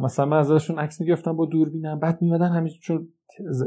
مثلا 0.04 0.26
من 0.26 0.38
ازشون 0.38 0.80
عکس 0.80 1.02
می‌گرفتم 1.02 1.36
با 1.36 1.46
دوربینم. 1.46 2.00
بعد 2.00 2.22
میمدن 2.22 2.50
همین 2.50 2.74
چون 2.82 3.08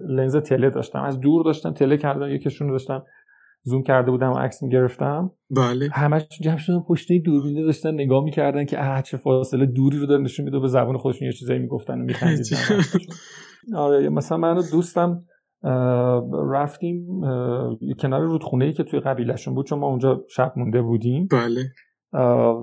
لنز 0.08 0.36
تله 0.36 0.70
داشتم. 0.70 1.02
از 1.02 1.20
دور 1.20 1.44
داشتم 1.44 1.72
تله 1.72 1.96
کردم 1.96 2.28
یکیشون 2.28 2.68
رو 2.68 2.74
داشتم. 2.74 3.04
زوم 3.66 3.82
کرده 3.82 4.10
بودم 4.10 4.32
و 4.32 4.38
عکس 4.38 4.62
می‌گرفتم. 4.62 5.30
بله. 5.50 5.88
همش 5.92 6.28
جمع 6.42 6.56
شدن 6.56 6.80
پشت 6.80 7.12
دوربینه 7.12 7.62
داشتن 7.62 7.94
نگاه 7.94 8.24
می‌کردن 8.24 8.64
که 8.64 8.84
اه 8.84 9.02
چه 9.02 9.16
فاصله 9.16 9.66
دوری 9.66 9.98
رو 9.98 10.06
داره 10.06 10.22
نشون 10.22 10.44
میده 10.44 10.58
به 10.58 10.68
زبان 10.68 10.96
خودشون 10.96 11.26
یه 11.26 11.32
چیزایی 11.32 11.58
می‌گفتن 11.58 12.00
و 12.00 12.04
میخندیدن. 12.04 12.58
آره 13.76 14.08
مثلا 14.08 14.38
من 14.38 14.54
دوستم 14.72 15.24
رفتیم 16.52 17.06
کنار 17.98 18.20
رودخونه 18.20 18.64
ای 18.64 18.72
که 18.72 18.82
توی 18.82 19.00
قبیلهشون 19.00 19.54
بود 19.54 19.66
چون 19.66 19.78
ما 19.78 19.86
اونجا 19.86 20.24
شب 20.28 20.52
مونده 20.56 20.82
بودیم. 20.82 21.28
بله. 21.32 21.62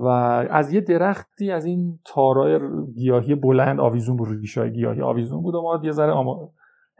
و 0.02 0.06
از 0.50 0.72
یه 0.72 0.80
درختی 0.80 1.50
از 1.50 1.64
این 1.64 1.98
تارای 2.04 2.60
گیاهی 2.94 3.34
بلند 3.34 3.80
آویزون 3.80 4.16
بود 4.16 4.28
ریشای 4.40 4.72
گیاهی 4.72 5.00
آویزون 5.00 5.42
بود 5.42 5.54
و 5.54 5.62
ما 5.62 5.80
یه 5.84 5.92
ذره 5.92 6.12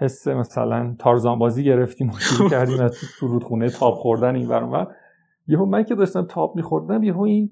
حس 0.03 0.29
مثلا 0.29 0.97
تارزان 0.99 1.39
بازی 1.39 1.65
گرفتیم 1.65 2.11
و 2.11 2.19
شروع 2.19 2.51
کردیم 2.55 2.81
از 2.81 2.97
تو 3.19 3.27
رودخونه 3.29 3.71
تاب 3.71 3.95
خوردن 3.95 4.35
این 4.35 4.49
ور 4.49 4.87
یهو 5.47 5.65
من 5.65 5.85
که 5.85 5.95
داشتم 5.95 6.27
تاب 6.27 6.57
میخوردم 6.57 7.03
یهو 7.03 7.21
این 7.21 7.51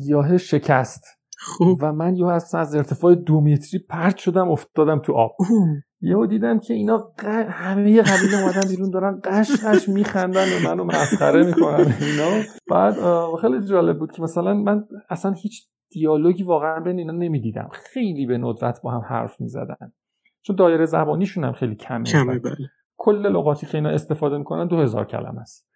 گیاه 0.00 0.38
شکست. 0.38 1.04
خوب. 1.38 1.78
و 1.82 1.92
من 1.92 2.16
یهو 2.16 2.28
از 2.28 2.54
از 2.54 2.74
ارتفاع 2.74 3.14
دو 3.14 3.40
متری 3.40 3.80
پرت 3.88 4.16
شدم 4.16 4.50
افتادم 4.50 4.98
تو 4.98 5.12
آب. 5.12 5.36
یهو 6.00 6.26
دیدم 6.26 6.58
که 6.58 6.74
اینا 6.74 7.12
همه 7.48 8.02
قبیله 8.02 8.42
اومدن 8.42 8.68
بیرون 8.68 8.90
دارن 8.90 9.20
قش 9.24 9.64
قش 9.64 9.88
میخندن 9.88 10.44
و 10.44 10.68
منو 10.68 10.84
مسخره 10.84 11.46
می‌کنن 11.46 11.94
اینا. 12.00 12.42
بعد 12.70 12.94
خیلی 13.40 13.66
جالب 13.66 13.98
بود 13.98 14.12
که 14.12 14.22
مثلا 14.22 14.54
من 14.54 14.84
اصلا 15.10 15.32
هیچ 15.32 15.66
دیالوگی 15.90 16.42
واقعا 16.42 16.80
بین 16.80 16.98
اینا 16.98 17.12
نمی‌دیدم. 17.12 17.68
خیلی 17.72 18.26
به 18.26 18.38
ندرت 18.38 18.80
با 18.82 18.90
هم 18.90 19.00
حرف 19.00 19.40
می‌زدن. 19.40 19.92
چون 20.46 20.56
دایره 20.56 20.84
زبانیشون 20.84 21.44
هم 21.44 21.52
خیلی 21.52 21.74
کمه. 21.74 22.04
کمه 22.04 22.38
بله. 22.38 22.56
کل 22.96 23.26
لغاتی 23.26 23.66
که 23.66 23.78
اینا 23.78 23.90
استفاده 23.90 24.38
می‌کنن 24.38 24.66
دو 24.66 24.76
هزار 24.76 25.04
کلمه 25.04 25.40
است. 25.40 25.68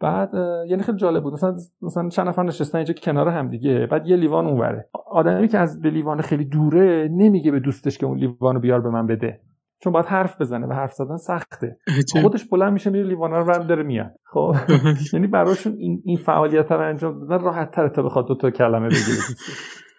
بعد 0.00 0.34
یعنی 0.68 0.82
خیلی 0.82 0.98
جالب 0.98 1.22
بود. 1.22 1.32
مثلا 1.32 1.56
مثلا 1.82 2.08
چند 2.08 2.28
نفر 2.28 2.42
نشستن 2.42 2.78
اینجا 2.78 2.94
کنار 2.94 3.28
هم 3.28 3.48
دیگه. 3.48 3.86
بعد 3.90 4.06
یه 4.06 4.16
لیوان 4.16 4.46
اونوره. 4.46 4.88
آدمی 5.10 5.48
که 5.48 5.58
از 5.58 5.80
به 5.80 5.90
لیوان 5.90 6.20
خیلی 6.20 6.44
دوره 6.44 7.08
نمیگه 7.12 7.50
به 7.50 7.60
دوستش 7.60 7.98
که 7.98 8.06
اون 8.06 8.18
لیوانو 8.18 8.60
بیار 8.60 8.80
به 8.80 8.90
من 8.90 9.06
بده. 9.06 9.40
چون 9.80 9.92
باید 9.92 10.06
حرف 10.06 10.40
بزنه 10.40 10.66
و 10.66 10.72
حرف 10.72 10.92
زدن 10.92 11.16
سخته. 11.16 11.76
خودش 12.22 12.44
بلند 12.48 12.72
میشه 12.72 12.90
میره 12.90 13.06
لیوان 13.06 13.30
رو 13.30 13.44
ور 13.44 13.58
داره 13.58 13.82
میاد. 13.82 14.14
خب؟ 14.24 14.54
یعنی 15.12 15.26
براشون 15.26 15.72
این 15.78 16.02
این 16.04 16.16
فعالیت 16.16 16.72
رو 16.72 16.88
انجام 16.88 17.20
دادن 17.20 17.44
راحت 17.44 17.70
تره 17.70 17.88
تا 17.88 18.02
بخواد 18.02 18.26
دو 18.28 18.34
تا 18.34 18.50
کلمه 18.50 18.86
بگیره 18.86 19.18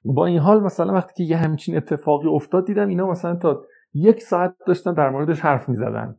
با 0.15 0.25
این 0.25 0.39
حال 0.39 0.63
مثلا 0.63 0.93
وقتی 0.93 1.13
که 1.13 1.23
یه 1.23 1.37
همچین 1.37 1.77
اتفاقی 1.77 2.27
افتاد 2.27 2.65
دیدم 2.65 2.87
اینا 2.87 3.09
مثلا 3.09 3.35
تا 3.35 3.61
یک 3.93 4.21
ساعت 4.21 4.55
داشتن 4.67 4.93
در 4.93 5.09
موردش 5.09 5.39
حرف 5.39 5.69
می‌زدن. 5.69 6.15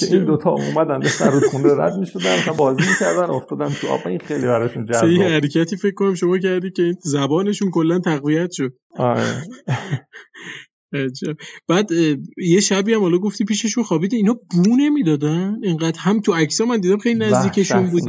که 0.00 0.06
این 0.06 0.24
دوتا 0.24 0.50
اومدن 0.50 0.98
داشتن 0.98 1.30
رودخونه 1.32 1.74
رد 1.74 1.98
می‌شدن 1.98 2.34
مثلا 2.38 2.54
بازی 2.54 2.82
می‌کردن 2.88 3.30
افتادن 3.30 3.68
تو 3.68 3.88
آب. 3.88 4.00
این 4.06 4.18
خیلی 4.18 4.46
براشون 4.46 4.86
جذاب 4.86 5.10
یه 5.10 5.28
حرکتی 5.28 5.76
فکر 5.76 5.94
کنم 5.94 6.14
شما 6.14 6.38
کردی 6.38 6.70
که 6.70 6.94
زبانشون 7.00 7.70
کلا 7.70 7.98
تقویت 7.98 8.50
شد. 8.52 8.72
آره. 8.96 9.22
بعد 11.68 11.90
یه 12.36 12.60
شبی 12.60 12.94
هم 12.94 13.00
حالا 13.00 13.18
گفتی 13.18 13.44
پیششون 13.44 13.84
خوابید 13.84 14.14
اینا 14.14 14.32
بو 14.32 14.76
نمی‌دادن؟ 14.76 15.56
اینقدر 15.62 16.00
هم 16.00 16.20
تو 16.20 16.34
عکس 16.34 16.60
من 16.60 16.80
دیدم 16.80 16.98
خیلی 16.98 17.18
نزدیکشون 17.18 17.86
بود 17.86 18.02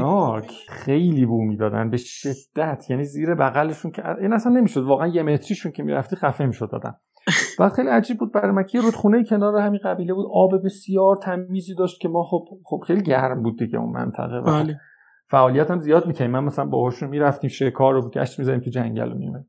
خیلی 0.70 1.26
بو 1.26 1.46
می‌دادن 1.46 1.90
به 1.90 1.98
شدت. 1.98 2.86
یعنی 2.90 3.04
زیر 3.04 3.36
بغلشون 3.36 3.92
که 3.92 4.04
این 4.22 4.34
اصلا 4.34 4.52
نمی‌شد. 4.52 4.84
واقعا 4.84 5.08
یه 5.08 5.24
متریشون 5.24 5.72
که 5.72 5.84
می‌رفتی 5.84 6.16
خفه 6.16 6.46
می‌شد 6.46 6.70
دادن 6.72 6.94
بعد 7.60 7.72
خیلی 7.72 7.90
عجیب 7.90 8.18
بود 8.18 8.34
برای 8.34 8.52
مکی 8.52 8.78
رودخونه 8.78 9.24
کنار 9.24 9.58
همین 9.58 9.80
قبیله 9.84 10.14
بود. 10.14 10.26
آب 10.34 10.66
بسیار 10.66 11.16
تمیزی 11.16 11.76
داشت 11.76 12.02
که 12.02 12.08
ما 12.08 12.24
خب 12.24 12.46
خب 12.66 12.84
خیلی 12.88 13.02
گرم 13.02 13.44
بود 13.44 13.60
دیگه 13.60 13.80
اون 13.80 13.90
منطقه. 13.90 14.42
بله. 14.42 14.80
فعالیت 15.26 15.72
هم 15.72 15.80
زیاد 15.80 16.06
می‌کنیم 16.08 16.32
من 16.32 16.44
مثلا 16.44 16.66
باهاشون 16.66 17.10
می‌رفتیم 17.10 17.50
شکار 17.50 17.94
رو 17.94 18.10
گشت 18.10 18.40
می‌زنیم 18.40 18.60
که 18.60 18.70
جنگل 18.70 19.12
رو 19.12 19.18
میمه 19.18 19.46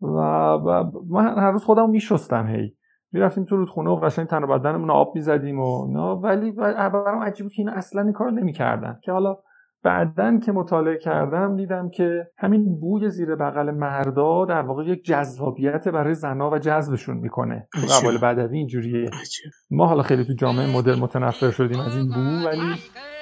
و, 0.00 0.06
و 0.06 0.90
من 1.10 1.38
هر 1.38 1.50
روز 1.50 1.64
خودم 1.64 1.90
میشستم 1.90 2.46
هی. 2.46 2.76
می‌رفتیم 3.12 3.44
تو 3.44 3.56
رودخونه 3.56 3.90
و 3.90 3.96
قشنگ 3.96 4.26
تن 4.26 4.44
و 4.44 4.46
بدنمون 4.46 4.90
آب 4.90 5.12
می‌زدیم 5.14 5.60
و 5.60 5.86
نه 5.86 6.00
ولی 6.00 6.52
برام 6.52 7.22
عجیب 7.22 7.46
که 7.48 7.54
این 7.58 7.68
اصلا 7.68 8.02
این 8.02 8.12
کار 8.12 8.30
نمی‌کردن. 8.30 8.98
که 9.02 9.12
حالا 9.12 9.36
بعدا 9.84 10.40
که 10.46 10.52
مطالعه 10.52 10.98
کردم 10.98 11.56
دیدم 11.56 11.90
که 11.90 12.28
همین 12.38 12.80
بوی 12.80 13.10
زیر 13.10 13.34
بغل 13.34 13.70
مردا 13.70 14.44
در 14.44 14.60
واقع 14.62 14.84
یک 14.84 15.04
جذابیت 15.04 15.88
برای 15.88 16.14
زنا 16.14 16.50
و 16.50 16.58
جذبشون 16.58 17.16
می‌کنه. 17.16 17.68
تو 17.72 17.80
قبال 17.86 18.18
بدوی 18.18 18.58
اینجوریه. 18.58 19.10
ما 19.70 19.86
حالا 19.86 20.02
خیلی 20.02 20.24
تو 20.24 20.32
جامعه 20.32 20.76
مدل 20.76 20.94
متنفر 20.94 21.50
شدیم 21.50 21.80
از 21.80 21.96
این 21.96 22.08
بو 22.08 22.48
ولی 22.48 22.74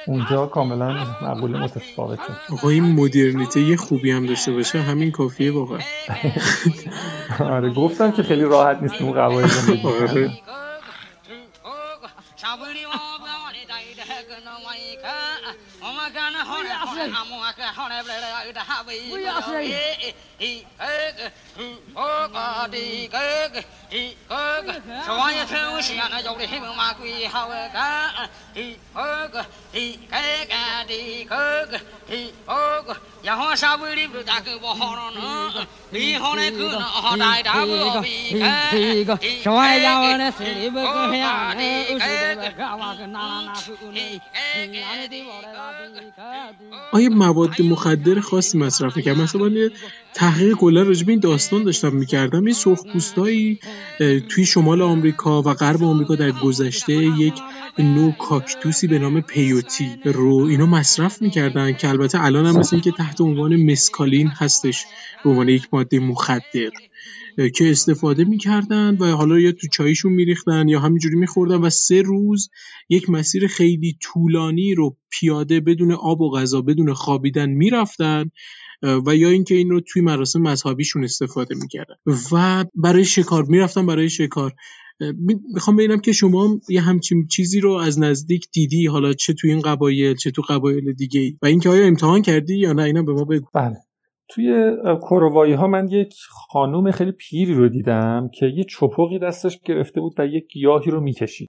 اونجا 0.07 0.47
کاملا 0.47 0.95
مقبول 1.23 1.59
متفاوته. 1.59 2.33
آقا 2.53 2.69
این 2.69 2.85
مدرنیته 2.85 3.61
یه 3.61 3.77
خوبی 3.77 4.11
هم 4.11 4.27
داشته 4.27 4.53
باشه 4.53 4.79
همین 4.79 5.11
کافیه 5.11 5.53
واقعا. 5.53 5.79
آره 7.57 7.75
گفتم 7.75 8.11
که 8.11 8.23
خیلی 8.23 8.43
راحت 8.45 8.83
نیست 8.83 9.03
اون 9.03 9.13
قواعد 9.21 9.51
Amor. 17.11 17.32
زندگی 44.93 45.31
آره. 45.31 45.53
amua 47.63 47.77
ka 47.83 47.92
مخدر 47.93 48.21
خاصی 48.21 48.59
مصرف 48.59 48.97
می‌کرد. 48.97 49.19
مثلا 49.19 49.43
من 49.43 49.57
یه 49.57 49.71
تحقیق 50.15 50.55
کلا 50.55 50.83
راجب 50.83 51.09
این 51.09 51.21
داستان 51.21 51.63
داشتم 51.65 51.97
می‌کردم. 51.97 52.45
این 52.45 52.55
سرخپوستایی 52.55 53.59
توی 54.29 54.47
شمال 54.47 54.83
آمریکا 54.83 55.43
و 55.43 55.55
غرب 55.55 55.85
آمریکا 55.85 56.15
در 56.15 56.31
گذشته 56.33 56.93
یک 56.93 57.35
نوع 57.79 58.13
کاکتوسی 58.13 58.87
به 58.87 58.99
نام 58.99 59.21
پیوتی 59.21 59.91
رو 60.05 60.35
اینا 60.51 60.67
مصرف 60.67 61.23
می‌کردن 61.23 61.73
که 61.73 61.89
البته 61.89 62.25
الان 62.25 62.47
هم 62.47 62.57
مثل 62.57 62.81
که 62.81 62.91
تحت 62.91 63.21
عنوان 63.21 63.57
مسکالین 63.57 64.29
هستش 64.29 64.85
به 65.25 65.31
عنوان 65.31 65.49
یک 65.49 65.69
ماده 65.73 65.99
مخدر. 66.01 66.71
که 67.37 67.71
استفاده 67.71 68.25
می‌کردن 68.25 68.97
و 68.97 69.07
حالا 69.07 69.39
یا 69.41 69.53
تو 69.53 69.67
چایشون 69.73 70.13
میریختن 70.13 70.69
یا 70.69 70.81
همینجوری 70.81 71.17
میخوردن 71.17 71.57
و 71.57 71.71
سه 71.71 72.03
روز 72.03 72.49
یک 72.89 73.11
مسیر 73.11 73.47
خیلی 73.47 73.97
طولانی 74.01 74.75
رو 74.75 74.97
پیاده 75.11 75.61
بدون 75.61 75.93
آب 75.93 76.21
و 76.21 76.31
غذا 76.31 76.63
بدون 76.63 76.95
خوابیدن 76.95 77.51
می‌رفتن 77.51 78.31
و 79.07 79.17
یا 79.17 79.29
اینکه 79.29 79.55
این 79.55 79.71
رو 79.71 79.81
توی 79.81 80.03
مراسم 80.03 80.43
مذهبیشون 80.43 81.05
استفاده 81.05 81.55
می‌کردن. 81.55 81.95
و 82.33 82.65
برای 82.75 83.05
شکار 83.05 83.45
می‌رفتن 83.45 83.87
برای 83.87 84.11
شکار. 84.11 84.53
می‌خوام 85.55 85.77
ببینم 85.77 86.01
که 86.01 86.13
شما 86.13 86.61
یه 86.69 86.81
همچین 86.81 87.27
چیزی 87.27 87.61
رو 87.61 87.73
از 87.73 87.99
نزدیک 87.99 88.47
دیدی؟ 88.53 88.87
حالا 88.87 89.13
چه 89.13 89.33
توی 89.33 89.51
این 89.51 89.61
قبایل 89.61 90.15
چه 90.15 90.31
تو 90.31 90.43
قبایل 90.49 90.93
دیگه 90.93 91.35
و 91.43 91.47
اینکه 91.47 91.69
آیا 91.69 91.87
امتحان 91.87 92.23
کردی 92.23 92.59
یا 92.59 92.73
نه؟ 92.73 92.83
اینا 92.83 93.03
به 93.03 93.13
ما 93.13 93.25
بگو. 93.25 93.47
بله. 93.55 93.77
توی 94.35 94.77
کروایی 95.01 95.53
ها 95.53 95.67
من 95.67 95.89
یک 95.89 96.15
خانوم 96.51 96.91
خیلی 96.91 97.13
پیری 97.13 97.55
رو 97.55 97.69
دیدم 97.69 98.31
که 98.35 98.47
یه 98.47 98.65
چپقی 98.65 99.19
دستش 99.19 99.61
گرفته 99.65 100.01
بود 100.01 100.13
و 100.19 100.27
یک 100.27 100.47
گیاهی 100.53 100.91
رو 100.91 101.01
می‌کشید. 101.01 101.49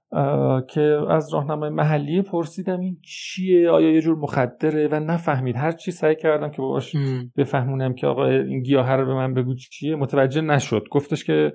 که 0.68 0.98
از 1.08 1.34
راهنمای 1.34 1.70
محلی 1.70 2.22
پرسیدم 2.22 2.80
این 2.80 2.96
چیه؟ 3.04 3.70
آیا 3.70 3.90
یه 3.90 4.00
جور 4.00 4.16
مخدره؟ 4.16 4.88
و 4.88 5.00
نفهمید. 5.00 5.56
هر 5.56 5.72
چی 5.72 5.90
سعی 5.90 6.16
کردم 6.16 6.50
که 6.50 6.62
باش 6.62 6.96
بفهمونم 7.36 7.94
که 7.94 8.06
آقا 8.06 8.26
این 8.26 8.62
گیاه 8.62 8.96
رو 8.96 9.06
به 9.06 9.14
من 9.14 9.34
بگو 9.34 9.54
چیه 9.54 9.96
متوجه 9.96 10.40
نشد. 10.40 10.84
گفتش 10.90 11.24
که 11.24 11.52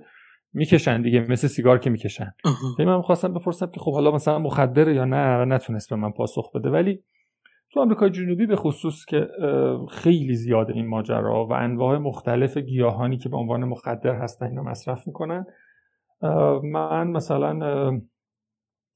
می‌کشن 0.53 1.01
دیگه 1.01 1.19
مثل 1.19 1.47
سیگار 1.47 1.79
که 1.79 1.89
می‌کشن. 1.89 2.31
من 2.79 3.01
خواستم 3.01 3.33
بپرسم 3.33 3.71
که 3.73 3.79
خب 3.79 3.93
حالا 3.93 4.11
مثلا 4.11 4.39
مخدره 4.39 4.95
یا 4.95 5.05
نه؟ 5.05 5.41
و 5.41 5.45
نتونست 5.45 5.89
به 5.89 5.95
من 5.95 6.11
پاسخ 6.11 6.51
بده. 6.55 6.69
ولی 6.69 6.99
تو 7.71 7.79
آمریکای 7.79 8.09
جنوبی 8.09 8.45
به 8.45 8.55
خصوص 8.55 9.05
که 9.05 9.27
خیلی 9.91 10.33
زیاده 10.33 10.73
این 10.73 10.87
ماجرا 10.87 11.45
و 11.45 11.53
انواع 11.53 11.97
مختلف 11.97 12.57
گیاهانی 12.57 13.17
که 13.17 13.29
به 13.29 13.37
عنوان 13.37 13.63
مخدر 13.63 14.15
هستن 14.15 14.45
اینو 14.45 14.63
مصرف 14.63 15.07
می‌کنن. 15.07 15.45
من 16.63 17.07
مثلا 17.07 17.91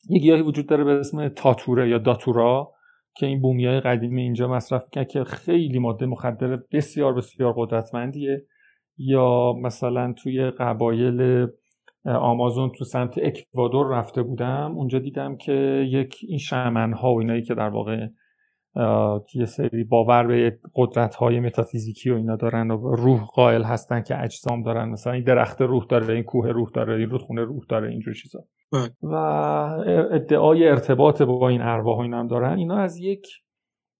یه 0.10 0.20
گیاهی 0.20 0.42
وجود 0.42 0.68
داره 0.68 0.84
به 0.84 0.92
اسم 0.92 1.28
تاتوره 1.28 1.90
یا 1.90 1.98
داتورا 1.98 2.72
که 3.16 3.26
این 3.26 3.42
بومیای 3.42 3.80
قدیمی 3.80 4.22
اینجا 4.22 4.48
مصرف 4.48 4.84
می‌کنن 4.84 5.04
که 5.04 5.24
خیلی 5.24 5.80
ماده 5.80 6.06
مخدر 6.06 6.60
بسیار 6.72 7.14
بسیار 7.14 7.54
قدرتمندیه. 7.58 8.46
یا 8.98 9.54
مثلا 9.54 10.14
توی 10.14 10.50
قبایل 10.50 11.48
آمازون 12.06 12.72
تو 12.72 12.86
سمت 12.86 13.18
اکوادور 13.18 13.88
رفته 13.88 14.24
بودم. 14.24 14.74
اونجا 14.76 15.00
دیدم 15.00 15.38
که 15.38 15.86
یک 15.90 16.16
این 16.28 16.38
شمن 16.38 16.94
ها 16.94 17.14
و 17.14 17.20
اینایی 17.20 17.42
که 17.42 17.54
در 17.54 17.70
واقع 17.70 18.08
یه 19.36 19.46
سری 19.46 19.84
باور 19.84 20.28
به 20.28 20.60
قدرت 20.76 21.16
های 21.16 21.40
متافیزیکی 21.40 22.10
و 22.10 22.16
اینا 22.16 22.36
دارن 22.36 22.72
و 22.72 22.96
روح 22.96 23.26
قائل 23.26 23.64
هستن 23.64 24.02
که 24.02 24.24
اجسام 24.24 24.64
دارن. 24.64 24.90
مثلا 24.90 25.14
این 25.14 25.24
درخت 25.24 25.62
روح 25.62 25.86
داره 25.86 26.14
این 26.14 26.24
کوه 26.24 26.50
روح 26.50 26.70
داره 26.74 26.96
این 26.96 27.10
رودخونه 27.10 27.42
روح 27.42 27.64
داره 27.70 27.90
اینجور 27.90 28.14
چیزا. 28.14 28.40
و 29.04 29.16
ادعای 30.12 30.68
ارتباط 30.68 31.22
با 31.22 31.50
این 31.50 31.62
ارواح 31.62 32.00
اینا 32.00 32.20
هم 32.20 32.28
دارن. 32.28 32.58
اینا 32.58 32.78
از 32.78 32.98
یک 32.98 33.28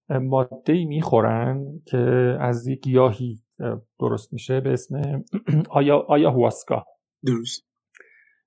ماده 0.10 0.86
می‌خورن 0.86 1.66
که 1.86 1.98
از 2.40 2.68
یک 2.68 2.80
گیاهی 2.80 3.40
درست 4.00 4.34
میشه 4.34 4.60
به 4.60 4.74
اسم 4.74 5.02
آیا 5.70 6.00
آیا 6.08 6.32
هواسکا 6.32 6.86
درست. 7.26 7.68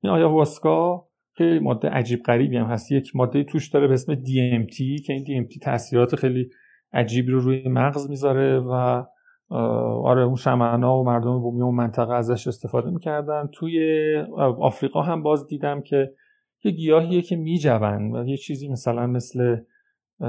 این 0.03 0.13
آیا 0.13 0.29
هواسکا 0.29 1.06
خیلی 1.37 1.59
ماده 1.59 1.89
عجیب 1.89 2.23
غریبی 2.23 2.57
هم 2.57 2.67
هست. 2.67 2.93
یک 2.93 3.17
ماده 3.17 3.45
توش 3.45 3.69
داره 3.69 3.87
به 3.87 3.95
اسم 3.95 4.15
DMT 4.15 5.03
که 5.07 5.13
این 5.13 5.25
DMT 5.25 5.59
تاثیرات 5.63 6.17
خیلی 6.17 6.51
عجیبی 6.93 7.33
رو 7.33 7.41
روی 7.41 7.69
مغز 7.69 8.11
می‌ذاره 8.11 8.59
و 8.59 9.05
آره 10.05 10.23
اون 10.23 10.37
شمعنا 10.37 10.99
و 10.99 11.05
مردم 11.05 11.41
بومی 11.41 11.63
اون 11.63 11.75
منطقه 11.75 12.15
ازش 12.15 12.47
استفاده 12.47 12.91
می‌کردن. 12.91 13.49
توی 13.53 13.81
آفریقا 14.61 15.03
هم 15.03 15.23
باز 15.23 15.47
دیدم 15.47 15.81
که 15.81 16.13
یه 16.65 16.73
گیاهیه 16.73 17.23
که 17.23 17.37
میجون 17.37 18.17
و 18.17 18.29
یه 18.29 18.37
چیزی 18.37 18.69
مثلا 18.69 19.07
مثل 19.07 19.57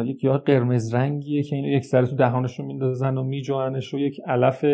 یک 0.05 0.17
گیاه 0.17 0.37
قرمز 0.37 0.93
رنگیه 0.93 1.43
که 1.43 1.55
اینو 1.55 1.67
یک 1.67 1.85
سر 1.85 2.05
تو 2.05 2.15
دهانشون 2.15 2.65
میندازن 2.65 3.17
و 3.17 3.23
میجوانش 3.23 3.93
و 3.93 3.99
یک 3.99 4.21
علف 4.25 4.65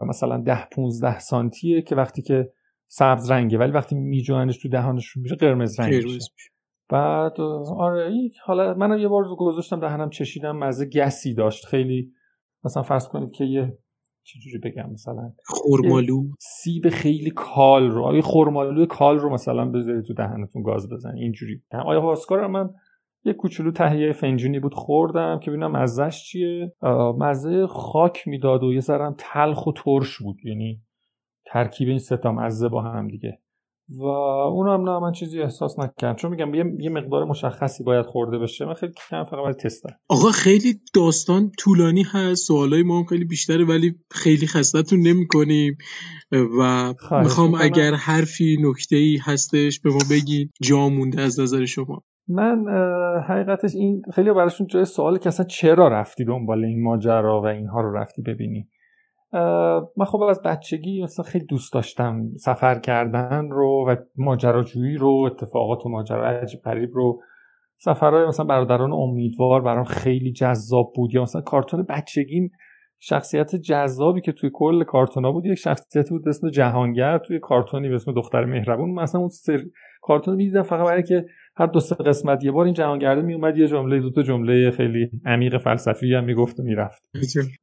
مثلا 0.00 0.38
ده 0.38 0.64
15 0.64 1.18
سانتیه 1.18 1.82
که 1.82 1.96
وقتی 1.96 2.22
که 2.22 2.52
سبز 2.94 3.30
رنگه 3.30 3.58
ولی 3.58 3.72
وقتی 3.72 3.94
میجوانش 3.94 4.58
تو 4.58 4.68
دهانشون 4.68 5.22
میشه 5.22 5.34
قرمز 5.34 5.80
رنگ 5.80 5.94
میشه. 5.94 6.18
بعد 6.88 7.40
آره 7.76 8.12
حالا 8.44 8.74
منم 8.74 8.98
یه 8.98 9.08
بار 9.08 9.24
گذاشتم 9.38 9.80
دهنم 9.80 10.10
چشیدم 10.10 10.56
مزه 10.56 10.86
گسی 10.86 11.34
داشت. 11.34 11.66
خیلی 11.66 12.12
مثلا 12.64 12.82
فرض 12.82 13.08
کنید 13.08 13.30
که 13.30 13.44
یه 13.44 13.78
چجوری 14.22 14.58
بگم 14.58 14.90
مثلا 14.92 15.32
خورمالو. 15.46 16.22
سیب 16.38 16.88
خیلی 16.88 17.30
کال 17.30 17.90
رو 17.90 18.04
آیا 18.04 18.20
خورمالو 18.20 18.86
کال 18.86 19.18
رو 19.18 19.32
مثلا 19.32 19.64
بذارید 19.64 20.04
تو 20.04 20.14
دهنتون 20.14 20.62
گاز 20.62 20.88
بزن 20.88 21.14
اینجوری. 21.14 21.62
آیا 21.84 22.00
هاسکار 22.00 22.46
من 22.46 22.70
یه 23.24 23.32
کوچولو 23.32 23.72
تهیه 23.72 24.12
فنجونی 24.12 24.60
بود 24.60 24.74
خوردم 24.74 25.40
که 25.42 25.50
ببینم 25.50 25.72
مزهش 25.72 26.24
چیه. 26.24 26.72
مزه 27.18 27.66
خاک 27.66 28.28
می‌داد 28.28 28.62
و 28.62 28.72
یه 28.72 28.80
ذرم 28.80 29.14
تلخ 29.18 29.66
و 29.66 29.72
ترش 29.72 30.18
بود. 30.18 30.36
یعنی 30.44 30.80
ترکیب 31.52 31.88
این 31.88 31.98
ستا 31.98 32.32
مزه 32.32 32.68
با 32.68 32.82
هم 32.82 33.08
دیگه. 33.08 33.38
و 33.88 34.04
اونم 34.04 34.90
نه 34.90 34.98
من 34.98 35.12
چیزی 35.12 35.42
احساس 35.42 35.78
نکردم. 35.78 36.16
چون 36.16 36.30
میگم 36.30 36.54
یه, 36.54 36.64
یه 36.78 36.90
مقدار 36.90 37.24
مشخصی 37.24 37.84
باید 37.84 38.06
خورده 38.06 38.38
بشه. 38.38 38.64
من 38.64 38.74
خیلی 38.74 38.92
کم 39.10 39.24
فقط 39.24 39.40
باید 39.40 39.56
تستم. 39.56 39.88
آقا 40.08 40.30
خیلی 40.30 40.80
داستان 40.94 41.50
طولانی 41.58 42.02
هست. 42.12 42.46
سوالای 42.46 42.82
ما 42.82 42.98
هم 42.98 43.04
خیلی 43.04 43.24
بیشتره 43.24 43.64
ولی 43.64 43.94
خیلی 44.10 44.46
خستتون 44.46 45.00
نمی 45.00 45.26
کنیم 45.26 45.76
و 46.60 46.94
می‌خوام 47.22 47.54
اگر 47.54 47.94
حرفی 47.94 48.56
نکته 48.60 48.96
ای 48.96 49.18
هستش 49.24 49.80
به 49.80 49.90
ما 49.90 49.98
بگین. 50.10 50.50
جا 50.62 50.88
مونده 50.88 51.22
از 51.22 51.40
نظر 51.40 51.64
شما. 51.64 52.02
من 52.28 52.64
حقیقتش 53.28 53.74
این 53.74 54.02
خیلی 54.14 54.32
براشون 54.32 54.66
جای 54.66 54.84
سواله 54.84 55.18
که 55.18 55.28
اصلا 55.28 55.46
چرا 55.46 55.88
رفتی 55.88 56.24
دنبال 56.24 56.64
این 56.64 56.82
ماجرا 56.82 57.42
و 57.42 57.46
اینها 57.46 57.80
رو 57.80 57.96
رفتی 57.96 58.22
ببینی. 58.22 58.68
من 59.96 60.04
خب 60.06 60.22
از 60.22 60.42
بچگی 60.42 61.02
مثلا 61.02 61.24
خیلی 61.24 61.44
دوست 61.44 61.72
داشتم 61.72 62.30
سفر 62.36 62.78
کردن 62.78 63.48
رو 63.50 63.84
و 63.88 63.96
ماجراجویی 64.16 64.96
رو 64.96 65.28
اتفاقات 65.32 65.86
و 65.86 65.88
ماجرا 65.88 66.28
عجیب 66.28 66.60
غریب 66.60 66.90
رو. 66.92 67.20
سفرهای 67.78 68.26
مثلا 68.26 68.46
برادران 68.46 68.92
امیدوار 68.92 69.60
برام 69.60 69.84
خیلی 69.84 70.32
جذاب 70.32 70.92
بود 70.94 71.14
یا 71.14 71.22
مثلا 71.22 71.42
کارتون 71.42 71.82
بچگیم 71.82 72.50
شخصیت 73.00 73.56
جذابی 73.56 74.20
که 74.20 74.32
توی 74.32 74.50
کل 74.54 74.84
کارتونا 74.84 75.32
بود 75.32 75.46
یک 75.46 75.54
شخصیت 75.54 76.10
بود 76.10 76.24
به 76.24 76.30
اسم 76.30 76.50
جهانگر 76.50 77.18
توی 77.18 77.38
کارتونی 77.38 77.88
به 77.88 77.94
اسم 77.94 78.12
دختر 78.12 78.44
مهربون. 78.44 78.90
مثلا 78.90 79.20
اون 79.20 79.28
سر 79.28 79.60
کارتون 80.02 80.36
می‌دیدم 80.36 80.62
فقط 80.62 80.86
برای 80.86 81.02
که 81.02 81.26
هر 81.56 81.66
دو 81.66 81.80
سه 81.80 81.94
قسمت 81.94 82.44
یه 82.44 82.52
بار 82.52 82.64
این 82.64 82.74
جهانگرده 82.74 83.22
می 83.22 83.34
اومد 83.34 83.58
یه 83.58 83.68
جمله 83.68 84.00
دو 84.00 84.10
تا 84.10 84.22
جمله 84.22 84.70
خیلی 84.70 85.10
عمیق 85.26 85.58
فلسفی 85.58 86.14
هم 86.14 86.24
می‌گفت 86.24 86.60
و 86.60 86.62
می‌رفت. 86.62 87.02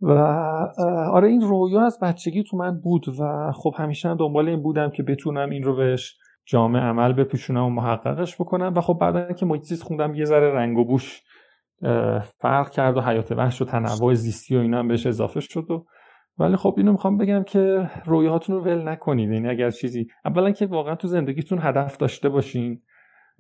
و 0.01 0.11
آره 1.11 1.27
این 1.27 1.41
رویا 1.41 1.85
از 1.85 1.99
بچگی 2.01 2.43
تو 2.43 2.57
من 2.57 2.79
بود 2.81 3.05
و 3.19 3.51
خب 3.51 3.73
همیشه 3.77 4.15
دنبال 4.15 4.49
این 4.49 4.61
بودم 4.61 4.89
که 4.89 5.03
بتونم 5.03 5.49
این 5.49 5.63
رو 5.63 5.75
بهش 5.75 6.17
جامع 6.45 6.79
عمل 6.79 7.13
بپوشونم 7.13 7.65
و 7.65 7.69
محققش 7.69 8.35
بکنم. 8.35 8.73
و 8.75 8.81
خب 8.81 8.97
بعدا 9.01 9.33
که 9.33 9.45
محیط 9.45 9.83
خوندم 9.83 10.15
یه 10.15 10.25
ذره 10.25 10.53
رنگ 10.53 10.77
و 10.77 10.85
بوش 10.85 11.21
فرق 12.37 12.69
کرد 12.69 12.97
و 12.97 13.01
حیات 13.01 13.31
وحش 13.31 13.61
و 13.61 13.65
تنوع 13.65 14.13
زیستی 14.13 14.55
و 14.55 14.59
اینا 14.59 14.79
هم 14.79 14.87
بهش 14.87 15.05
اضافه 15.05 15.39
شد 15.39 15.71
و 15.71 15.85
ولی 16.37 16.55
خب 16.55 16.73
اینو 16.77 16.91
می‌خوام 16.91 17.17
بگم 17.17 17.43
که 17.43 17.89
رویاهاتون 18.05 18.55
رو 18.55 18.61
ول 18.61 18.87
نکنید. 18.87 19.31
یعنی 19.31 19.47
اگر 19.47 19.69
چیزی 19.69 20.07
اولا 20.25 20.51
که 20.51 20.65
واقعا 20.65 20.95
تو 20.95 21.07
زندگیتون 21.07 21.59
هدف 21.61 21.97
داشته 21.97 22.29
باشین. 22.29 22.81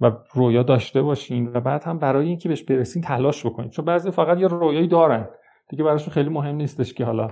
و 0.01 0.11
رویا 0.33 0.63
داشته 0.63 1.01
باشین 1.01 1.47
و 1.47 1.59
بعد 1.59 1.83
هم 1.83 1.99
برای 1.99 2.27
اینکه 2.27 2.49
بهش 2.49 2.63
برسین 2.63 3.01
تلاش 3.01 3.45
بکنید 3.45 3.71
چون 3.71 3.85
بعضی 3.85 4.11
فقط 4.11 4.37
یه 4.37 4.47
رویایی 4.47 4.87
دارن. 4.87 5.27
دیگه 5.69 5.83
براشون 5.83 6.13
خیلی 6.13 6.29
مهم 6.29 6.55
نیستش 6.55 6.93
که 6.93 7.05
حالا 7.05 7.27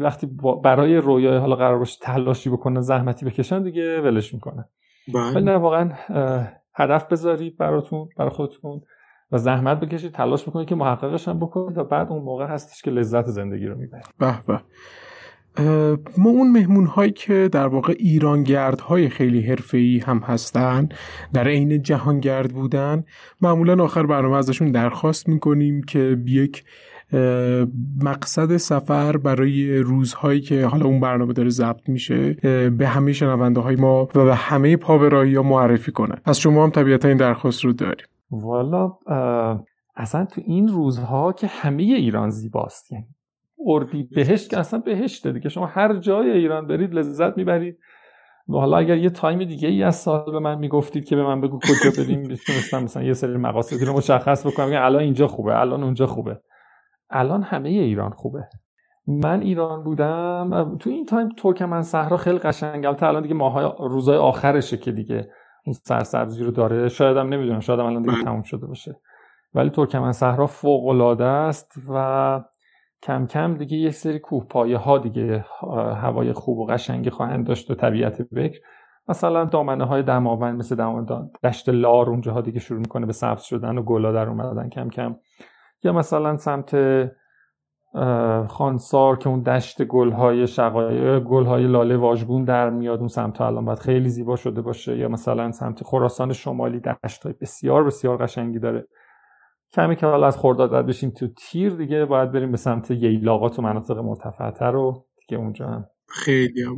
وقتی 0.00 0.28
برای 0.64 0.96
رویای 0.96 1.36
حالا 1.36 1.56
قرار 1.56 1.78
باشه 1.78 1.98
تلاشی 2.02 2.50
بکنن 2.50 2.80
زحمتی 2.80 3.26
بکشن 3.26 3.62
دیگه 3.62 4.00
ولش 4.00 4.34
می‌کنن 4.34 4.64
بله. 5.14 5.34
ولی 5.34 5.44
نه 5.44 5.56
واقعا 5.56 5.92
هدف 6.74 7.06
بذارید 7.12 7.56
براتون 7.56 8.08
برای 8.16 8.30
خودتون 8.30 8.80
و 9.32 9.38
زحمت 9.38 9.80
بکشید 9.80 10.12
تلاش 10.12 10.48
بکنید 10.48 10.68
که 10.68 10.74
محققش 10.74 11.28
هم 11.28 11.38
بکنید 11.38 11.78
و 11.78 11.84
بعد 11.84 12.08
اون 12.08 12.22
موقع 12.22 12.46
هستش 12.46 12.82
که 12.82 12.90
لذت 12.90 13.26
زندگی 13.26 13.66
رو 13.66 13.78
می‌برید. 13.78 14.06
به 14.18 14.42
به. 14.46 14.60
ما 16.18 16.30
اون 16.30 16.50
مهمون 16.50 16.86
هایی 16.86 17.12
که 17.12 17.48
در 17.52 17.66
واقع 17.66 17.94
ایرانگرد 17.98 18.80
های 18.80 19.08
خیلی 19.08 19.40
حرفه‌ای 19.40 19.98
هم 19.98 20.18
هستن 20.18 20.88
در 21.32 21.48
عین 21.48 21.82
جهانگرد 21.82 22.52
بودن 22.52 23.04
معمولا 23.40 23.84
آخر 23.84 24.06
برنامه 24.06 24.36
ازشون 24.36 24.70
درخواست 24.70 25.28
می‌کنیم 25.28 25.82
که 25.82 26.18
یک 26.26 26.64
مقصد 28.02 28.56
سفر 28.56 29.16
برای 29.16 29.78
روزهایی 29.78 30.40
که 30.40 30.66
حالا 30.66 30.86
اون 30.86 31.00
برنامه 31.00 31.32
داره 31.32 31.48
ضبط 31.48 31.88
میشه 31.88 32.32
به 32.70 32.88
همه 32.88 33.12
شنونده 33.12 33.60
های 33.60 33.76
ما 33.76 34.08
و 34.14 34.24
به 34.24 34.34
همه 34.34 34.76
پابرایی 34.76 35.34
ها 35.34 35.42
معرفی 35.42 35.92
کنن 35.92 36.18
از 36.24 36.40
شما 36.40 36.64
هم 36.64 36.70
طبیعتا 36.70 37.08
این 37.08 37.16
درخواست 37.16 37.64
رو 37.64 37.72
داریم. 37.72 38.06
والا 38.30 38.92
اصلا 39.96 40.24
تو 40.24 40.40
این 40.46 40.68
روزها 40.68 41.32
که 41.32 41.46
همه 41.46 41.82
ایران 41.82 42.30
زیباست 42.30 42.92
یعنی 42.92 43.06
اردی 43.66 44.02
بهشت 44.02 44.50
که 44.50 44.58
اصلا 44.58 44.80
بهشته 44.80 45.32
دیگه. 45.32 45.48
شما 45.48 45.66
هر 45.66 45.96
جای 45.96 46.30
ایران 46.30 46.66
برید 46.66 46.94
لذت 46.94 47.36
می‌برید. 47.36 47.78
و 48.48 48.52
حالا 48.52 48.76
اگر 48.76 48.96
یه 48.96 49.10
تایم 49.10 49.44
دیگه 49.44 49.68
ای 49.68 49.82
از 49.82 49.96
سال 49.96 50.32
به 50.32 50.38
من 50.38 50.58
می‌گفتید 50.58 51.04
که 51.04 51.16
به 51.16 51.22
من 51.22 51.40
بگو 51.40 51.58
کجا 51.58 52.02
بریم 52.04 52.20
می‌تونستم 52.30 52.82
مثلا 52.82 53.02
یه 53.02 53.12
سری 53.12 53.36
مقاصدی 53.36 53.84
رو 53.84 53.92
مشخص 53.92 54.46
بکنم. 54.46 54.70
که 54.70 54.84
الان 54.84 55.02
اینجا 55.02 55.26
خوبه 55.26 55.60
الان 55.60 55.82
اونجا 55.82 56.06
خوبه. 56.06 56.40
الان 57.10 57.42
همه 57.42 57.68
ایران 57.68 58.10
خوبه. 58.10 58.48
من 59.06 59.40
ایران 59.40 59.84
بودم. 59.84 60.76
تو 60.80 60.90
این 60.90 61.06
تایم 61.06 61.28
ترکمن 61.28 61.82
صحرا 61.82 62.16
خیلی 62.16 62.38
قشنگ 62.38 62.86
البته 62.86 63.06
الان 63.06 63.22
دیگه 63.22 63.34
ماهای 63.34 63.70
روزای 63.78 64.16
آخرشه 64.16 64.76
که 64.76 64.92
دیگه 64.92 65.28
اون 65.66 65.72
سرسبزی 65.72 66.44
رو 66.44 66.50
داره. 66.50 66.88
شاید 66.88 67.16
هم 67.16 67.28
نمی‌دونم 67.28 67.60
شاید 67.60 67.80
هم 67.80 67.86
الان 67.86 68.02
دیگه 68.02 68.14
بله. 68.14 68.24
تموم 68.24 68.42
شده 68.42 68.66
باشه. 68.66 69.00
ولی 69.54 69.70
ترکمن 69.70 70.12
صحرا 70.12 70.46
فوق 70.46 70.86
العاده 70.86 71.24
است 71.24 71.72
و 71.88 72.40
کم 73.02 73.26
کم 73.26 73.54
دیگه 73.54 73.76
یک 73.76 73.94
سری 73.94 74.18
کوه 74.18 74.76
ها 74.76 74.98
دیگه 74.98 75.44
هوای 75.96 76.32
خوب 76.32 76.58
و 76.58 76.66
قشنگی 76.66 77.10
خواهند 77.10 77.46
داشت 77.46 77.70
و 77.70 77.74
طبیعت 77.74 78.22
بکر 78.22 78.60
مثلا 79.08 79.44
دامنه 79.44 79.84
های 79.84 80.02
دماوند 80.02 80.58
مثل 80.58 80.74
دامن 80.74 81.30
دشت 81.44 81.68
لار 81.68 82.10
اونجاها 82.10 82.40
دیگه 82.40 82.60
شروع 82.60 82.80
می‌کنه 82.80 83.06
به 83.06 83.12
سبز 83.12 83.42
شدن 83.42 83.78
و 83.78 83.82
گلا 83.82 84.12
در 84.12 84.28
اومدن 84.28 84.68
کم 84.68 84.88
کم. 84.88 85.16
یا 85.82 85.92
مثلا 85.92 86.36
سمت 86.36 86.76
خانسار 88.48 89.18
که 89.18 89.28
اون 89.28 89.42
دشت 89.42 89.84
گلهای 89.84 90.46
شقایق 90.46 91.20
گلهای 91.20 91.66
لاله 91.66 91.96
واژگون 91.96 92.44
در 92.44 92.70
میاد 92.70 92.98
اون 92.98 93.08
سمت 93.08 93.40
الان 93.40 93.64
باید 93.64 93.78
خیلی 93.78 94.08
زیبا 94.08 94.36
شده 94.36 94.62
باشه. 94.62 94.96
یا 94.98 95.08
مثلا 95.08 95.52
سمت 95.52 95.84
خراسان 95.84 96.32
شمالی 96.32 96.80
دشت 96.80 97.22
های 97.22 97.34
بسیار 97.40 97.84
بسیار 97.84 98.16
قشنگی 98.16 98.58
داره. 98.58 98.86
کمی 99.76 99.96
که 99.96 100.06
حالا 100.06 100.26
از 100.26 100.38
خرداد 100.38 100.70
باید 100.70 100.86
بشیم 100.86 101.10
تو 101.10 101.26
تیر 101.26 101.72
دیگه 101.72 102.04
باید 102.04 102.32
بریم 102.32 102.50
به 102.50 102.56
سمت 102.56 102.90
ییلاقات 102.90 103.58
و 103.58 103.62
مناطق 103.62 103.98
مرتفعتر 103.98 104.70
رو 104.70 105.06
دیگه 105.20 105.42
اونجا 105.42 105.66
هم. 105.66 105.86
خیلی 106.08 106.62
هم 106.62 106.74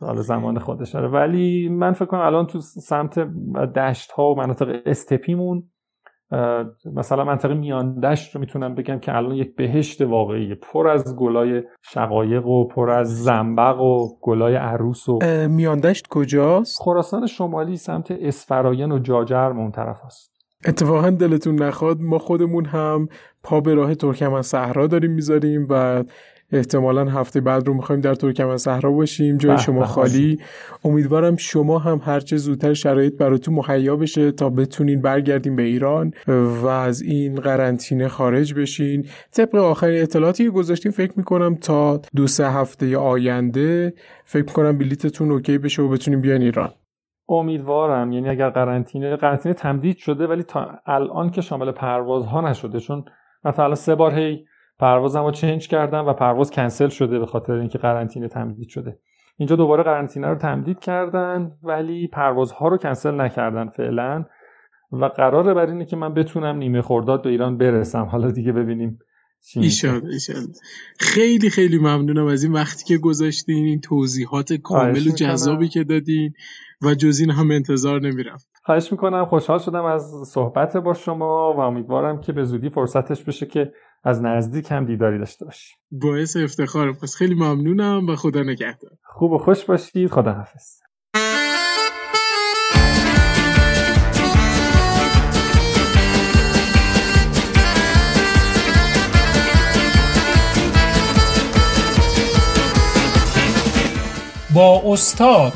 حالا 0.00 0.22
زمان 0.22 0.58
خودش 0.58 0.90
داره. 0.90 1.08
ولی 1.08 1.68
من 1.68 1.92
فکر 1.92 2.04
کنم 2.04 2.20
الان 2.20 2.46
تو 2.46 2.58
سمت 2.60 3.18
دشت 3.76 4.10
ها 4.10 4.32
و 4.32 4.36
مناطق 4.36 4.80
استپیمون 4.86 5.62
مثلا 6.94 7.24
منطقه 7.24 7.54
میاندشت 7.54 8.34
رو 8.34 8.40
می‌تونم 8.40 8.74
بگم 8.74 8.98
که 8.98 9.16
الان 9.16 9.32
یک 9.32 9.56
بهشت 9.56 10.02
واقعی 10.02 10.54
پر 10.54 10.88
از 10.88 11.16
گلای 11.16 11.62
شقایق 11.82 12.46
و 12.46 12.68
پر 12.68 12.90
از 12.90 13.22
زنبق 13.22 13.80
و 13.80 14.08
گلای 14.22 14.54
عروس 14.54 15.08
و 15.08 15.18
میاندشت 15.48 16.06
کجاست؟ 16.10 16.82
خراسان 16.82 17.26
شمالی 17.26 17.76
سمت 17.76 18.10
اسفراین 18.10 18.92
و 18.92 18.98
جاجرم 18.98 19.58
اون 19.58 19.70
طرف 19.70 20.00
هست 20.04 20.37
اتفاقا 20.66 21.10
دلتون 21.10 21.62
نخواد 21.62 22.00
ما 22.00 22.18
خودمون 22.18 22.64
هم 22.64 23.08
پا 23.42 23.60
به 23.60 23.74
راه 23.74 23.94
ترکمن 23.94 24.42
صحرا 24.42 24.86
داریم 24.86 25.10
می‌ذاریم 25.10 25.66
و 25.70 26.04
احتمالا 26.52 27.04
هفته 27.04 27.40
بعد 27.40 27.66
رو 27.66 27.74
می‌خوایم 27.74 28.00
در 28.00 28.14
ترکمن 28.14 28.56
صحرا 28.56 28.90
باشیم 28.92 29.36
جای 29.36 29.58
شما 29.58 29.84
خالی. 29.84 30.38
امیدوارم 30.84 31.36
شما 31.36 31.78
هم 31.78 32.00
هرچه 32.04 32.36
زودتر 32.36 32.74
شرایط 32.74 33.16
براتون 33.16 33.54
مهیا 33.54 33.96
بشه 33.96 34.32
تا 34.32 34.50
بتونین 34.50 35.00
برگردیم 35.00 35.56
به 35.56 35.62
ایران 35.62 36.12
و 36.62 36.66
از 36.66 37.02
این 37.02 37.34
قرنطینه 37.34 38.08
خارج 38.08 38.54
بشین. 38.54 39.06
طبق 39.32 39.54
آخرین 39.54 40.02
اطلاعاتی 40.02 40.44
که 40.44 40.50
گذاشتیم 40.50 40.92
فکر 40.92 41.12
می‌کنم 41.16 41.54
تا 41.54 42.00
دو 42.16 42.26
سه 42.26 42.50
هفته 42.50 42.96
آینده 42.96 43.94
فکر 44.24 44.44
می‌کنم 44.44 44.78
بلیتتون 44.78 45.30
اوکی 45.30 45.58
بشه 45.58 45.82
و 45.82 45.88
بتونیم 45.88 46.20
بیان 46.20 46.42
ایران. 46.42 46.70
امیدوارم. 47.28 48.12
یعنی 48.12 48.28
اگر 48.28 48.50
قرنطینه 48.50 49.16
قرنطینه 49.16 49.54
تمدید 49.54 49.96
شده 49.96 50.26
ولی 50.26 50.42
تا 50.42 50.70
الان 50.86 51.30
که 51.30 51.40
شامل 51.40 51.70
پروازها 51.70 52.40
نشده. 52.40 52.80
چون 52.80 53.04
من 53.44 53.52
تا 53.52 53.74
سه 53.74 53.94
بار 53.94 54.14
هی 54.14 54.44
پروازم 54.78 55.24
رو 55.24 55.30
چنج 55.30 55.68
کردم 55.68 56.06
و 56.06 56.12
پرواز 56.12 56.50
کنسل 56.50 56.88
شده 56.88 57.18
به 57.18 57.26
خاطر 57.26 57.52
اینکه 57.52 57.78
قرنطینه 57.78 58.28
تمدید 58.28 58.68
شده. 58.68 58.98
اینجا 59.36 59.56
دوباره 59.56 59.82
قرنطینه 59.82 60.28
رو 60.28 60.34
تمدید 60.34 60.78
کردن 60.78 61.50
ولی 61.62 62.08
پروازها 62.08 62.68
رو 62.68 62.76
کنسل 62.76 63.20
نکردن 63.20 63.68
فعلا. 63.68 64.24
و 64.92 65.04
قراره 65.04 65.54
بر 65.54 65.66
اینه 65.66 65.84
که 65.84 65.96
من 65.96 66.14
بتونم 66.14 66.56
نیمه 66.56 66.82
خرداد 66.82 67.22
به 67.22 67.28
ایران 67.30 67.58
برسم. 67.58 68.04
حالا 68.04 68.30
دیگه 68.30 68.52
ببینیم 68.52 68.98
ایشان 69.56 70.02
خیلی 70.98 71.50
خیلی 71.50 71.78
ممنونم 71.78 72.26
از 72.26 72.42
این 72.42 72.52
وقتی 72.52 72.84
که 72.84 72.98
گذاشتین 72.98 73.64
این 73.64 73.80
توضیحات 73.80 74.52
کامل 74.52 75.08
و 75.08 75.10
جذابی 75.10 75.68
که 75.68 75.84
دادین 75.84 76.32
و 76.82 76.94
جز 76.94 77.20
این 77.20 77.30
هم 77.30 77.50
انتظار 77.50 78.00
نمیرم. 78.00 78.38
خواهش 78.62 78.92
می‌کنم. 78.92 79.24
خوشحال 79.24 79.58
شدم 79.58 79.84
از 79.84 80.02
صحبت 80.26 80.76
با 80.76 80.94
شما 80.94 81.54
و 81.56 81.60
امیدوارم 81.60 82.20
که 82.20 82.32
به 82.32 82.44
زودی 82.44 82.70
فرصتش 82.70 83.24
بشه 83.24 83.46
که 83.46 83.72
از 84.04 84.22
نزدیک 84.22 84.70
هم 84.70 84.86
دیداری 84.86 85.18
داشته 85.18 85.44
باشیم. 85.44 85.76
باعث 85.90 86.36
افتخارم. 86.36 86.94
پس 86.94 87.14
خیلی 87.14 87.34
ممنونم 87.34 88.06
و 88.06 88.16
خدا 88.16 88.42
نگهدار. 88.42 88.90
خوب 89.04 89.32
و 89.32 89.38
خوش 89.38 89.64
باشید. 89.64 90.10
خدا 90.10 90.32
حافظ 90.32 90.87
با 104.58 104.82
استاد. 104.84 105.52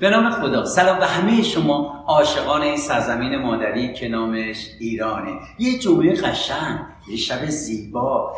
به 0.00 0.10
نام 0.10 0.30
خدا. 0.30 0.64
سلام 0.64 0.98
به 0.98 1.06
همه 1.06 1.42
شما 1.42 2.04
عاشقان 2.06 2.62
این 2.62 2.76
سرزمین 2.76 3.36
مادری 3.36 3.94
که 3.94 4.08
نامش 4.08 4.68
ایرانه. 4.80 5.40
یه 5.58 5.78
جمعه 5.78 6.14
قشنگ 6.14 6.78
یه 7.10 7.16
شب 7.16 7.46
زیبا. 7.46 8.32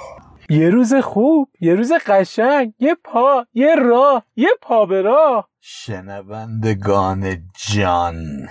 یه 0.50 0.70
روز 0.70 0.94
خوب 0.94 1.48
یه 1.60 1.74
روز 1.74 1.92
قشنگ 2.06 2.72
یه 2.78 2.96
پا 3.04 3.46
یه 3.54 3.74
راه 3.74 4.22
یه 4.36 4.50
پا 4.62 4.86
به 4.86 5.02
راه. 5.02 5.48
شنوندگان 5.60 7.42
جان 7.74 8.48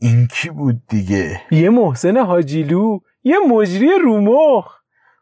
این 0.00 0.26
کی 0.26 0.50
بود 0.50 0.82
دیگه؟ 0.88 1.40
یه 1.50 1.70
محسن 1.70 2.16
حاجیلو 2.16 2.98
یه 3.24 3.36
مجری 3.50 3.90
رومخ. 4.04 4.78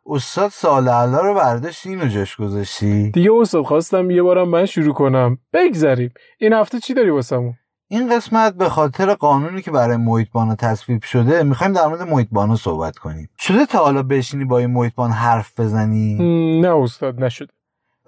استاد 0.06 0.50
سال 0.50 0.88
علا 0.88 1.20
رو 1.20 1.34
برداشت 1.34 1.86
اینو 1.86 2.06
جاش 2.06 2.36
گذاشتی؟ 2.36 3.10
دیگه 3.10 3.30
استاد 3.32 3.64
خواستم 3.64 4.10
یه 4.10 4.22
بارم 4.22 4.48
من 4.48 4.66
شروع 4.66 4.94
کنم. 4.94 5.38
بگذریم. 5.52 6.12
این 6.38 6.52
هفته 6.52 6.80
چی 6.80 6.94
داری 6.94 7.10
واسمون؟ 7.10 7.54
این 7.88 8.16
قسمت 8.16 8.54
به 8.54 8.68
خاطر 8.68 9.14
قانونی 9.14 9.62
که 9.62 9.70
برای 9.70 9.96
محیطبانا 9.96 10.54
تصویب 10.54 11.02
شده 11.02 11.42
می‌خوایم 11.42 11.72
در 11.72 11.86
مورد 11.86 12.02
محیطبانا 12.02 12.56
صحبت 12.56 12.98
کنیم. 12.98 13.28
شده 13.38 13.66
تا 13.66 13.78
حالا 13.78 14.02
بشینی 14.02 14.44
با 14.44 14.58
این 14.58 14.70
محیطبان 14.70 15.10
حرف 15.10 15.60
بزنی؟ 15.60 16.14
نه 16.60 16.76
استاد 16.76 17.24
نشده. 17.24 17.52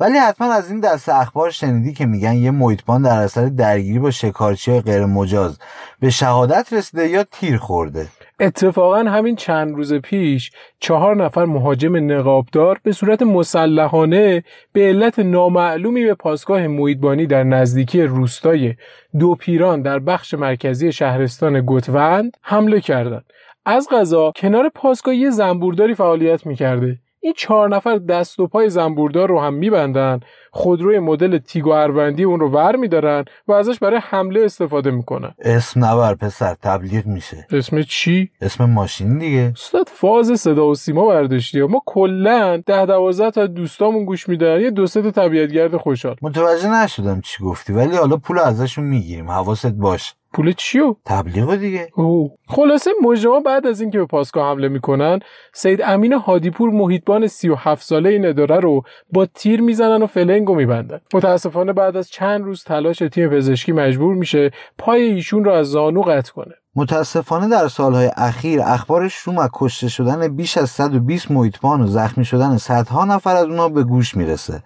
ولی 0.01 0.19
حتما 0.19 0.53
از 0.53 0.71
این 0.71 0.81
دست 0.81 1.09
اخبار 1.09 1.51
شنیدی 1.51 1.93
که 1.93 2.07
میگن 2.07 2.35
یه 2.35 2.51
محیطبان 2.51 3.03
در 3.03 3.23
اثر 3.23 3.47
درگیری 3.47 3.99
با 3.99 4.11
شکارچی 4.11 4.81
غیر 4.81 5.05
مجاز 5.05 5.59
به 6.01 6.11
شهادت 6.11 6.73
رسیده 6.73 7.09
یا 7.09 7.25
تیر 7.25 7.57
خورده 7.57 8.09
اتفاقا 8.41 8.99
همین 8.99 9.37
چند 9.37 9.75
روز 9.75 9.95
پیش 9.95 10.51
چهار 10.81 11.25
نفر 11.25 11.45
مهاجم 11.45 12.13
نقابدار 12.13 12.81
به 12.83 12.93
صورت 12.93 13.23
مسلحانه 13.23 14.45
به 14.73 14.81
علت 14.81 15.19
نامعلومی 15.19 16.05
به 16.05 16.15
پاسگاه 16.15 16.67
مویدبانی 16.67 17.27
در 17.27 17.43
نزدیکی 17.43 18.03
روستای 18.03 18.75
دو 19.19 19.35
پیران 19.35 19.83
در 19.83 19.99
بخش 19.99 20.35
مرکزی 20.35 20.93
شهرستان 20.93 21.61
گوتوند 21.61 22.37
حمله 22.43 22.81
کردند. 22.81 23.25
از 23.67 23.89
غذا 23.91 24.33
کنار 24.37 24.69
پاسگاه 24.75 25.15
یه 25.15 25.31
زنبورداری 25.31 25.95
فعالیت 25.95 26.47
می‌کرده 26.47 26.99
این 27.29 27.35
چهار 27.37 27.69
نفر 27.69 27.97
دست 27.97 28.41
و 28.41 28.47
پای 28.47 28.71
زنبوردار 28.71 29.29
رو 29.29 29.41
هم 29.41 29.55
میبندن. 29.55 30.21
خودروی 30.51 30.99
مدل 30.99 31.39
تیگو 31.39 31.71
اروندی 31.71 32.25
اون 32.25 32.41
رو 32.41 32.49
ور 32.49 32.77
میدارن 32.77 33.25
و 33.49 33.53
ازش 33.53 33.79
برای 33.79 34.01
حمله 34.03 34.41
استفاده 34.45 34.91
می‌کنن. 34.91 35.35
اسم 35.39 35.85
نبر 35.85 36.15
پسر 36.15 36.55
تبلیغ 36.63 37.07
میشه. 37.07 37.47
اسم 37.51 37.83
چی؟ 37.83 38.31
اسم 38.41 38.65
ماشین 38.65 39.19
دیگه. 39.19 39.53
استاد 39.57 39.89
فاز 39.89 40.41
صدا 40.41 40.67
و 40.67 40.75
سیما 40.75 41.07
برداشتی. 41.07 41.63
ما 41.63 41.83
کلا 41.87 42.63
ده 42.67 42.87
دوازده 42.87 43.31
تا 43.31 43.47
دوستامون 43.47 44.05
گوش 44.05 44.29
میدن 44.29 44.61
یه 44.61 44.71
دو 44.71 44.87
سه 44.87 45.03
تا 45.03 45.11
طبیعتگرد 45.11 45.77
خوشحال. 45.77 46.17
متوجه 46.23 46.69
نشدم 46.69 47.21
چی 47.21 47.45
گفتی 47.45 47.73
ولی 47.73 47.97
حالا 47.97 48.17
پول 48.17 48.39
ازشون 48.39 48.85
می‌گیریم. 48.85 49.31
حواست 49.31 49.67
باش. 49.67 50.15
پول 50.39 50.53
چیو؟ 50.53 50.95
تبلیغ 51.05 51.57
دیگه. 51.57 51.89
اوه. 51.95 52.31
خلاصه 52.49 52.91
مجرما 53.03 53.41
بعد 53.41 53.67
از 53.67 53.81
اینکه 53.81 53.99
به 53.99 54.07
پاسگاه 54.07 54.51
حمله 54.51 54.69
می‌کنن 54.69 55.19
سید 55.53 55.83
امین 55.83 56.13
هادیپور 56.13 56.71
محیطبان 56.71 57.27
37 57.27 57.85
ساله 57.85 58.09
این 58.09 58.27
اداره 58.27 58.61
رو 58.61 58.83
با 59.13 59.27
تیر 59.27 59.61
می‌زنن 59.61 60.03
و 60.03 60.07
فلنگو 60.07 60.55
میبندن. 60.55 61.01
متاسفانه 61.15 61.73
بعد 61.73 61.97
از 61.97 62.09
چند 62.11 62.45
روز 62.45 62.65
تلاش 62.65 62.99
تیم 62.99 63.29
پزشکی 63.29 63.73
مجبور 63.73 64.15
میشه 64.15 64.51
پای 64.79 65.03
ایشون 65.03 65.45
رو 65.45 65.53
از 65.53 65.67
زانو 65.67 66.03
قطع 66.03 66.33
کنه. 66.33 66.55
متاسفانه 66.77 67.49
در 67.49 67.69
سالهای 67.69 68.11
اخیر 68.17 68.61
اخبار 68.61 69.09
شوم 69.09 69.39
از 69.39 69.51
کشته 69.55 69.89
شدن 69.89 70.29
بیش 70.29 70.59
از 70.59 70.71
120 70.71 71.31
محیطبان 71.31 71.81
و 71.81 71.87
زخمی 71.87 72.25
شدن 72.25 72.57
صدها 72.57 73.05
نفر 73.05 73.37
از 73.37 73.45
اونها 73.45 73.69
به 73.69 73.85
گوش 73.85 74.17
می‌رسه. 74.17 74.63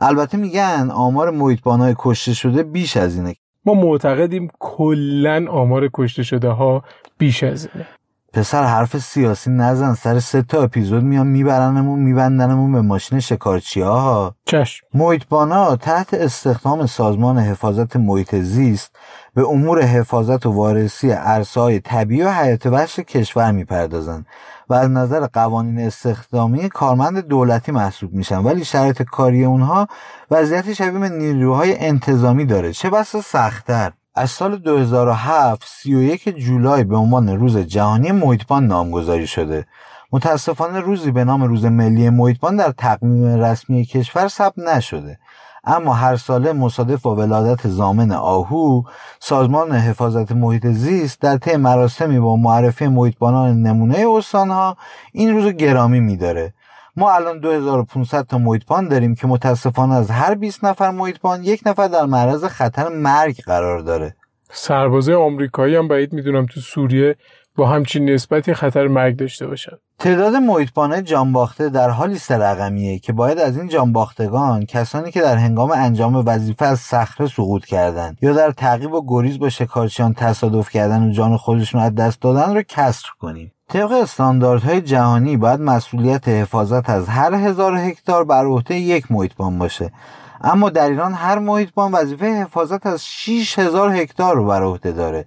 البته 0.00 0.38
میگن 0.38 0.90
آمار 0.94 1.30
محیطبانهای 1.30 1.94
کشته 1.98 2.34
شده 2.34 2.62
بیش 2.62 2.96
از 2.96 3.16
اینه. 3.16 3.34
ما 3.68 3.74
معتقدیم 3.74 4.50
کلا 4.58 5.46
آمار 5.50 5.90
کشته 5.94 6.22
شده 6.22 6.48
ها 6.48 6.84
بیش 7.18 7.42
از 7.42 7.68
اینه. 7.74 7.86
پسر 8.32 8.64
حرف 8.64 8.98
سیاسی 8.98 9.50
نزن 9.50 9.94
سر 9.94 10.18
سه 10.18 10.42
تا 10.42 10.62
اپیزود 10.62 11.04
میان 11.04 11.26
میبرنمون 11.26 11.98
میبندنمون 11.98 12.72
به 12.72 12.80
ماشین 12.80 13.20
شکارچی 13.20 13.80
ها 13.80 14.34
چشم. 14.44 14.86
محیطبانا 14.94 15.76
تحت 15.76 16.14
استخدام 16.14 16.86
سازمان 16.86 17.38
حفاظت 17.38 17.96
محیط 17.96 18.34
زیست 18.34 18.96
به 19.34 19.48
امور 19.48 19.82
حفاظت 19.82 20.46
و 20.46 20.52
وارسی 20.52 21.12
ارسای 21.12 21.80
طبیعی 21.80 22.22
و 22.22 22.30
حیات 22.30 22.66
وحش 22.66 22.98
کشور 22.98 23.52
می‌پردازند 23.52 24.26
و 24.68 24.74
از 24.74 24.90
نظر 24.90 25.26
قوانین 25.26 25.78
استخدامی 25.78 26.68
کارمند 26.68 27.18
دولتی 27.18 27.72
محسوب 27.72 28.12
میشن 28.12 28.38
ولی 28.38 28.64
شرایط 28.64 29.02
کاری 29.02 29.44
اونها 29.44 29.88
وضعیت 30.30 30.72
شبیه 30.72 30.98
به 31.00 31.08
نیروهای 31.08 31.78
انتظامی 31.78 32.44
داره. 32.44 32.72
چه 32.72 32.90
بسا 32.90 33.20
سختتر. 33.20 33.92
از 34.18 34.30
سال 34.30 34.56
2007 34.56 35.64
31 35.66 36.28
جولای 36.28 36.84
به 36.84 36.96
عنوان 36.96 37.28
روز 37.28 37.58
جهانی 37.58 38.12
محیطبان 38.12 38.66
نامگذاری 38.66 39.26
شده. 39.26 39.66
متاسفانه 40.12 40.80
روزی 40.80 41.10
به 41.10 41.24
نام 41.24 41.42
روز 41.42 41.64
ملی 41.64 42.10
محیطبان 42.10 42.56
در 42.56 42.70
تقویم 42.70 43.42
رسمی 43.42 43.84
کشور 43.84 44.28
ثبت 44.28 44.58
نشده. 44.58 45.18
اما 45.64 45.94
هر 45.94 46.16
ساله 46.16 46.52
مصادف 46.52 47.02
با 47.02 47.16
ولادت 47.16 47.68
زامن 47.68 48.12
آهو 48.12 48.82
سازمان 49.20 49.72
حفاظت 49.72 50.32
محیط 50.32 50.66
زیست 50.66 51.20
در 51.20 51.36
طی 51.36 51.56
مراسمی 51.56 52.20
با 52.20 52.36
معرفی 52.36 52.86
محیطبانان 52.88 53.62
نمونه 53.62 54.04
استانها 54.16 54.76
این 55.12 55.30
روز 55.34 55.52
گرامی 55.52 56.00
میداره. 56.00 56.54
ما 56.98 57.12
الان 57.12 57.38
2500 57.38 58.26
تا 58.26 58.38
محیطبان 58.38 58.88
داریم 58.88 59.14
که 59.14 59.26
متاسفانه 59.26 59.94
از 59.94 60.10
هر 60.10 60.34
20 60.34 60.64
نفر 60.64 60.90
محیطبان 60.90 61.44
یک 61.44 61.62
نفر 61.66 61.88
در 61.88 62.04
معرض 62.06 62.44
خطر 62.44 62.88
مرگ 62.88 63.40
قرار 63.40 63.80
داره. 63.80 64.16
سربازه 64.50 65.14
آمریکایی 65.14 65.76
هم 65.76 65.88
بعید 65.88 66.12
می‌دونم 66.12 66.46
تو 66.46 66.60
سوریه 66.60 67.16
با 67.56 67.66
همچین 67.66 68.10
نسبتی 68.10 68.54
خطر 68.54 68.88
مرگ 68.88 69.16
داشته 69.16 69.46
باشن. 69.46 69.72
تعداد 69.98 70.34
محیطبانه 70.34 71.02
جانباخته 71.02 71.68
در 71.68 71.90
حالی 71.90 72.14
است 72.14 72.32
رقمیه 72.32 72.98
که 72.98 73.12
باید 73.12 73.38
از 73.38 73.56
این 73.58 73.68
جانباختگان 73.68 74.66
کسانی 74.66 75.10
که 75.10 75.20
در 75.20 75.36
هنگام 75.36 75.70
انجام 75.70 76.22
وظیفه 76.26 76.64
از 76.64 76.80
صخره 76.80 77.26
سقوط 77.26 77.64
کردند 77.64 78.18
یا 78.22 78.32
در 78.32 78.50
تعقیب 78.50 78.92
و 78.92 79.04
گریز 79.08 79.38
با 79.38 79.48
شکارچیان 79.48 80.14
تصادف 80.14 80.70
کردن 80.70 81.08
و 81.08 81.12
جان 81.12 81.36
خودشون 81.36 81.80
از 81.80 81.94
دست 81.94 82.20
دادن 82.20 82.54
رو 82.54 82.62
کسر 82.62 83.08
کنیم. 83.20 83.52
طبق 83.68 83.92
استانداردهای 83.92 84.80
جهانی 84.80 85.36
باید 85.36 85.60
مسئولیت 85.60 86.28
حفاظت 86.28 86.90
از 86.90 87.08
هر 87.08 87.34
هزار 87.34 87.76
هکتار 87.76 88.24
بر 88.24 88.44
عهده 88.44 88.74
یک 88.74 89.12
محیطبان 89.12 89.58
باشه. 89.58 89.92
اما 90.40 90.70
در 90.70 90.88
ایران 90.88 91.14
هر 91.14 91.38
محیطبان 91.38 91.92
وظیفه 91.92 92.26
حفاظت 92.26 92.86
از 92.86 93.06
6000 93.06 93.96
هکتار 93.96 94.36
رو 94.36 94.46
بر 94.46 94.62
عهده 94.62 94.92
داره. 94.92 95.26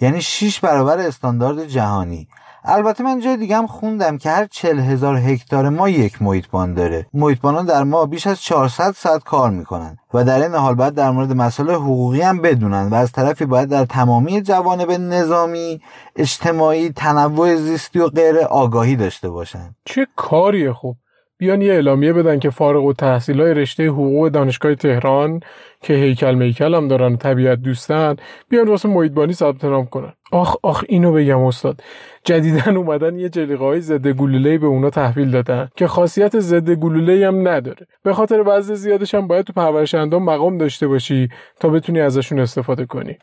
یعنی 0.00 0.20
6 0.20 0.60
برابر 0.60 0.98
استاندارد 0.98 1.64
جهانی. 1.66 2.28
البته 2.64 3.04
من 3.04 3.20
جای 3.20 3.36
دیگه 3.36 3.56
هم 3.56 3.66
خوندم 3.66 4.18
که 4.18 4.30
هر 4.30 4.46
چل 4.46 4.78
هزار 4.78 5.16
هکتار 5.16 5.68
ما 5.68 5.88
یک 5.88 6.22
محیطبان 6.22 6.74
داره. 6.74 7.06
محیطبانان 7.14 7.66
در 7.66 7.82
ما 7.82 8.06
بیش 8.06 8.26
از 8.26 8.42
400 8.42 8.92
ساعت 8.92 9.24
کار 9.24 9.50
می‌کنن 9.50 9.96
و 10.14 10.24
در 10.24 10.42
این 10.42 10.54
حال 10.54 10.74
باید 10.74 10.94
در 10.94 11.10
مورد 11.10 11.32
مسائل 11.32 11.70
حقوقی 11.70 12.20
هم 12.20 12.40
بدونن 12.42 12.88
و 12.88 12.94
از 12.94 13.12
طرفی 13.12 13.46
باید 13.46 13.68
در 13.68 13.84
تمامی 13.84 14.42
جوانب 14.42 14.90
نظامی 14.90 15.80
اجتماعی 16.16 16.90
تنوع 16.90 17.56
زیستی 17.56 17.98
و 17.98 18.08
غیر 18.08 18.38
آگاهی 18.38 18.96
داشته 18.96 19.30
باشن. 19.30 19.74
چه 19.84 20.06
کاریه 20.16 20.72
خوب 20.72 20.96
بیان 21.42 21.62
یه 21.62 21.72
اعلامیه 21.72 22.12
بدن 22.12 22.38
که 22.38 22.50
فارغ 22.50 22.84
و 22.84 22.92
تحصیل 22.92 23.40
های 23.40 23.54
رشته 23.54 23.86
حقوق 23.86 24.28
دانشگاه 24.28 24.74
تهران 24.74 25.40
که 25.80 25.94
هیکل 25.94 26.34
میکل 26.34 26.74
هم 26.74 26.88
دارن 26.88 27.16
طبیعت 27.16 27.58
دوستن 27.58 28.16
بیان 28.48 28.68
واسه 28.68 28.88
محیطبانی 28.88 29.32
ثبت 29.32 29.64
نام 29.64 29.86
کنن. 29.86 30.12
آخ 30.32 30.56
آخ 30.62 30.84
اینو 30.88 31.12
بگم 31.12 31.40
استاد. 31.40 31.80
جدیدن 32.24 32.76
اومدن 32.76 33.18
یه 33.18 33.28
جلیقه 33.28 33.64
های 33.64 33.80
ضد 33.80 34.08
گلوله 34.08 34.58
به 34.58 34.66
اونا 34.66 34.90
تحویل 34.90 35.30
دادن 35.30 35.68
که 35.76 35.86
خاصیت 35.86 36.38
ضد 36.38 36.70
گلوله 36.70 37.26
هم 37.28 37.48
نداره. 37.48 37.86
به 38.02 38.12
خاطر 38.12 38.42
وزن 38.46 38.74
زیادش 38.74 39.14
هم 39.14 39.26
باید 39.26 39.44
تو 39.44 39.52
پرورش 39.52 39.94
اندام 39.94 40.24
مقام 40.24 40.58
داشته 40.58 40.88
باشی 40.88 41.28
تا 41.60 41.68
بتونی 41.68 42.00
ازشون 42.00 42.40
استفاده 42.40 42.86
کنی. 42.86 43.16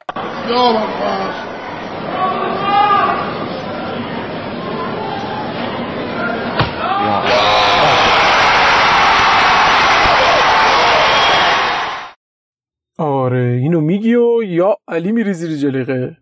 آره 12.98 13.60
اینو 13.62 13.82
میگی 13.82 14.16
و 14.16 14.44
یا 14.44 14.78
علی 14.88 15.12
میری 15.12 15.34
زیر 15.34 15.58
جلیقه؟ 15.58 16.18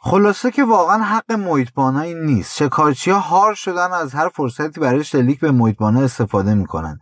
خلاصه 0.00 0.50
که 0.50 0.64
واقعا 0.64 1.02
حق 1.02 1.32
محیطبانایی 1.32 2.14
نیست. 2.14 2.56
شکارچی 2.56 3.10
ها 3.10 3.18
هار 3.18 3.54
شدن 3.54 3.92
از 3.92 4.14
هر 4.14 4.28
فرصتی 4.28 4.80
برای 4.80 5.04
شلیک 5.04 5.40
به 5.40 5.50
محیطبانا 5.50 6.00
استفاده 6.00 6.54
می‌کنن. 6.54 7.00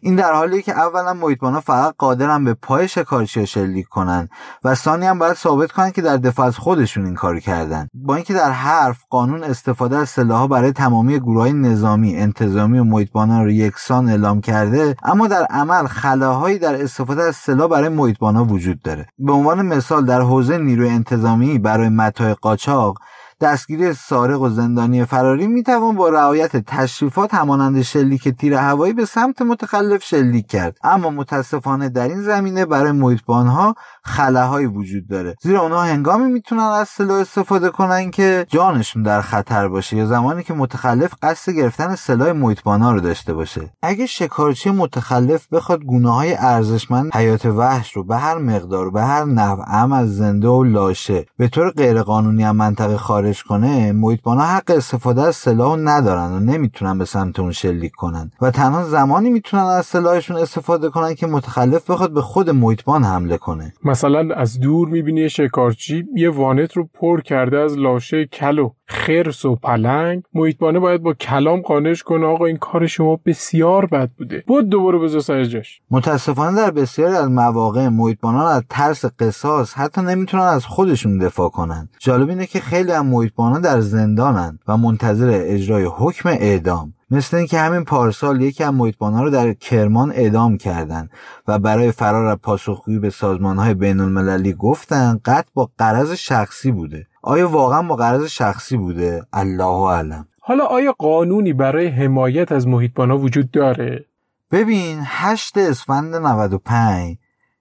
این 0.00 0.16
در 0.16 0.32
حالیه 0.32 0.62
که 0.62 0.72
اولا 0.72 1.14
محیطبانا 1.14 1.60
فقط 1.60 1.94
قادرن 1.98 2.44
به 2.44 2.54
پای 2.54 2.88
شکارچی 2.88 3.40
ها 3.40 3.46
شلیک 3.46 3.88
کنن 3.88 4.28
و 4.64 4.74
ثانی 4.74 5.06
هم 5.06 5.18
باید 5.18 5.36
ثابت 5.36 5.72
کنن 5.72 5.90
که 5.90 6.02
در 6.02 6.16
دفاع 6.16 6.46
از 6.46 6.56
خودشون 6.56 7.04
این 7.04 7.14
کاری 7.14 7.40
کردن. 7.40 7.88
با 7.94 8.14
اینکه 8.14 8.34
در 8.34 8.50
حرف 8.50 8.98
قانون 9.10 9.44
استفاده 9.44 9.96
از 9.96 10.08
سلاحها 10.08 10.46
برای 10.46 10.72
تمامی 10.72 11.18
گروه 11.18 11.52
نظامی 11.52 12.16
انتظامی 12.16 12.78
و 12.78 12.84
محیطبانا 12.84 13.42
رو 13.42 13.50
یکسان 13.50 14.08
اعلام 14.08 14.40
کرده 14.40 14.96
اما 15.02 15.26
در 15.28 15.44
عمل 15.44 15.86
خلاهایی 15.86 16.58
در 16.58 16.82
استفاده 16.82 17.22
از 17.22 17.36
سلاح 17.36 17.68
برای 17.68 17.88
محیطبانا 17.88 18.44
وجود 18.44 18.82
داره. 18.82 19.06
به 19.18 19.32
عنوان 19.32 19.62
مثال 19.62 20.04
در 20.04 20.20
حوزه 20.20 20.58
نیروی 20.58 20.88
انتظامی 20.88 21.58
برای 21.58 21.88
متاع 21.88 22.35
قاچاق 22.35 22.97
دستگیری 23.40 23.92
سارق 23.92 24.40
و 24.40 24.48
زندانی 24.48 25.04
فراری 25.04 25.46
می‌توان 25.46 25.96
با 25.96 26.08
رعایت 26.08 26.56
تشریفات 26.56 27.34
همانند 27.34 27.82
شلیک 27.82 28.28
تیر 28.28 28.54
هوایی 28.54 28.92
به 28.92 29.04
سمت 29.04 29.42
متخلف 29.42 30.04
شلیک 30.04 30.46
کرد. 30.46 30.76
اما 30.84 31.10
متاسفانه 31.10 31.88
در 31.88 32.08
این 32.08 32.22
زمینه 32.22 32.66
برای 32.66 32.92
محیطبانها 32.92 33.74
خلاهایی 34.04 34.66
وجود 34.66 35.08
داره. 35.08 35.34
زیرا 35.42 35.62
اونها 35.62 35.82
هنگامی 35.82 36.32
می‌تونن 36.32 36.62
از 36.62 36.88
سلاح 36.88 37.20
استفاده 37.20 37.70
کنن 37.70 38.10
که 38.10 38.46
جانشون 38.48 39.02
در 39.02 39.20
خطر 39.20 39.68
باشه 39.68 39.96
یا 39.96 40.06
زمانی 40.06 40.42
که 40.42 40.54
متخلف 40.54 41.14
قصد 41.22 41.52
گرفتن 41.52 41.94
سلاح 41.94 42.32
محیطبانها 42.32 42.92
رو 42.92 43.00
داشته 43.00 43.34
باشه. 43.34 43.72
اگه 43.82 44.06
شکارچی 44.06 44.70
متخلف 44.70 45.48
بخواد 45.52 45.84
گونه 45.84 46.14
های 46.14 46.34
ارزشمند 46.34 47.14
حیات 47.14 47.46
وحش 47.46 47.92
رو 47.92 48.04
به 48.04 48.16
هر 48.16 48.38
مقدار 48.38 48.90
به 48.90 49.02
هر 49.02 49.26
ام 49.66 49.92
از 49.92 50.16
زنده 50.16 50.48
و 50.48 50.64
لاشه 50.64 51.26
به 51.38 51.48
طور 51.48 51.70
غیرقانونی 51.70 52.44
از 52.44 52.54
منطقه 52.54 52.96
خارج 52.96 53.25
کنه 53.34 53.92
محیطبانها 53.92 54.46
حق 54.46 54.70
استفاده 54.70 55.22
از 55.22 55.36
سلاح 55.36 55.76
ندارن 55.78 56.32
و 56.32 56.40
نمی‌تونن 56.40 56.98
به 56.98 57.04
سمت 57.04 57.40
اون 57.40 57.52
شلیک 57.52 57.92
کنن. 57.92 58.30
و 58.40 58.50
تنها 58.50 58.84
زمانی 58.84 59.30
می‌تونن 59.30 59.62
از 59.62 59.86
سلاحشون 59.86 60.36
استفاده 60.36 60.88
کنن 60.88 61.14
که 61.14 61.26
متخلف 61.26 61.90
بخواد 61.90 62.10
به 62.12 62.22
خود 62.22 62.50
محیطبان 62.50 63.04
حمله 63.04 63.36
کنه. 63.36 63.72
مثلا 63.84 64.34
از 64.34 64.60
دور 64.60 64.88
می‌بینی 64.88 65.28
شکارچی 65.28 66.04
یه 66.16 66.30
وانت 66.30 66.72
رو 66.72 66.88
پر 66.94 67.20
کرده 67.20 67.58
از 67.58 67.78
لاشه 67.78 68.26
کل 68.26 68.58
و 68.58 68.70
خرس 68.88 69.44
و 69.44 69.56
پلنگ. 69.56 70.22
محیطبانه 70.34 70.78
باید 70.78 71.02
با 71.02 71.14
کلام 71.14 71.60
قانعش 71.60 72.02
کنه 72.02 72.26
آقا 72.26 72.44
این 72.46 72.56
کار 72.56 72.86
شما 72.86 73.20
بسیار 73.26 73.86
بد 73.86 74.10
بوده. 74.18 74.44
بود 74.46 74.68
دوباره 74.68 74.98
بذار 74.98 75.20
سر 75.20 75.44
جاش. 75.44 75.80
متاسفانه 75.90 76.56
در 76.56 76.70
بسیاری 76.70 77.14
از 77.14 77.30
مواقع 77.30 77.88
محیطبانان 77.88 78.46
از 78.46 78.62
ترس 78.70 79.04
قصاص 79.04 79.74
حتی 79.74 80.00
نمی‌تونن 80.02 80.42
از 80.42 80.66
خودشون 80.66 81.18
دفاع 81.18 81.48
کنن. 81.48 81.88
جالب 81.98 82.28
اینه 82.28 82.46
که 82.46 82.60
خیلی 82.60 82.92
از 82.92 83.04
محیطبانان 83.16 83.60
در 83.60 83.80
زندانن 83.80 84.58
و 84.68 84.76
منتظر 84.76 85.30
اجرای 85.44 85.84
حکم 85.96 86.28
اعدام. 86.28 86.92
مثل 87.10 87.36
اینکه 87.36 87.58
همین 87.58 87.84
پارسال 87.84 88.42
یکی 88.42 88.64
از 88.64 88.74
محیطبانها 88.74 89.22
رو 89.22 89.30
در 89.30 89.52
کرمان 89.52 90.12
اعدام 90.12 90.58
کردن 90.58 91.08
و 91.48 91.58
برای 91.58 91.92
فرار 91.92 92.26
از 92.26 92.38
پاسخگویی 92.42 92.98
به 92.98 93.10
سازمانهای 93.10 93.74
بین 93.74 94.00
المللی 94.00 94.52
گفتن 94.52 95.20
قتل 95.24 95.50
با 95.54 95.70
قرض 95.78 96.12
شخصی 96.12 96.70
بوده. 96.70 97.06
آیا 97.22 97.48
واقعا 97.48 97.82
با 97.82 97.96
قرض 97.96 98.26
شخصی 98.26 98.76
بوده؟ 98.76 99.22
الله 99.32 99.90
علم 99.90 100.26
حالا 100.40 100.64
آیا 100.64 100.94
قانونی 100.98 101.52
برای 101.52 101.86
حمایت 101.86 102.52
از 102.52 102.68
محیطبانها 102.68 103.18
وجود 103.18 103.50
داره؟ 103.50 104.04
ببین 104.50 104.98
هشت 105.04 105.58
اسفند 105.58 106.14
95 106.14 107.16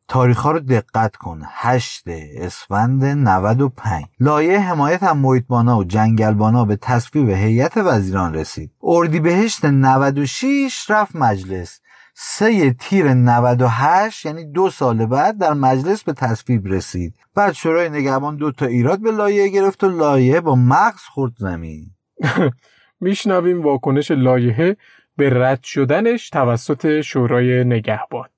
تاریخ 0.08 0.40
ها 0.40 0.52
رو 0.52 0.60
دقت 0.60 1.16
کن. 1.16 1.42
هشت 1.46 2.04
اسفند 2.38 3.06
95 3.06 4.06
لایه 4.20 4.60
حمایت 4.60 5.04
از 5.04 5.16
محیطبانا 5.16 5.78
و 5.78 5.84
جنگلبانا 5.84 6.66
به 6.66 6.76
تصویب 6.76 7.30
هیئت 7.30 7.78
وزیران 7.78 8.34
رسید. 8.34 8.72
اردیبهشت 8.84 9.66
96 9.66 10.90
رفت 10.90 11.16
مجلس. 11.16 11.80
سه 12.18 12.74
تیر 12.74 13.14
98 13.14 14.26
یعنی 14.26 14.46
دو 14.46 14.70
سال 14.70 15.06
بعد 15.06 15.38
در 15.38 15.54
مجلس 15.54 16.04
به 16.04 16.14
تصویب 16.14 16.68
رسید. 16.68 17.14
بعد 17.36 17.54
شورای 17.54 17.90
نگهبان 17.90 18.36
دو 18.36 18.52
تا 18.52 18.66
ایراد 18.66 19.00
به 19.00 19.12
لایه 19.12 19.50
گرفت 19.50 19.84
و 19.84 19.90
لایه 19.90 20.42
با 20.42 20.56
مغز 20.56 21.02
خورد 21.02 21.34
زمین. 21.38 21.92
میشنویم 23.02 23.62
واکنش 23.62 24.12
لایحه 24.12 24.78
به 25.18 25.30
رد 25.30 25.64
شدنش 25.64 26.30
توسط 26.30 27.02
شورای 27.02 27.64
نگهبان. 27.64 28.30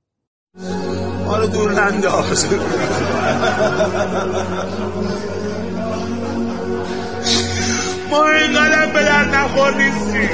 ما 1.27 1.37
رو 1.37 1.47
دور 1.47 1.71
ننداز 1.71 2.45
ما 8.11 8.25
اینقدر 8.25 8.85
به 8.93 9.03
در 9.03 9.25
نخور 9.25 9.75
نیستیم 9.75 10.29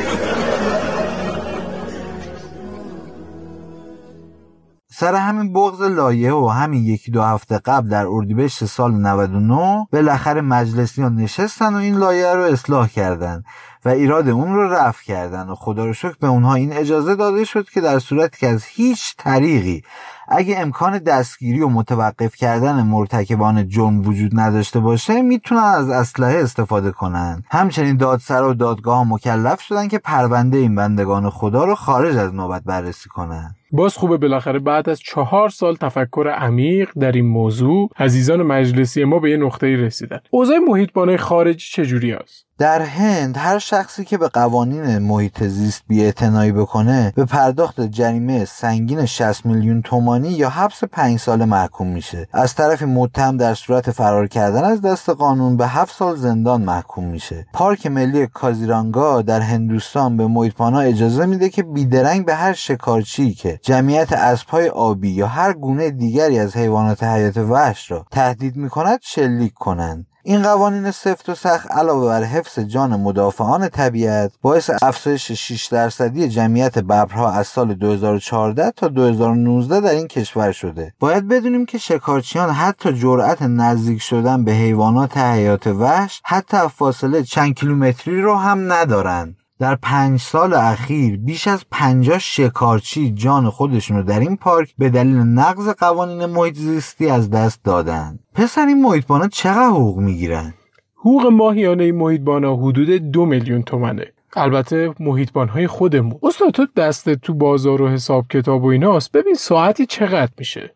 سر 4.92 5.16
همین 5.16 5.54
بغض 5.54 5.82
لایه 5.82 6.34
و 6.34 6.48
همین 6.48 6.84
یکی 6.84 7.12
دو 7.12 7.22
هفته 7.22 7.58
قبل 7.58 7.90
در 7.90 8.06
اردیبهشت 8.08 8.66
سال 8.66 8.92
99 8.92 9.88
بالاخره 9.94 10.42
مجلسیان 10.42 11.16
نشستن 11.16 11.74
و 11.74 11.78
این 11.78 11.98
لایه 11.98 12.34
رو 12.34 12.42
اصلاح 12.42 12.88
کردن. 12.88 13.44
و 13.86 13.90
ایراد 13.90 14.30
اون 14.30 14.54
رو 14.54 14.74
رفع 14.74 15.04
کردن 15.04 15.50
و 15.50 15.56
خدا 15.56 15.86
رو 15.86 15.94
شکر 15.94 16.16
به 16.20 16.28
اونها 16.28 16.56
این 16.56 16.74
اجازه 16.74 17.16
داده 17.16 17.44
شد 17.44 17.70
که 17.70 17.82
در 17.82 18.00
صورتی 18.00 18.38
که 18.40 18.48
از 18.48 18.66
هیچ 18.66 19.16
طریقی 19.18 19.84
اگه 20.28 20.60
امکان 20.60 20.98
دستگیری 20.98 21.62
و 21.62 21.70
متوقف 21.70 22.36
کردن 22.36 22.84
مرتکبان 22.84 23.68
جرم 23.68 24.08
وجود 24.08 24.40
نداشته 24.40 24.80
باشه 24.80 25.22
می‌تونن 25.22 25.64
از 25.64 25.90
اسلحه 25.90 26.38
استفاده 26.38 26.92
کنن. 26.92 27.44
همچنین 27.52 27.98
دادسرا 27.98 28.50
و 28.50 28.54
دادگاه 28.54 29.14
مکلف 29.14 29.62
شدن 29.62 29.88
که 29.88 29.98
پرونده 29.98 30.58
این 30.58 30.76
بندگان 30.76 31.30
خدا 31.30 31.66
رو 31.66 31.76
خارج 31.76 32.18
از 32.18 32.34
نوبت 32.34 32.64
بررسی 32.66 33.10
کنن. 33.10 33.56
باز 33.72 33.98
خوبه 33.98 34.18
بالاخره 34.18 34.60
بعد 34.60 34.90
از 34.90 35.00
چهار 35.00 35.50
سال 35.50 35.76
تفکر 35.76 36.36
عمیق 36.38 36.90
در 37.00 37.12
این 37.12 37.26
موضوع 37.26 37.90
عزیزان 38.00 38.44
مجلسی 38.44 39.04
ما 39.04 39.20
به 39.20 39.32
یه 39.32 39.38
نقطه 39.38 39.68
رسیدن. 39.76 40.20
اوضاع 40.32 40.58
محیطبانای 40.58 41.18
خارجی 41.18 41.68
چجوری 41.72 42.14
است؟ 42.14 42.46
در 42.60 42.82
هند 42.82 43.38
هر 43.38 43.60
شخصی 43.74 44.06
که 44.06 44.18
به 44.18 44.28
قوانین 44.28 44.98
محیط 44.98 45.44
زیست 45.44 45.84
بیاعتنایی 45.88 46.52
بکنه 46.52 47.14
به 47.16 47.26
پرداخت 47.26 47.82
جریمه 47.82 48.46
سنگین 48.46 49.06
60 49.06 49.46
میلیون 49.46 49.82
تومانی 49.82 50.30
یا 50.30 50.50
حبس 50.50 50.84
5 50.84 51.20
ساله 51.20 51.46
محکوم 51.46 51.88
میشه. 51.88 52.28
از 52.34 52.56
طرف 52.56 52.84
متهم 52.84 53.38
در 53.38 53.54
صورت 53.54 53.92
فرار 53.92 54.28
کردن 54.28 54.64
از 54.64 54.82
دست 54.82 55.10
قانون 55.10 55.58
به 55.58 55.68
7 55.68 55.96
سال 55.96 56.16
زندان 56.16 56.62
محکوم 56.62 57.04
میشه. 57.04 57.48
پارک 57.54 57.88
ملی 57.88 58.28
کازیرانگا 58.28 59.22
در 59.22 59.40
هندوستان 59.40 60.18
به 60.18 60.28
محیطبانا 60.28 60.80
اجازه 60.80 61.26
میده 61.26 61.50
که 61.50 61.64
بیدرنگ 61.64 62.26
به 62.26 62.36
هر 62.36 62.54
شکارچی 62.54 63.34
که 63.34 63.60
جمعیت 63.62 64.14
اسبهای 64.14 64.70
آبی 64.70 65.10
یا 65.10 65.28
هر 65.28 65.54
گونه 65.54 65.90
دیگری 65.90 66.40
از 66.40 66.58
حیوانات 66.58 67.04
حیات 67.04 67.38
وحش 67.38 67.92
را 67.92 68.06
تهدید 68.12 68.56
می‌کند 68.56 69.00
شلیک 69.02 69.54
کنند. 69.54 70.06
این 70.26 70.44
قوانین 70.44 70.92
سفت 70.92 71.30
و 71.30 71.36
سخت 71.36 71.72
علاوه 71.72 72.06
بر 72.06 72.24
حفظ 72.24 72.60
جان 72.60 72.96
مدافعان 72.96 73.70
طبیعت 73.70 74.32
باعث 74.42 74.70
افزایش 74.82 75.32
6 75.32 75.66
درصدی 75.66 76.30
جمعیت 76.30 76.80
ببرها 76.80 77.32
از 77.32 77.48
سال 77.48 77.74
2014 77.74 78.72
تا 78.72 78.88
2019 78.88 79.82
در 79.82 79.92
این 79.92 80.08
کشور 80.08 80.52
شده. 80.52 80.94
باید 81.00 81.28
بدونیم 81.28 81.66
که 81.66 81.78
شکارچیان 81.78 82.50
حتی 82.50 82.94
جرأت 82.94 83.42
نزدیک 83.42 84.02
شدن 84.02 84.44
به 84.44 84.52
حیوانات 84.52 85.18
حیات 85.18 85.68
وحش 85.68 86.22
حتی 86.24 86.58
فاصله 86.68 87.24
چند 87.24 87.54
کیلومتری 87.54 88.22
رو 88.22 88.36
هم 88.36 88.74
ندارند 88.74 89.43
در 89.60 89.76
پنج 89.76 90.20
سال 90.20 90.54
اخیر 90.54 91.18
بیش 91.18 91.48
از 91.48 91.66
پنجاه 91.72 92.20
شکارچی 92.20 93.12
جان 93.12 93.50
خودشون 93.50 93.98
رو 93.98 94.04
در 94.04 94.20
این 94.20 94.38
پارک 94.38 94.74
به 94.78 94.90
دلیل 94.90 95.16
نقض 95.16 95.70
قوانین 95.70 96.26
محیط 96.26 96.56
زیستی 96.56 97.10
از 97.10 97.30
دست 97.30 97.64
دادن. 97.64 98.20
پسر 98.34 98.66
این 98.66 98.82
محیطبانا 98.82 99.28
چقدر 99.28 99.68
حقوق 99.68 99.98
می‌گیرن؟ 99.98 100.54
حقوق 100.96 101.26
ماهیانه 101.26 101.92
محیطبانا 101.92 102.56
حدود 102.56 102.90
دو 102.90 103.26
میلیون 103.26 103.62
تومنه. 103.62 104.06
البته 104.36 104.94
محیطبان 105.00 105.50
های 105.50 105.68
خودمون. 105.68 106.20
استاد 106.24 106.52
تو 106.52 106.68
دست 106.76 107.10
تو 107.10 107.34
بازار 107.34 107.82
و 107.82 107.90
حساب 107.90 108.28
کتاب 108.28 108.64
و 108.64 108.68
ایناست. 108.68 109.12
ببین 109.12 109.34
ساعتی 109.34 109.86
چقدر 109.86 110.32
میشه؟ 110.38 110.76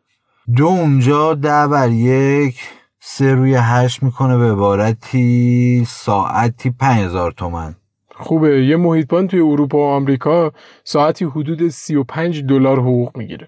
دو 0.56 0.66
اونجا 0.66 1.34
ده 1.34 1.68
بر 1.68 1.90
یک. 1.90 2.60
سه 3.00 3.34
روی 3.34 3.56
هشت 3.56 4.04
می‌کنه 4.04 4.38
به 4.38 4.52
عبارتی. 4.52 5.86
ساعتی 5.88 6.70
پنج 6.70 7.02
هزار 7.06 7.32
تومن. 7.32 7.76
خوبه. 8.20 8.66
یه 8.66 8.78
محیطبان 8.78 9.28
توی 9.28 9.40
اروپا 9.40 9.78
و 9.78 9.82
آمریکا 9.82 10.52
ساعتی 10.84 11.26
حدود 11.26 11.68
35 11.68 12.44
دلار 12.44 12.80
حقوق 12.80 13.18
می‌گیره. 13.18 13.48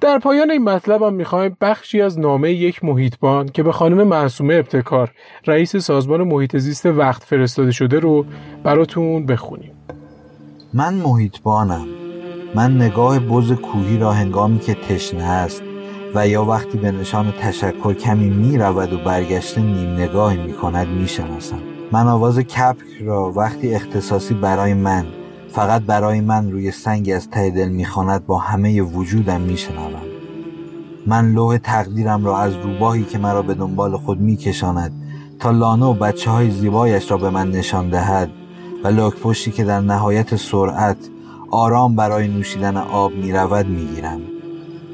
در 0.00 0.18
پایان 0.18 0.50
این 0.50 0.64
مطلب 0.64 1.02
هم 1.02 1.14
می‌خوایم 1.14 1.56
بخشی 1.60 2.00
از 2.00 2.18
نامه 2.18 2.52
یک 2.52 2.84
محیطبان 2.84 3.48
که 3.48 3.62
به 3.62 3.72
خانم 3.72 4.08
معصومه 4.08 4.54
ابتکار 4.54 5.10
رئیس 5.46 5.76
سازمان 5.76 6.22
محیط 6.22 6.56
زیست 6.56 6.86
وقت 6.86 7.24
فرستاده 7.24 7.70
شده 7.70 7.98
رو 7.98 8.26
براتون 8.62 9.26
بخونیم. 9.26 9.72
من 10.74 10.94
محیطبانم 10.94 11.86
من 12.54 12.76
نگاه 12.76 13.18
بز 13.18 13.52
کوهی 13.52 13.98
را 13.98 14.12
هنگامی 14.12 14.58
که 14.58 14.74
تشنه 14.74 15.22
است 15.24 15.62
و 16.14 16.28
یا 16.28 16.44
وقتی 16.44 16.78
به 16.78 16.90
نشان 16.90 17.32
تشکر 17.40 17.94
کمی 17.94 18.30
می 18.30 18.58
رود 18.58 18.92
و 18.92 18.98
برگشته 18.98 19.60
نیم 19.60 19.90
نگاهی 19.90 20.46
می 20.46 20.52
کند 20.52 20.88
می 20.88 21.08
شناسم. 21.08 21.71
من 21.92 22.08
آواز 22.08 22.38
کپک 22.38 23.02
را 23.04 23.32
وقتی 23.32 23.74
اختصاصی 23.74 24.34
برای 24.34 24.74
من 24.74 25.06
فقط 25.50 25.82
برای 25.82 26.20
من 26.20 26.50
روی 26.50 26.70
سنگی 26.70 27.12
از 27.12 27.30
ته 27.30 27.50
دل 27.50 27.68
می‌خواند 27.68 28.26
با 28.26 28.38
همه 28.38 28.82
وجودم 28.82 29.40
میشنوم. 29.40 30.02
من 31.06 31.32
لوح 31.32 31.58
تقدیرم 31.58 32.24
را 32.24 32.38
از 32.38 32.54
روباهی 32.56 33.04
که 33.04 33.18
مرا 33.18 33.42
به 33.42 33.54
دنبال 33.54 33.96
خود 33.96 34.20
میکشاند 34.20 34.92
تا 35.38 35.50
لانه 35.50 35.86
و 35.86 35.92
بچه 35.92 36.30
های 36.30 36.50
زیبایش 36.50 37.10
را 37.10 37.16
به 37.16 37.30
من 37.30 37.50
نشان 37.50 37.90
دهد 37.90 38.30
و 38.84 38.88
لاک 38.88 39.14
پشتی 39.14 39.50
که 39.50 39.64
در 39.64 39.80
نهایت 39.80 40.36
سرعت 40.36 40.96
آرام 41.50 41.96
برای 41.96 42.28
نوشیدن 42.28 42.76
آب 42.76 43.12
می‌رود 43.12 43.66
می‌گیرم. 43.66 44.20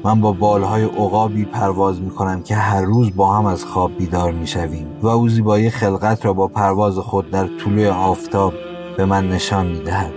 من 0.03 0.21
با 0.21 0.31
بالهای 0.31 0.83
عقابی 0.83 1.45
پرواز 1.45 2.01
می 2.01 2.09
کنم 2.09 2.43
که 2.43 2.55
هر 2.55 2.81
روز 2.81 3.15
با 3.15 3.33
هم 3.33 3.45
از 3.45 3.65
خواب 3.65 3.97
بیدار 3.97 4.31
می 4.31 4.47
شویم 4.47 4.87
و 5.01 5.07
او 5.07 5.29
زیبایی 5.29 5.69
خلقت 5.69 6.25
را 6.25 6.33
با 6.33 6.47
پرواز 6.47 6.97
خود 6.97 7.31
در 7.31 7.47
طلوع 7.47 7.89
آفتاب 7.89 8.53
به 8.97 9.05
من 9.05 9.29
نشان 9.29 9.67
می 9.67 9.79
دهد. 9.79 10.13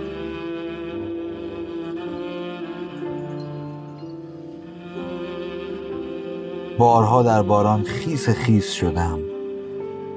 بارها 6.77 7.23
در 7.23 7.41
باران 7.41 7.83
خیس 7.83 8.29
خیس 8.29 8.71
شدم 8.71 9.19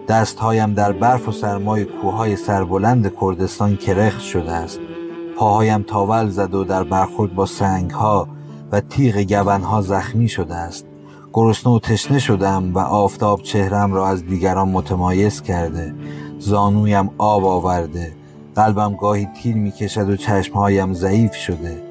دستهایم 0.08 0.74
در 0.74 0.92
برف 0.92 1.28
و 1.28 1.32
سرمای 1.32 1.84
کوههای 1.84 2.36
سربلند 2.36 3.12
کردستان 3.20 3.76
کرخ 3.76 4.20
شده 4.20 4.52
است 4.52 4.80
پاهایم 5.36 5.82
تاول 5.82 6.28
زد 6.28 6.54
و 6.54 6.64
در 6.64 6.84
برخورد 6.84 7.34
با 7.34 7.46
سنگها 7.46 8.35
و 8.72 8.80
تیغ 8.80 9.16
گونها 9.16 9.82
زخمی 9.82 10.28
شده 10.28 10.54
است. 10.54 10.86
گرسنه 11.32 11.72
و 11.72 11.78
تشنه 11.78 12.18
شدم 12.18 12.74
و 12.74 12.78
آفتاب 12.78 13.42
چهرم 13.42 13.92
را 13.92 14.08
از 14.08 14.26
دیگران 14.26 14.68
متمایز 14.68 15.42
کرده. 15.42 15.94
زانویم 16.38 17.10
آب 17.18 17.44
آورده. 17.44 18.12
قلبم 18.54 18.94
گاهی 18.94 19.28
تیر 19.42 19.56
می 19.56 19.72
کشد 19.72 20.08
و 20.08 20.16
چشمهایم 20.16 20.94
ضعیف 20.94 21.34
شده. 21.34 21.82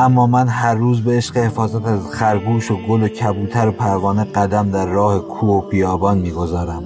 اما 0.00 0.26
من 0.26 0.48
هر 0.48 0.74
روز 0.74 1.04
به 1.04 1.16
عشق 1.16 1.36
حفاظت 1.36 1.86
از 1.86 2.10
خرگوش 2.10 2.70
و 2.70 2.76
گل 2.88 3.02
و 3.02 3.08
کبوتر 3.08 3.68
و 3.68 3.72
پروانه 3.72 4.24
قدم 4.24 4.70
در 4.70 4.86
راه 4.86 5.18
کوه 5.18 5.64
و 5.64 5.68
بیابان 5.68 6.18
می‌گذارم 6.18 6.82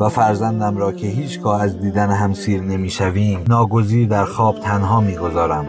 و 0.00 0.08
فرزندم 0.08 0.76
را 0.76 0.92
که 0.92 1.06
هیچگاه 1.06 1.62
از 1.62 1.80
دیدن 1.80 2.10
هم 2.10 2.32
سیر 2.32 2.62
نمی‌شویم 2.62 3.44
ناگزیر 3.48 4.08
در 4.08 4.24
خواب 4.24 4.60
تنها 4.60 5.00
می‌گذارم. 5.00 5.66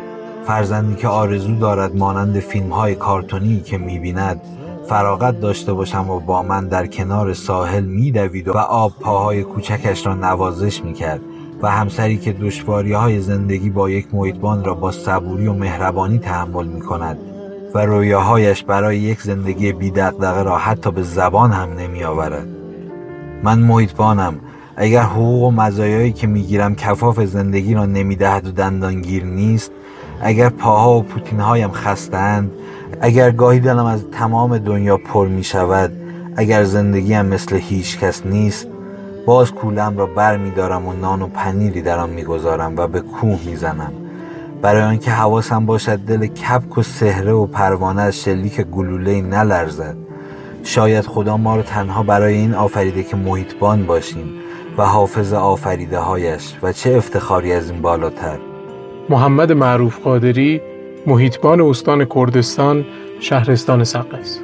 فرزندی 0.47 0.95
که 0.95 1.07
آرزو 1.07 1.55
دارد 1.55 1.97
مانند 1.97 2.39
فیلم 2.39 2.69
های 2.69 2.95
کارتونی 2.95 3.61
که 3.61 3.77
می‌بیند 3.77 4.41
فراغت 4.87 5.39
داشته 5.41 5.73
باشم 5.73 6.09
و 6.09 6.19
با 6.19 6.41
من 6.41 6.67
در 6.67 6.87
کنار 6.87 7.33
ساحل 7.33 7.85
میدوید 7.85 8.47
و 8.47 8.57
آب 8.57 8.91
پاهای 8.99 9.43
کوچکش 9.43 10.05
را 10.05 10.13
نوازش 10.13 10.83
می‌کرد. 10.83 11.21
و 11.61 11.71
همسری 11.71 12.17
که 12.17 12.33
دشواری 12.33 12.93
های 12.93 13.21
زندگی 13.21 13.69
با 13.69 13.89
یک 13.89 14.07
محیطبان 14.13 14.63
را 14.63 14.73
با 14.73 14.91
صبوری 14.91 15.47
و 15.47 15.53
مهربانی 15.53 16.19
تحمل 16.19 16.67
می 16.67 16.81
کند 16.81 17.17
و 17.73 17.85
رویاهایش 17.85 18.63
برای 18.63 18.97
یک 18.97 19.21
زندگی 19.21 19.73
بی 19.73 19.93
را 20.21 20.57
حتی 20.57 20.91
به 20.91 21.03
زبان 21.03 21.51
هم 21.51 21.69
نمی 21.73 22.03
آورد. 22.03 22.47
من 23.43 23.59
محیطبانم 23.59 24.39
اگر 24.77 25.01
حقوق 25.01 25.43
و 25.43 25.51
مزایایی 25.51 26.13
که 26.13 26.27
می‌گیرم 26.27 26.75
کفاف 26.75 27.19
زندگی 27.25 27.73
را 27.73 27.85
نمی‌دهد 27.85 28.47
و 28.47 28.51
دندانگیر 28.51 29.25
نیست 29.25 29.71
اگر 30.21 30.49
پاها 30.49 30.97
و 30.97 31.03
پوتینهایم 31.03 31.71
خستند 31.71 32.51
اگر 33.01 33.31
گاهی 33.31 33.59
دلم 33.59 33.85
از 33.85 34.05
تمام 34.11 34.57
دنیا 34.57 34.97
پر 34.97 35.27
می 35.27 35.43
شود 35.43 35.91
اگر 36.35 36.63
زندگیم 36.63 37.25
مثل 37.25 37.55
هیچ 37.55 37.99
کس 37.99 38.25
نیست 38.25 38.67
باز 39.29 39.51
کولم 39.51 39.97
را 39.97 40.05
بر 40.05 40.37
می 40.37 40.51
دارم 40.51 40.87
و 40.87 40.93
نان 40.93 41.21
و 41.21 41.27
پنیری 41.27 41.81
در 41.81 41.99
آن 41.99 42.09
می‌گذارم 42.09 42.73
و 42.77 42.87
به 42.87 42.99
کوه 43.01 43.39
می‌زنم. 43.45 43.93
برای 44.61 44.81
آنکه 44.81 45.11
حواسم 45.11 45.65
باشد 45.65 45.95
دل 45.95 46.27
کپک 46.27 46.77
و 46.77 46.81
سهره 46.81 47.31
و 47.31 47.45
پروانه 47.45 48.01
از 48.01 48.21
شلیک 48.23 48.61
گلوله 48.61 49.21
نلرزد. 49.21 49.95
شاید 50.63 51.05
خدا 51.05 51.37
ما 51.37 51.55
رو 51.55 51.61
تنها 51.61 52.03
برای 52.03 52.33
این 52.33 52.53
آفریده 52.53 53.03
که 53.03 53.15
محیطبان 53.15 53.85
باشیم 53.85 54.29
و 54.77 54.85
حافظ 54.85 55.33
آفریده 55.33 55.99
هایش 55.99 56.55
و 56.63 56.71
چه 56.71 56.97
افتخاری 56.97 57.53
از 57.53 57.69
این 57.69 57.81
بالاتر. 57.81 58.37
محمد 59.09 59.51
معروف 59.51 59.99
قادری 59.99 60.61
محیطبان 61.07 61.61
استان 61.61 62.05
کردستان 62.05 62.85
شهرستان 63.19 63.83
سقس. 63.83 64.39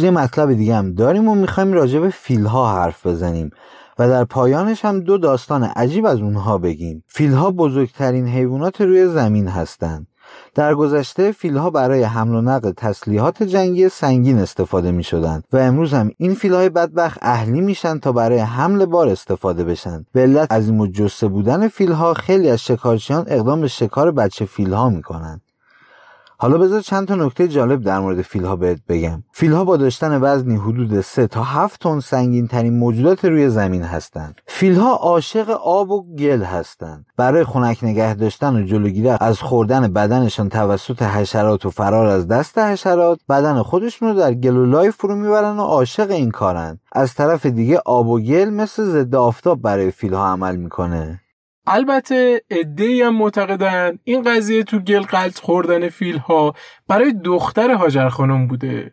امروز 0.00 0.14
یه 0.14 0.24
مطلب 0.24 0.52
دیگه 0.52 0.74
هم 0.76 0.94
داریم 0.94 1.28
و 1.28 1.34
می‌خوایم 1.34 1.72
راجع 1.72 1.98
به 1.98 2.10
فیل 2.10 2.46
ها 2.46 2.82
حرف 2.82 3.06
بزنیم. 3.06 3.50
و 3.98 4.08
در 4.08 4.24
پایانش 4.24 4.84
هم 4.84 5.00
دو 5.00 5.18
داستان 5.18 5.64
عجیب 5.64 6.06
از 6.06 6.20
اونها 6.20 6.58
بگیم. 6.58 7.04
فیل 7.06 7.32
ها 7.32 7.50
بزرگترین 7.50 8.28
حیوانات 8.28 8.80
روی 8.80 9.08
زمین 9.08 9.48
هستند. 9.48 10.06
در 10.54 10.74
گذشته 10.74 11.32
فیل 11.32 11.56
ها 11.56 11.70
برای 11.70 12.02
حمل 12.02 12.34
و 12.34 12.40
نقل 12.40 12.72
تسلیحات 12.76 13.42
جنگی 13.42 13.88
سنگین 13.88 14.38
استفاده 14.38 14.90
می 14.92 15.04
شدن 15.04 15.42
و 15.52 15.56
امروز 15.56 15.94
هم 15.94 16.10
این 16.18 16.34
فیل 16.34 16.54
های 16.54 16.68
بدبخت 16.68 17.18
اهلی 17.22 17.60
میشن 17.60 17.98
تا 17.98 18.12
برای 18.12 18.38
حمل 18.38 18.84
بار 18.84 19.08
استفاده 19.08 19.64
بشن. 19.64 20.04
به 20.12 20.20
علت 20.20 20.46
عظیم 20.50 20.68
الجثه 20.68 21.28
بودن 21.28 21.68
فیل 21.68 21.92
ها 21.92 22.14
خیلی 22.14 22.50
از 22.50 22.64
شکارچیان 22.64 23.24
اقدام 23.28 23.60
به 23.60 23.68
شکار 23.68 24.10
بچه 24.10 24.44
فیل 24.44 24.72
ها 24.72 24.88
می‌کنن. 24.88 25.40
حالا 26.42 26.58
بذار 26.58 26.80
چند 26.80 27.08
تا 27.08 27.14
نکته 27.14 27.48
جالب 27.48 27.82
در 27.82 28.00
مورد 28.00 28.22
فیلها 28.22 28.56
بهت 28.56 28.78
بگم. 28.88 29.22
فیلها 29.32 29.64
با 29.64 29.76
داشتن 29.76 30.18
وزنی 30.22 30.56
حدود 30.56 31.00
3 31.00 31.26
تا 31.26 31.42
7 31.42 31.80
تن 31.80 32.00
سنگین 32.00 32.46
ترین 32.46 32.78
موجودات 32.78 33.24
روی 33.24 33.48
زمین 33.48 33.82
هستند. 33.82 34.40
فیلها 34.46 34.94
عاشق 34.94 35.50
آب 35.50 35.90
و 35.90 36.16
گل 36.16 36.42
هستند. 36.42 37.06
برای 37.16 37.44
خنک 37.44 37.78
نگه 37.84 38.14
داشتن 38.14 38.56
و 38.56 38.62
جلوگیری 38.66 39.08
از 39.08 39.40
خوردن 39.40 39.92
بدنشان 39.92 40.48
توسط 40.48 41.02
حشرات 41.02 41.66
و 41.66 41.70
فرار 41.70 42.06
از 42.06 42.28
دست 42.28 42.58
حشرات 42.58 43.20
بدن 43.28 43.62
خودشون 43.62 44.08
رو 44.08 44.14
در 44.14 44.34
گل 44.34 44.56
و 44.56 44.66
لای 44.66 44.90
فرو 44.90 45.16
می‌برن 45.16 45.56
و 45.56 45.62
عاشق 45.62 46.10
این 46.10 46.30
کارن. 46.30 46.78
از 46.92 47.14
طرف 47.14 47.46
دیگه 47.46 47.80
آب 47.84 48.08
و 48.08 48.20
گل 48.20 48.50
مثل 48.50 48.84
ضد 48.84 49.14
آفتاب 49.14 49.62
برای 49.62 49.90
فیلها 49.90 50.32
عمل 50.32 50.56
می‌کنه. 50.56 51.20
البته 51.72 52.42
ای 52.78 53.02
هم 53.02 53.16
معتقدن 53.16 53.98
این 54.04 54.22
قضیه 54.22 54.62
تو 54.62 54.78
گل 54.78 55.02
قلط 55.02 55.38
خوردن 55.38 55.88
فیل 55.88 56.18
ها 56.18 56.54
برای 56.88 57.12
دختر 57.24 57.70
هاجر 57.70 58.08
خانم 58.08 58.46
بوده. 58.46 58.92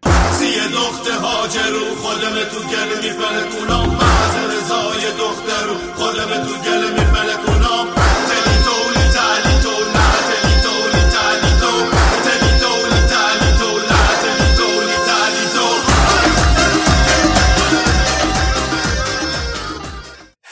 دختر 0.73 1.11
هاجر 1.11 1.73
خودم 2.01 2.35
تو 2.51 2.59
گل 2.59 2.89
میپره 3.03 3.47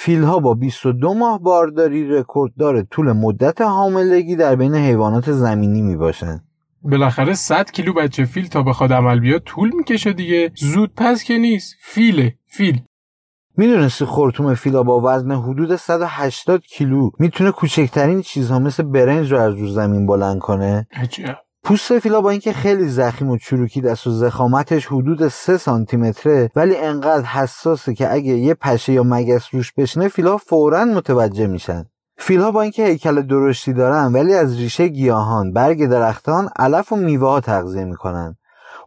فیل 0.05 0.23
ها 0.23 0.39
با 0.39 0.53
22 0.53 1.13
ماه 1.13 1.39
بارداری 1.41 2.09
رکورددار 2.09 2.81
طول 2.81 3.11
مدت 3.11 3.61
حاملگی 3.61 4.35
در 4.35 4.55
بین 4.55 4.75
حیوانات 4.75 5.31
زمینی 5.31 5.81
می 5.81 5.95
باشن. 5.95 6.41
بالاخره 6.81 7.33
100 7.33 7.71
کیلو 7.71 7.93
بچه 7.93 8.25
فیل 8.25 8.47
تا 8.47 8.63
بخواد 8.63 8.93
عمل 8.93 9.19
بیاد 9.19 9.41
طول 9.41 9.71
می‌کشه 9.75 10.13
دیگه. 10.13 10.51
زود 10.55 10.91
پس 10.97 11.23
که 11.23 11.37
نیست. 11.37 11.75
فیله. 11.79 12.35
فیل. 12.47 12.81
می‌دونستی 13.57 14.05
خورتوم 14.05 14.53
فیلا 14.53 14.83
با 14.83 15.01
وزن 15.03 15.31
حدود 15.31 15.75
180 15.75 16.61
کیلو 16.61 17.09
می‌تونه 17.19 17.51
کوچکترین 17.51 18.21
چیزها 18.21 18.59
مثل 18.59 18.83
برنج 18.83 19.31
رو 19.31 19.39
از 19.39 19.53
رو 19.53 19.67
زمین 19.67 20.07
بلند 20.07 20.39
کنه؟ 20.39 20.87
عجب. 20.93 21.37
پوست 21.65 21.99
فیلا 21.99 22.21
با 22.21 22.29
اینکه 22.29 22.53
خیلی 22.53 22.89
زخیم 22.89 23.29
و 23.29 23.37
چروکی 23.37 23.81
دست 23.81 24.07
و 24.07 24.11
زخامتش 24.11 24.85
حدود 24.85 25.27
3 25.27 25.57
سانتی 25.57 25.97
متره 25.97 26.51
ولی 26.55 26.77
انقدر 26.77 27.25
حساسه 27.25 27.93
که 27.93 28.13
اگه 28.13 28.33
یه 28.33 28.53
پشه 28.53 28.93
یا 28.93 29.03
مگس 29.03 29.47
روش 29.51 29.73
بشنه 29.73 30.07
فیلا 30.07 30.37
فورا 30.37 30.85
متوجه 30.85 31.47
میشن 31.47 31.85
فیلها 32.17 32.51
با 32.51 32.61
اینکه 32.61 32.85
هیکل 32.85 33.21
درشتی 33.21 33.73
دارن 33.73 34.13
ولی 34.13 34.33
از 34.33 34.57
ریشه 34.57 34.87
گیاهان، 34.87 35.53
برگ 35.53 35.85
درختان، 35.85 36.49
علف 36.55 36.91
و 36.91 36.95
میوه 36.95 37.29
ها 37.29 37.39
تغذیه 37.39 37.85
می‌کنن. 37.85 38.35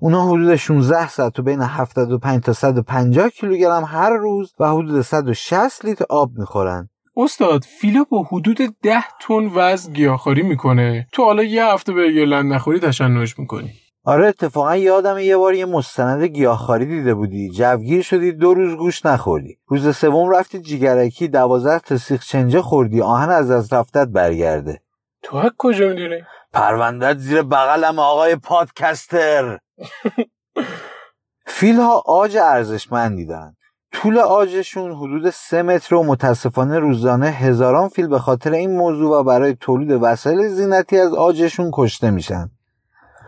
اونا 0.01 0.29
حدود 0.29 0.57
16 0.57 1.09
ساعت 1.09 1.33
تو 1.33 1.43
بین 1.43 1.62
75 1.62 2.43
تا 2.43 2.53
150 2.53 3.29
کیلوگرم 3.29 3.85
هر 3.85 4.11
روز 4.11 4.55
و 4.59 4.70
حدود 4.70 5.03
160 5.03 5.85
لیتر 5.85 6.05
آب 6.11 6.31
می‌خورن. 6.37 6.89
استاد 7.18 7.64
فیلا 7.64 8.04
با 8.10 8.22
حدود 8.22 8.58
10 8.82 9.04
تن 9.20 9.50
وزن 9.54 9.92
گیاهخواری 9.92 10.42
می‌کنه. 10.42 11.06
تو 11.12 11.24
حالا 11.24 11.42
یه 11.42 11.64
هفته 11.64 11.92
به 11.92 12.02
ایرلند 12.02 12.52
نخوری 12.52 12.80
تشنج 12.80 13.34
می‌کنی. 13.38 13.70
آره 14.04 14.26
اتفاقا 14.26 14.76
یادم 14.76 15.18
یه 15.18 15.36
بار 15.36 15.54
یه 15.54 15.64
مستند 15.66 16.24
گیاهخواری 16.24 16.86
دیده 16.86 17.14
بودی. 17.14 17.50
جوگیر 17.50 18.02
شدی 18.02 18.32
دو 18.32 18.54
روز 18.54 18.76
گوش 18.76 19.06
نخوردی. 19.06 19.58
روز 19.66 19.96
سوم 19.96 20.30
رفتی 20.30 20.60
جیگرکی 20.60 21.28
دوازده 21.28 21.78
تا 21.78 21.96
سیخ 21.96 22.26
چنجه 22.26 22.62
خوردی. 22.62 23.03
آهن 23.03 23.30
از 23.30 23.50
از 23.50 23.72
رفتت 23.72 24.08
برگرده. 24.08 24.80
تو 25.22 25.40
حق 25.40 25.53
کجا 25.58 25.88
می‌دونی؟ 25.88 26.22
پروندت 26.53 27.18
زیر 27.18 27.42
بغلم 27.42 27.99
آقای 27.99 28.36
پادکستر. 28.36 29.58
فیل 31.46 31.76
ها 31.76 32.03
آج 32.07 32.36
ارزشمندی 32.36 33.26
دارن. 33.26 33.57
طول 33.92 34.18
آجشون 34.18 34.92
حدود 34.92 35.30
سه 35.30 35.62
متر 35.62 35.94
و 35.94 36.02
متاسفانه 36.02 36.78
روزانه 36.78 37.26
هزاران 37.26 37.88
فیل 37.88 38.06
به 38.06 38.18
خاطر 38.18 38.52
این 38.52 38.76
موضوع 38.76 39.20
و 39.20 39.22
برای 39.22 39.54
تولید 39.54 39.98
وسایل 40.02 40.48
زینتی 40.48 40.98
از 40.98 41.14
آجشون 41.14 41.70
کشته 41.72 42.10
میشن. 42.10 42.50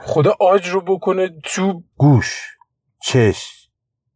خدا 0.02 0.36
آج 0.40 0.68
رو 0.68 0.80
بکنه 0.80 1.30
تو 1.44 1.82
گوش 1.96 2.56
چشم 3.02 3.60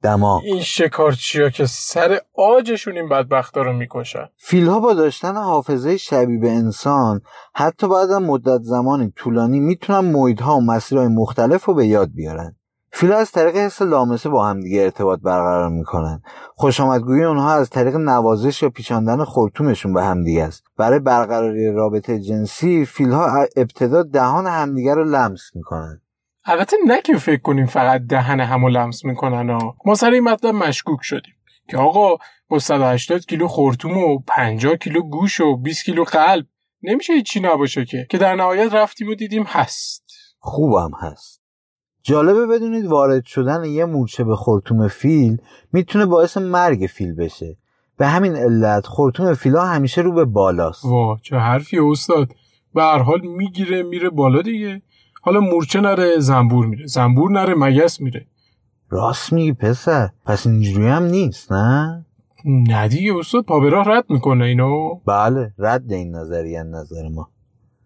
دماغ. 0.03 0.43
این 0.45 0.61
شکارچیا 0.61 1.51
که 1.51 1.67
سر 1.67 2.21
آجشون 2.35 2.97
این 2.97 3.09
بدبختا 3.09 3.63
رو 3.63 3.73
می‌کشن. 3.73 4.29
فیلها 4.37 4.81
با 4.81 4.95
داشتن 4.95 5.37
حافظه 5.37 5.97
شبیه 5.97 6.41
به 6.41 6.51
انسان 6.51 7.21
حتی 7.55 7.89
بعد 7.89 8.11
از 8.11 8.23
مدت 8.23 8.63
زمانی 8.63 9.13
طولانی 9.17 9.61
می‌تونن 9.61 10.13
محیطها 10.13 10.57
و 10.57 10.61
مسیرهای 10.61 11.09
مختلف 11.09 11.65
رو 11.65 11.75
به 11.75 11.87
یاد 11.87 12.09
بیارن. 12.15 12.57
فیلها 12.97 13.19
از 13.19 13.33
طریق 13.33 13.57
حس 13.57 13.83
لامسه 13.83 14.29
با 14.29 14.47
همدیگه 14.47 14.83
ارتباط 14.83 15.21
برقرار 15.21 15.71
می‌کنن. 15.71 16.23
خوشامدگویی 16.55 17.25
اونها 17.25 17.55
از 17.55 17.71
طریق 17.71 17.97
نوازش 17.97 18.63
یا 18.63 18.71
پیچاندن 18.71 19.25
خورتومشون 19.25 19.93
به 19.93 20.05
همدیگه 20.05 20.45
است. 20.45 20.65
برای 20.77 20.99
برقراری 20.99 21.73
رابطه 21.73 22.21
جنسی 22.21 22.85
فیلها 22.85 23.47
ابتدا 23.57 24.03
دهان 24.03 24.47
همدیگه 24.47 24.95
رو 24.95 25.05
لمس 25.05 25.41
می‌کنن. 25.55 26.01
البته 26.45 26.77
نه 26.87 27.03
که 27.03 27.17
فکر 27.17 27.43
کنیم 27.43 27.67
فقط 27.67 28.01
دهن 28.09 28.41
همو 28.41 28.69
لمس 28.69 29.05
می‌کنن 29.05 29.51
ها. 29.51 29.77
ما 29.87 29.95
سر 29.95 30.11
این 30.11 30.25
مطلب 30.25 30.55
مشکوک 30.55 30.99
شدیم. 31.03 31.35
که 31.69 31.77
آقا 31.77 32.17
با 32.49 32.59
180 32.59 33.21
کیلو 33.21 33.49
خورتوم 33.49 33.99
و 33.99 34.19
50 34.27 34.77
کیلو 34.77 35.03
گوش 35.03 35.41
و 35.41 35.57
20 35.57 35.85
کیلو 35.85 36.05
قلب 36.05 36.47
نمیشه 36.83 37.13
هیچی 37.13 37.41
نباشه 37.41 37.85
که. 37.85 38.07
که 38.11 38.19
در 38.19 38.35
نهایت 38.35 38.75
رفتیم 38.75 39.09
و 39.09 39.15
دیدیم 39.15 39.43
هست. 39.43 40.05
خوبم 40.39 40.91
هست. 41.01 41.44
جالبه 42.07 42.47
بدونید 42.47 42.87
وارد 42.87 43.25
شدن 43.25 43.65
یه 43.65 43.85
مورچه 43.85 44.25
به 44.25 44.37
خورتوم 44.37 44.89
فیل 44.89 45.39
می‌تونه 45.73 46.07
باعث 46.07 46.37
مرگ 46.37 46.87
فیل 46.87 47.15
بشه. 47.15 47.57
به 47.97 48.07
همین 48.07 48.37
علت 48.37 48.87
خورتوم 48.87 49.35
فیلا 49.35 49.65
همیشه 49.65 50.01
رو 50.01 50.13
به 50.13 50.25
بالاست. 50.25 50.85
وا 50.85 51.17
چه 51.23 51.37
حرفی 51.37 51.79
استاد. 51.79 52.29
به 52.75 52.83
هر 52.83 52.99
حال 52.99 53.21
می‌گیره 53.21 53.83
میره 53.83 54.11
بالا 54.11 54.43
دیگه. 54.43 54.83
حالا 55.23 55.41
مورچه 55.41 55.81
نره 55.81 56.19
زنبور 56.19 56.67
میره. 56.67 56.87
زنبور 56.87 57.31
نره 57.31 57.55
مگس 57.55 58.01
میره. 58.01 58.27
راست 58.91 59.33
میگی 59.33 59.53
پسر. 59.53 60.09
پس 60.27 60.47
اینجوری 60.47 60.87
هم 60.87 61.03
نیست 61.03 61.53
نه؟ 61.53 62.07
نه 62.45 62.89
دیگه 62.89 63.17
استاد 63.17 63.45
پا 63.45 63.61
به 63.61 63.71
راه 63.71 63.89
رد 63.89 64.05
می‌کنه 64.09 64.45
اینو. 64.45 64.95
بله 65.07 65.53
رد 65.59 65.93
این 65.93 66.17
نظریه 66.17 66.63
نظر 66.63 67.09
ما. 67.09 67.29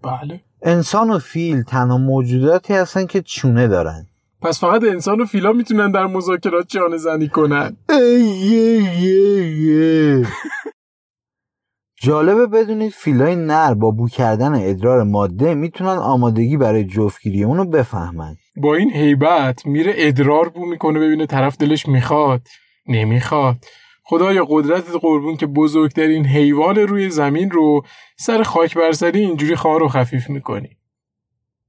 بله. 0.02 0.40
انسان 0.62 1.10
و 1.10 1.18
فیل 1.18 1.62
تنها 1.62 1.98
موجوداتی 1.98 2.74
هستن 2.74 3.06
که 3.06 3.22
چونه 3.22 3.68
دارن. 3.68 4.06
پس 4.42 4.60
فقط 4.60 4.84
انسان 4.84 5.20
و 5.20 5.24
فیلا 5.24 5.52
می‌تونن 5.52 5.90
در 5.90 6.06
مذاکرات 6.06 6.68
جان 6.68 6.96
زنی 6.96 7.28
کنن. 7.28 7.76
جالبه 12.00 12.46
بدونید 12.46 12.92
فیلای 12.92 13.36
نر 13.36 13.74
با 13.74 13.90
بو 13.90 14.08
کردن 14.08 14.54
ادرار 14.54 15.02
ماده 15.02 15.54
می‌تونن 15.54 15.88
آمادگی 15.90 16.56
برای 16.56 16.84
جفتگیری 16.84 17.44
اونو 17.44 17.64
بفهمن. 17.64 18.36
با 18.56 18.74
این 18.74 18.90
هیبت 18.90 19.66
میره 19.66 19.92
ادرار 19.96 20.48
بو 20.48 20.66
می‌کنه 20.66 21.00
ببینه 21.00 21.26
طرف 21.26 21.56
دلش 21.56 21.88
می‌خواد 21.88 22.40
نمی‌خواد. 22.88 23.56
خدایا 24.10 24.46
قدرتت 24.50 24.96
قربون 25.00 25.36
که 25.36 25.46
بزرگترین 25.46 26.26
حیوان 26.26 26.76
روی 26.76 27.10
زمین 27.10 27.50
رو 27.50 27.82
سر 28.18 28.42
خاک 28.42 28.76
برسری 28.76 29.20
اینجوری 29.20 29.56
خار 29.56 29.82
و 29.82 29.88
خفیف 29.88 30.30
می‌کنی. 30.30 30.68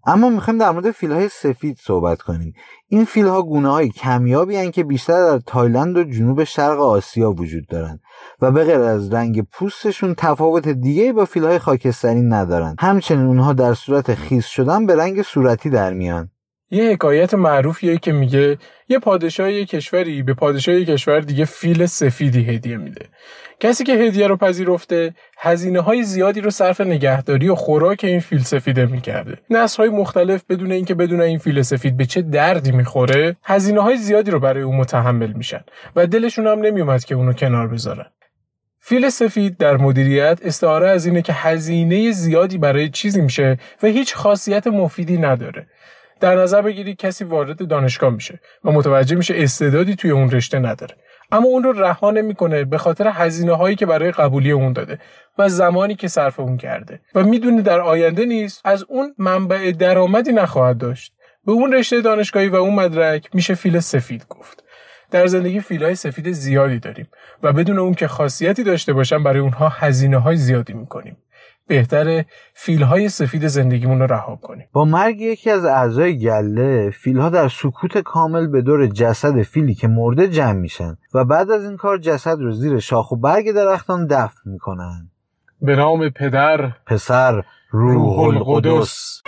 اما 0.05 0.29
می‌خوایم 0.29 0.59
در 0.59 0.71
مورد 0.71 0.91
فیلهای 0.91 1.29
سفید 1.29 1.77
صحبت 1.81 2.21
کنیم. 2.21 2.53
این 2.87 3.05
فیلها 3.05 3.41
گونه 3.41 3.69
های 3.69 3.89
کمیابی 3.89 4.55
هن 4.55 4.71
که 4.71 4.83
بیشتر 4.83 5.13
در 5.13 5.39
تایلند 5.39 5.97
و 5.97 6.03
جنوب 6.03 6.43
شرق 6.43 6.79
آسیا 6.79 7.31
وجود 7.31 7.67
دارن 7.67 7.99
و 8.41 8.51
به 8.51 8.63
غیر 8.63 8.79
از 8.79 9.13
رنگ 9.13 9.41
پوستشون 9.41 10.15
تفاوت 10.17 10.67
دیگه 10.67 11.13
با 11.13 11.25
فیلهای 11.25 11.59
خاکستری 11.59 12.21
ندارن 12.21 12.75
همچنین 12.79 13.25
اونها 13.25 13.53
در 13.53 13.73
صورت 13.73 14.15
خیس 14.15 14.45
شدن 14.45 14.85
به 14.85 14.95
رنگ 14.95 15.21
صورتی 15.21 15.69
در 15.69 15.93
میان. 15.93 16.29
یه 16.71 16.91
حکایت 16.91 17.33
معروفیه 17.33 17.97
که 17.97 18.11
میگه 18.11 18.57
یه 18.89 18.99
پادشاه 18.99 19.51
یه 19.51 19.65
کشوری 19.65 20.23
به 20.23 20.33
پادشاه 20.33 20.75
یه 20.75 20.85
کشور 20.85 21.19
دیگه 21.19 21.45
فیل 21.45 21.85
سفیدی 21.85 22.43
هدیه 22.43 22.77
میده. 22.77 23.05
کسی 23.59 23.83
که 23.83 23.93
هدیه 23.93 24.27
رو 24.27 24.37
پذیرفته 24.37 25.13
هزینه 25.37 25.79
های 25.79 26.03
زیادی 26.03 26.41
رو 26.41 26.49
صرف 26.49 26.81
نگهداری 26.81 27.49
و 27.49 27.55
خوراک 27.55 28.03
این 28.03 28.19
فیل 28.19 28.39
سفیده 28.39 28.85
می‌کرده. 28.85 29.37
نسل 29.49 29.83
های 29.83 29.89
مختلف 29.89 30.43
بدون 30.49 30.71
اینکه 30.71 30.95
بدون 30.95 31.21
این 31.21 31.37
فیل 31.37 31.61
سفید 31.61 31.97
به 31.97 32.05
چه 32.05 32.21
دردی 32.21 32.71
می‌خوره 32.71 33.35
هزینه 33.43 33.81
های 33.81 33.97
زیادی 33.97 34.31
رو 34.31 34.39
برای 34.39 34.63
اون 34.63 34.77
متحمل 34.77 35.33
میشن 35.33 35.61
و 35.95 36.07
دلشون 36.07 36.47
هم 36.47 36.59
نمیومد 36.59 37.03
که 37.03 37.15
اونو 37.15 37.33
کنار 37.33 37.67
بذارن. 37.67 38.05
فیل 38.81 39.09
سفید 39.09 39.57
در 39.57 39.77
مدیریت 39.77 40.39
استعاره 40.43 40.89
از 40.89 41.05
اینه 41.05 41.21
که 41.21 41.33
هزینه 41.33 42.11
زیادی 42.11 42.57
برای 42.57 42.89
چیزی 42.89 43.21
میشه 43.21 43.57
و 43.83 43.87
هیچ 43.87 44.15
خاصیت 44.15 44.67
مفیدی 44.67 45.17
نداره. 45.17 45.67
در 46.19 46.35
نظر 46.35 46.61
بگیرید 46.61 46.97
کسی 46.97 47.23
وارد 47.23 47.67
دانشگاه 47.67 48.09
میشه 48.09 48.39
و 48.63 48.71
متوجه 48.71 49.15
میشه 49.15 49.33
استعدادی 49.37 49.95
توی 49.95 50.11
اون 50.11 50.31
رشته 50.31 50.59
نداره. 50.59 50.95
اما 51.31 51.47
اون 51.47 51.63
رو 51.63 51.71
رها 51.71 52.11
نمی‌کنه 52.11 52.65
به 52.65 52.77
خاطر 52.77 53.07
هزینه 53.07 53.53
هایی 53.53 53.75
که 53.75 53.85
برای 53.85 54.11
قبولی 54.11 54.51
اون 54.51 54.73
داده 54.73 54.99
و 55.37 55.49
زمانی 55.49 55.95
که 55.95 56.07
صرف 56.07 56.39
اون 56.39 56.57
کرده. 56.57 56.99
و 57.15 57.23
می‌دونه 57.23 57.61
در 57.61 57.79
آینده 57.79 58.25
نیست 58.25 58.61
از 58.65 58.83
اون 58.83 59.15
منبع 59.17 59.71
درآمدی 59.71 60.31
نخواهد 60.31 60.77
داشت. 60.77 61.13
به 61.45 61.51
اون 61.51 61.73
رشته 61.73 62.01
دانشگاهی 62.01 62.47
و 62.47 62.55
اون 62.55 62.75
مدرک 62.75 63.29
میشه 63.33 63.55
فیل 63.55 63.79
سفید 63.79 64.25
گفت. 64.29 64.63
در 65.11 65.27
زندگی 65.27 65.59
فیلهای 65.59 65.95
سفید 65.95 66.31
زیادی 66.31 66.79
داریم 66.79 67.07
و 67.43 67.53
بدون 67.53 67.79
اون 67.79 67.93
که 67.93 68.07
خاصیتی 68.07 68.63
داشته 68.63 68.93
باشن 68.93 69.23
برای 69.23 69.39
اونها 69.39 69.69
هزینه 69.69 70.17
های 70.17 70.35
زیادی 70.35 70.73
می‌کنیم. 70.73 71.17
بهتره 71.69 72.25
فیلهای 72.53 73.09
سفید 73.09 73.47
زندگیمون 73.47 73.99
رو 73.99 74.07
رها 74.07 74.35
کنیم. 74.35 74.67
با 74.71 74.85
مرگ 74.85 75.21
یکی 75.21 75.49
از 75.49 75.65
اعضای 75.65 76.19
گله 76.19 76.89
فیلها 76.89 77.29
در 77.29 77.47
سکوت 77.47 77.97
کامل 77.97 78.47
به 78.47 78.61
دور 78.61 78.87
جسد 78.87 79.41
فیلی 79.41 79.73
که 79.73 79.87
مرده 79.87 80.27
جمع 80.27 80.53
میشن 80.53 80.97
و 81.13 81.25
بعد 81.25 81.51
از 81.51 81.65
این 81.65 81.77
کار 81.77 81.97
جسد 81.97 82.39
رو 82.39 82.51
زیر 82.51 82.79
شاخ 82.79 83.11
و 83.11 83.15
برگ 83.15 83.51
درختان 83.51 84.07
دفن 84.07 84.41
می‌کنن. 84.45 85.09
به 85.61 85.75
نام 85.75 86.09
پدر 86.09 86.71
پسر 86.87 87.43
روح 87.71 88.19
القدس. 88.19 89.21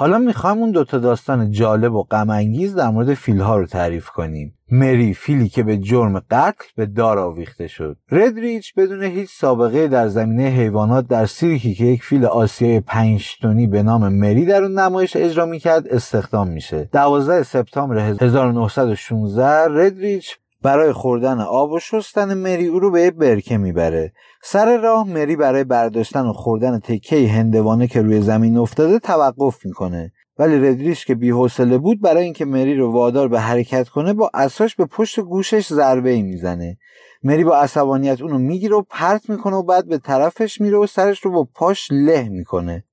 حالا 0.00 0.18
می‌خوایم 0.18 0.58
اون 0.58 0.70
دوتا 0.70 0.98
داستان 0.98 1.50
جالب 1.50 1.94
و 1.94 2.02
غمانگیز 2.02 2.74
در 2.74 2.88
مورد 2.88 3.14
فیلها 3.14 3.56
رو 3.56 3.66
تعریف 3.66 4.08
کنیم. 4.08 4.54
مری 4.70 5.14
فیلی 5.14 5.48
که 5.48 5.62
به 5.62 5.78
جرم 5.78 6.18
قتل 6.30 6.64
به 6.76 6.86
دار 6.86 7.18
آویخته 7.18 7.66
شد. 7.66 7.96
ردریچ 8.10 8.74
بدون 8.74 9.02
هیچ 9.02 9.30
سابقه 9.32 9.88
در 9.88 10.08
زمینه 10.08 10.42
حیوانات 10.42 11.08
در 11.08 11.26
سیرکی 11.26 11.74
که 11.74 11.84
یک 11.84 12.02
فیل 12.02 12.24
آسیای 12.24 12.80
پنج 12.80 13.36
تونی 13.42 13.66
به 13.66 13.82
نام 13.82 14.08
مری 14.08 14.46
در 14.46 14.62
اون 14.62 14.78
نمایش 14.78 15.16
اجرا 15.16 15.46
می‌کرد 15.46 15.88
استخدام 15.88 16.48
میشه. 16.48 16.88
12 16.92 17.42
سپتامبر 17.42 17.98
1916 17.98 19.66
ردریچ 19.70 20.38
برای 20.62 20.92
خوردن 20.92 21.40
آب 21.40 21.72
و 21.72 21.78
شستن 21.78 22.34
مری 22.34 22.66
او 22.66 22.78
رو 22.78 22.90
به 22.90 23.10
برکه 23.10 23.58
می‌بره. 23.58 24.12
سر 24.42 24.76
راه 24.76 25.08
مری 25.08 25.36
برای 25.36 25.64
برداشتن 25.64 26.26
و 26.26 26.32
خوردن 26.32 26.78
تکه 26.78 27.28
هندوانه 27.28 27.86
که 27.86 28.02
روی 28.02 28.20
زمین 28.20 28.56
افتاده 28.56 28.98
توقف 28.98 29.66
می‌کنه. 29.66 30.12
ولی 30.38 30.68
ردریش 30.68 31.06
که 31.06 31.14
بیحوصله 31.14 31.78
بود 31.78 32.00
برای 32.00 32.24
اینکه 32.24 32.44
مری 32.44 32.76
رو 32.76 32.92
وادار 32.92 33.28
به 33.28 33.40
حرکت 33.40 33.88
کنه 33.88 34.12
با 34.12 34.30
اساش 34.34 34.76
به 34.76 34.86
پشت 34.86 35.20
گوشش 35.20 35.66
ضربه 35.66 36.10
ای 36.10 36.22
می‌زنه. 36.22 36.78
مری 37.22 37.44
با 37.44 37.56
عصبانیت 37.56 38.20
اونو 38.20 38.38
می‌گیره 38.38 38.76
و 38.76 38.82
پرت 38.90 39.30
می‌کنه 39.30 39.56
و 39.56 39.62
بعد 39.62 39.88
به 39.88 39.98
طرفش 39.98 40.60
میره 40.60 40.78
و 40.78 40.86
سرش 40.86 41.20
رو 41.20 41.30
با 41.30 41.48
پاش 41.54 41.88
له 41.90 42.28
می‌کنه. 42.28 42.84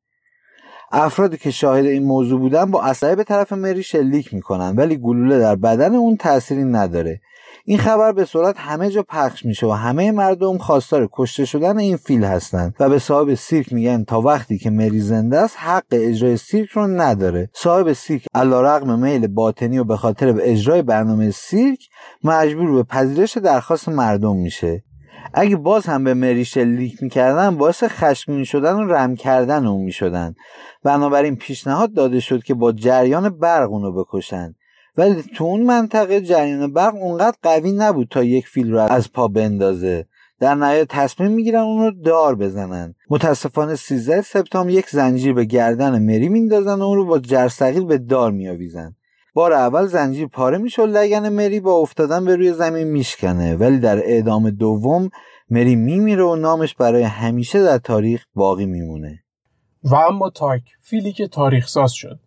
افرادی 0.91 1.37
که 1.37 1.51
شاهد 1.51 1.85
این 1.85 2.03
موضوع 2.03 2.39
بودن 2.39 2.71
با 2.71 2.81
اسلحه 2.81 3.15
به 3.15 3.23
طرف 3.23 3.53
مری 3.53 3.83
شلیک 3.83 4.33
می‌کنن 4.33 4.75
ولی 4.75 4.97
گلوله 4.97 5.39
در 5.39 5.55
بدن 5.55 5.95
اون 5.95 6.17
تأثیری 6.17 6.63
نداره. 6.63 7.21
این 7.69 7.77
خبر 7.77 8.11
به 8.11 8.25
سرعت 8.25 8.55
همه 8.57 8.89
جا 8.89 9.03
پخش 9.09 9.45
میشه 9.45 9.67
و 9.67 9.71
همه 9.71 10.11
مردم 10.11 10.57
خواستار 10.57 11.09
کشته 11.13 11.45
شدن 11.45 11.77
این 11.77 11.97
فیل 11.97 12.23
هستند 12.23 12.75
و 12.79 12.89
به 12.89 12.99
صاحب 12.99 13.33
سیرک 13.33 13.73
میگن 13.73 14.03
تا 14.03 14.21
وقتی 14.21 14.57
که 14.57 14.69
مری 14.69 14.99
زنده 14.99 15.37
است 15.37 15.55
حق 15.59 15.83
اجرای 15.91 16.37
سیرک 16.37 16.69
رو 16.69 16.87
نداره. 16.87 17.49
صاحب 17.53 17.93
سیرک 17.93 18.25
علیرغم 18.35 18.99
میل 18.99 19.27
باطنی 19.27 19.77
و 19.77 19.83
به 19.83 19.97
خاطر 19.97 20.31
به 20.31 20.51
اجرای 20.51 20.81
برنامه 20.81 21.31
سیرک 21.31 21.79
مجبور 22.23 22.71
به 22.71 22.83
پذیرش 22.83 23.37
درخواست 23.37 23.89
مردم 23.89 24.35
میشه. 24.35 24.83
اگه 25.33 25.55
باز 25.55 25.85
هم 25.85 26.03
به 26.03 26.13
مری 26.13 26.45
شلیک 26.45 27.03
می‌کردن 27.03 27.55
باعث 27.55 27.83
خشمگین 27.83 28.43
شدن 28.43 28.73
و 28.73 28.93
رم 28.93 29.15
کردن 29.15 29.65
اون 29.65 29.81
می‌شدن. 29.81 30.35
بنابراین 30.83 31.35
پیشنهاد 31.35 31.93
داده 31.93 32.19
شد 32.19 32.43
که 32.43 32.53
با 32.53 32.71
جریان 32.71 33.29
برق 33.29 33.71
اونو 33.71 33.91
بکشن. 33.91 34.55
ولی 34.97 35.23
تو 35.35 35.43
اون 35.43 35.63
منطقه 35.63 36.21
جریان 36.21 36.73
برق 36.73 36.95
اونقدر 36.95 37.37
قوی 37.43 37.71
نبود 37.71 38.07
تا 38.11 38.23
یک 38.23 38.47
فیل 38.47 38.71
رو 38.71 38.79
از 38.79 39.11
پا 39.11 39.27
بندازه. 39.27 40.05
در 40.39 40.55
نهایت 40.55 40.87
تصمیم 40.87 41.31
می‌گیرن 41.31 41.59
اون 41.59 41.83
رو 41.83 41.91
دار 41.91 42.35
بزنن. 42.35 42.95
متاسفانه 43.09 43.75
13 43.75 44.21
سپتامبر 44.21 44.71
یک 44.71 44.89
زنجیر 44.89 45.33
به 45.33 45.45
گردن 45.45 45.99
مری 45.99 46.29
میندازن 46.29 46.79
و 46.79 46.83
اون 46.83 46.97
رو 46.97 47.05
با 47.05 47.19
جرثقیل 47.19 47.85
به 47.85 47.97
دار 47.97 48.31
میآویزن. 48.31 48.95
بار 49.33 49.53
اول 49.53 49.85
زنجیر 49.85 50.27
پاره 50.27 50.57
میشه 50.57 50.81
و 50.81 50.85
لگن 50.85 51.29
مری 51.29 51.59
با 51.59 51.73
افتادن 51.73 52.25
به 52.25 52.35
روی 52.35 52.53
زمین 52.53 52.87
میشکنه. 52.87 53.55
ولی 53.55 53.79
در 53.79 53.97
اعدام 53.97 54.49
دوم 54.49 55.09
مری 55.49 55.75
میمیره 55.75 56.23
و 56.23 56.35
نامش 56.35 56.75
برای 56.75 57.03
همیشه 57.03 57.63
در 57.63 57.77
تاریخ 57.77 58.25
باقی 58.35 58.65
میمونه. 58.65 59.23
و 59.83 59.95
اما 59.95 60.29
تاک 60.29 60.61
فیلی 60.81 61.13
که 61.13 61.27
تاریخ 61.27 61.67
ساز 61.67 61.93
شد. 61.93 62.19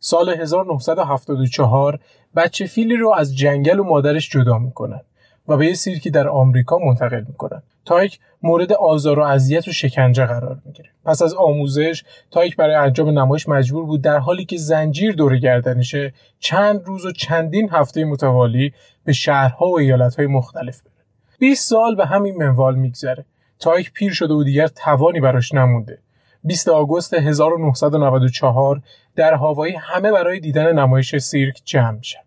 سال 0.00 0.28
1974 0.28 1.98
بچه 2.36 2.66
فیلی 2.66 2.96
رو 2.96 3.14
از 3.16 3.36
جنگل 3.36 3.78
و 3.78 3.84
مادرش 3.84 4.30
جدا 4.30 4.58
می‌کنن 4.58 5.00
و 5.48 5.56
به 5.56 5.66
یه 5.66 5.74
سیرکی 5.74 6.10
در 6.10 6.28
آمریکا 6.28 6.78
منتقل 6.78 7.24
می‌کنن. 7.28 7.62
تایک 7.84 8.18
مورد 8.42 8.72
آزار 8.72 9.18
و 9.18 9.22
اذیت 9.22 9.68
و 9.68 9.72
شکنجه 9.72 10.26
قرار 10.26 10.58
می‌گیره. 10.64 10.88
پس 11.04 11.22
از 11.22 11.34
آموزش 11.34 12.04
تایک 12.30 12.56
برای 12.56 12.74
انجام 12.74 13.18
نمایش 13.18 13.48
مجبور 13.48 13.84
بود 13.86 14.02
در 14.02 14.18
حالی 14.18 14.44
که 14.44 14.56
زنجیر 14.56 15.12
دور 15.12 15.36
گردنشه 15.36 16.12
چند 16.38 16.82
روز 16.84 17.06
و 17.06 17.12
چندین 17.12 17.70
هفته 17.70 18.04
متوالی 18.04 18.72
به 19.04 19.12
شهرها 19.12 19.66
و 19.66 19.78
ایالتهای 19.78 20.26
مختلف 20.26 20.80
بره. 20.82 20.92
20 21.38 21.68
سال 21.68 21.94
به 21.94 22.06
همین 22.06 22.36
منوال 22.36 22.74
میگذره. 22.74 23.24
تایک 23.58 23.92
پیر 23.92 24.12
شده 24.12 24.34
و 24.34 24.44
دیگر 24.44 24.66
توانی 24.66 25.20
براش 25.20 25.54
نمونده. 25.54 25.98
20 26.44 26.68
آگوست 26.68 27.14
1994 27.14 28.82
در 29.16 29.34
هاوایی 29.34 29.74
همه 29.74 30.12
برای 30.12 30.40
دیدن 30.40 30.78
نمایش 30.78 31.16
سیرک 31.16 31.62
جمع 31.64 31.90
میشن. 31.90 32.20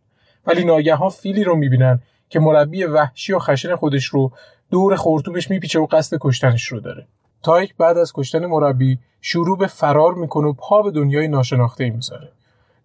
ولی 0.47 0.65
ناگهان 0.65 1.09
فیلی 1.09 1.43
رو 1.43 1.55
می‌بینن 1.55 1.99
که 2.29 2.39
مربی 2.39 2.83
وحشی 2.83 3.33
و 3.33 3.39
خشن 3.39 3.75
خودش 3.75 4.05
رو 4.05 4.31
دور 4.71 4.95
خرطومش 4.95 5.49
میپیچه 5.49 5.79
و 5.79 5.85
قصد 5.85 6.17
کشتنش 6.21 6.63
رو 6.65 6.79
داره. 6.79 7.07
تایک 7.43 7.75
بعد 7.75 7.97
از 7.97 8.13
کشتن 8.13 8.45
مربی 8.45 8.99
شروع 9.21 9.57
به 9.57 9.67
فرار 9.67 10.13
می‌کنه 10.13 10.47
و 10.47 10.53
پا 10.53 10.81
به 10.81 10.91
دنیای 10.91 11.27
ناشناخته 11.27 11.89
می‌ذاره. 11.89 12.31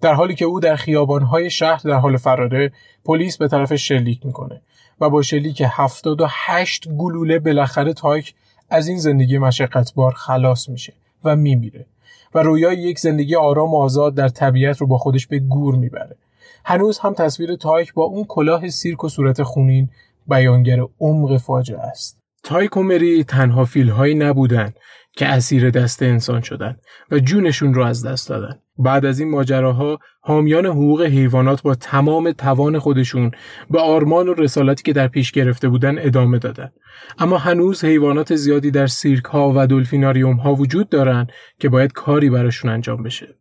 در 0.00 0.14
حالی 0.14 0.34
که 0.34 0.44
او 0.44 0.60
در 0.60 0.76
خیابانهای 0.76 1.50
شهر 1.50 1.80
در 1.84 1.98
حال 1.98 2.16
فراره 2.16 2.72
پلیس 3.04 3.38
به 3.38 3.48
طرفش 3.48 3.74
شلیک 3.74 4.26
می‌کنه 4.26 4.60
و 5.00 5.10
با 5.10 5.22
شلیک 5.22 5.62
78 5.66 6.88
گلوله 6.88 7.38
بالاخره 7.38 7.92
تایک 7.92 8.34
از 8.70 8.88
این 8.88 8.98
زندگی 8.98 9.38
مشقتبار 9.38 10.12
خلاص 10.12 10.68
میشه. 10.68 10.92
و 11.24 11.36
میمیره 11.36 11.86
و 12.34 12.42
رویای 12.42 12.76
یک 12.76 12.98
زندگی 12.98 13.36
آرام 13.36 13.74
و 13.74 13.76
آزاد 13.76 14.14
در 14.14 14.28
طبیعت 14.28 14.78
رو 14.78 14.86
با 14.86 14.98
خودش 14.98 15.26
به 15.26 15.38
گور 15.38 15.74
می‌بره. 15.74 16.16
هنوز 16.64 16.98
هم 16.98 17.14
تصویر 17.14 17.56
تایک 17.56 17.94
با 17.94 18.04
اون 18.04 18.24
کلاه 18.24 18.68
سیرک 18.68 19.04
و 19.04 19.08
صورت 19.08 19.42
خونین 19.42 19.88
بیانگر 20.26 20.78
عمق 21.00 21.36
فاجعه 21.36 21.80
است. 21.80 22.18
تایک 22.42 22.76
و 22.76 22.82
مری 22.82 23.24
تنها 23.24 23.64
فیلهایی 23.64 24.14
نبودن. 24.14 24.72
که 25.18 25.26
اسیر 25.26 25.70
دست 25.70 26.02
انسان 26.02 26.40
شدن 26.40 26.76
و 27.10 27.18
جونشون 27.18 27.74
رو 27.74 27.84
از 27.84 28.06
دست 28.06 28.28
دادن. 28.28 28.58
بعد 28.78 29.06
از 29.06 29.20
این 29.20 29.30
ماجراها 29.30 29.98
حامیان 30.20 30.66
حقوق 30.66 31.02
حیوانات 31.02 31.62
با 31.62 31.74
تمام 31.74 32.32
توان 32.32 32.78
خودشون 32.78 33.30
به 33.70 33.80
آرمان 33.80 34.28
و 34.28 34.34
رسالتی 34.34 34.82
که 34.82 34.92
در 34.92 35.08
پیش 35.08 35.32
گرفته 35.32 35.68
بودن 35.68 35.98
ادامه 35.98 36.38
دادن. 36.38 36.70
اما 37.18 37.38
هنوز 37.38 37.84
حیوانات 37.84 38.36
زیادی 38.36 38.70
در 38.70 38.86
سیرک 38.86 39.24
ها 39.24 39.52
و 39.56 39.66
دلفیناریوم 39.66 40.36
ها 40.36 40.54
وجود 40.54 40.88
دارن 40.88 41.26
که 41.58 41.68
باید 41.68 41.92
کاری 41.92 42.30
براشون 42.30 42.70
انجام 42.70 43.02
بشه. 43.02 43.37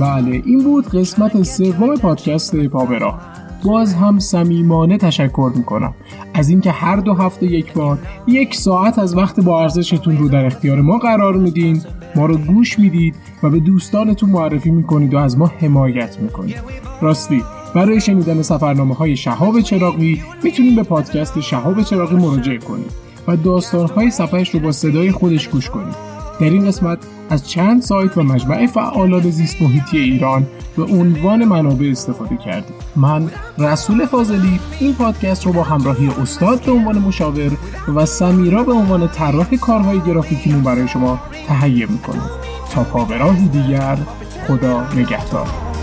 بله 0.00 0.42
این 0.44 0.64
بود 0.64 0.88
قسمت 0.88 1.42
سوم 1.42 1.96
پادکست 1.96 2.56
پاورا. 2.56 3.18
باز 3.64 3.94
هم 3.94 4.18
صمیمانه 4.18 4.98
تشکر 4.98 5.52
می‌کنم. 5.56 5.94
از 6.34 6.48
اینکه 6.48 6.70
هر 6.70 6.96
دو 6.96 7.14
هفته 7.14 7.46
یک 7.46 7.72
بار 7.72 7.98
یک 8.26 8.54
ساعت 8.54 8.98
از 8.98 9.16
وقت 9.16 9.40
با 9.40 9.62
ارزشتون 9.62 10.18
رو 10.18 10.28
در 10.28 10.46
اختیار 10.46 10.80
ما 10.80 10.98
قرار 10.98 11.36
میدین 11.36 11.82
ما 12.16 12.26
رو 12.26 12.36
گوش 12.36 12.78
می‌دید 12.78 13.14
و 13.42 13.50
به 13.50 13.60
دوستانتون 13.60 14.30
معرفی 14.30 14.70
می‌کنید 14.70 15.14
و 15.14 15.18
از 15.18 15.38
ما 15.38 15.46
حمایت 15.46 16.20
می‌کنید. 16.20 16.56
راستی 17.00 17.42
برای 17.74 18.00
شنیدن 18.00 18.42
سفرنامه 18.42 18.94
های 18.94 19.16
شهاب 19.16 19.60
چراقی 19.60 20.22
می‌تونید 20.42 20.76
به 20.76 20.82
پادکست 20.82 21.40
شهاب 21.40 21.82
چراقی 21.82 22.16
مراجعه 22.16 22.58
کنید 22.58 22.90
و 23.28 23.36
داستان 23.36 23.88
های 23.88 24.10
سفرش 24.10 24.50
رو 24.50 24.60
با 24.60 24.72
صدای 24.72 25.12
خودش 25.12 25.48
گوش 25.48 25.70
کنید. 25.70 26.13
در 26.40 26.50
این 26.50 26.66
قسمت 26.66 26.98
از 27.30 27.48
چند 27.48 27.82
سایت 27.82 28.18
و 28.18 28.22
مجمع 28.22 28.66
فعالان 28.66 29.30
زیست 29.30 29.62
محیطی 29.62 29.98
ایران 29.98 30.46
به 30.76 30.82
عنوان 30.82 31.44
منابع 31.44 31.86
استفاده 31.90 32.36
کردیم. 32.36 32.76
من 32.96 33.30
رسول 33.58 34.06
فاضلی 34.06 34.60
این 34.80 34.94
پادکست 34.94 35.46
رو 35.46 35.52
با 35.52 35.62
همراهی 35.62 36.10
استاد 36.22 36.64
به 36.64 36.72
عنوان 36.72 36.98
مشاور 36.98 37.50
و 37.94 38.06
سمیرا 38.06 38.62
به 38.62 38.72
عنوان 38.72 39.08
طراح 39.08 39.56
کارهای 39.56 40.00
گرافیکیمون 40.00 40.62
برای 40.62 40.88
شما 40.88 41.20
تهیه 41.48 41.86
می‌کنم. 41.86 42.30
تا 42.70 42.84
پا 42.84 43.06
دیگر 43.52 43.98
خدا 44.46 44.84
نگهدار. 44.96 45.73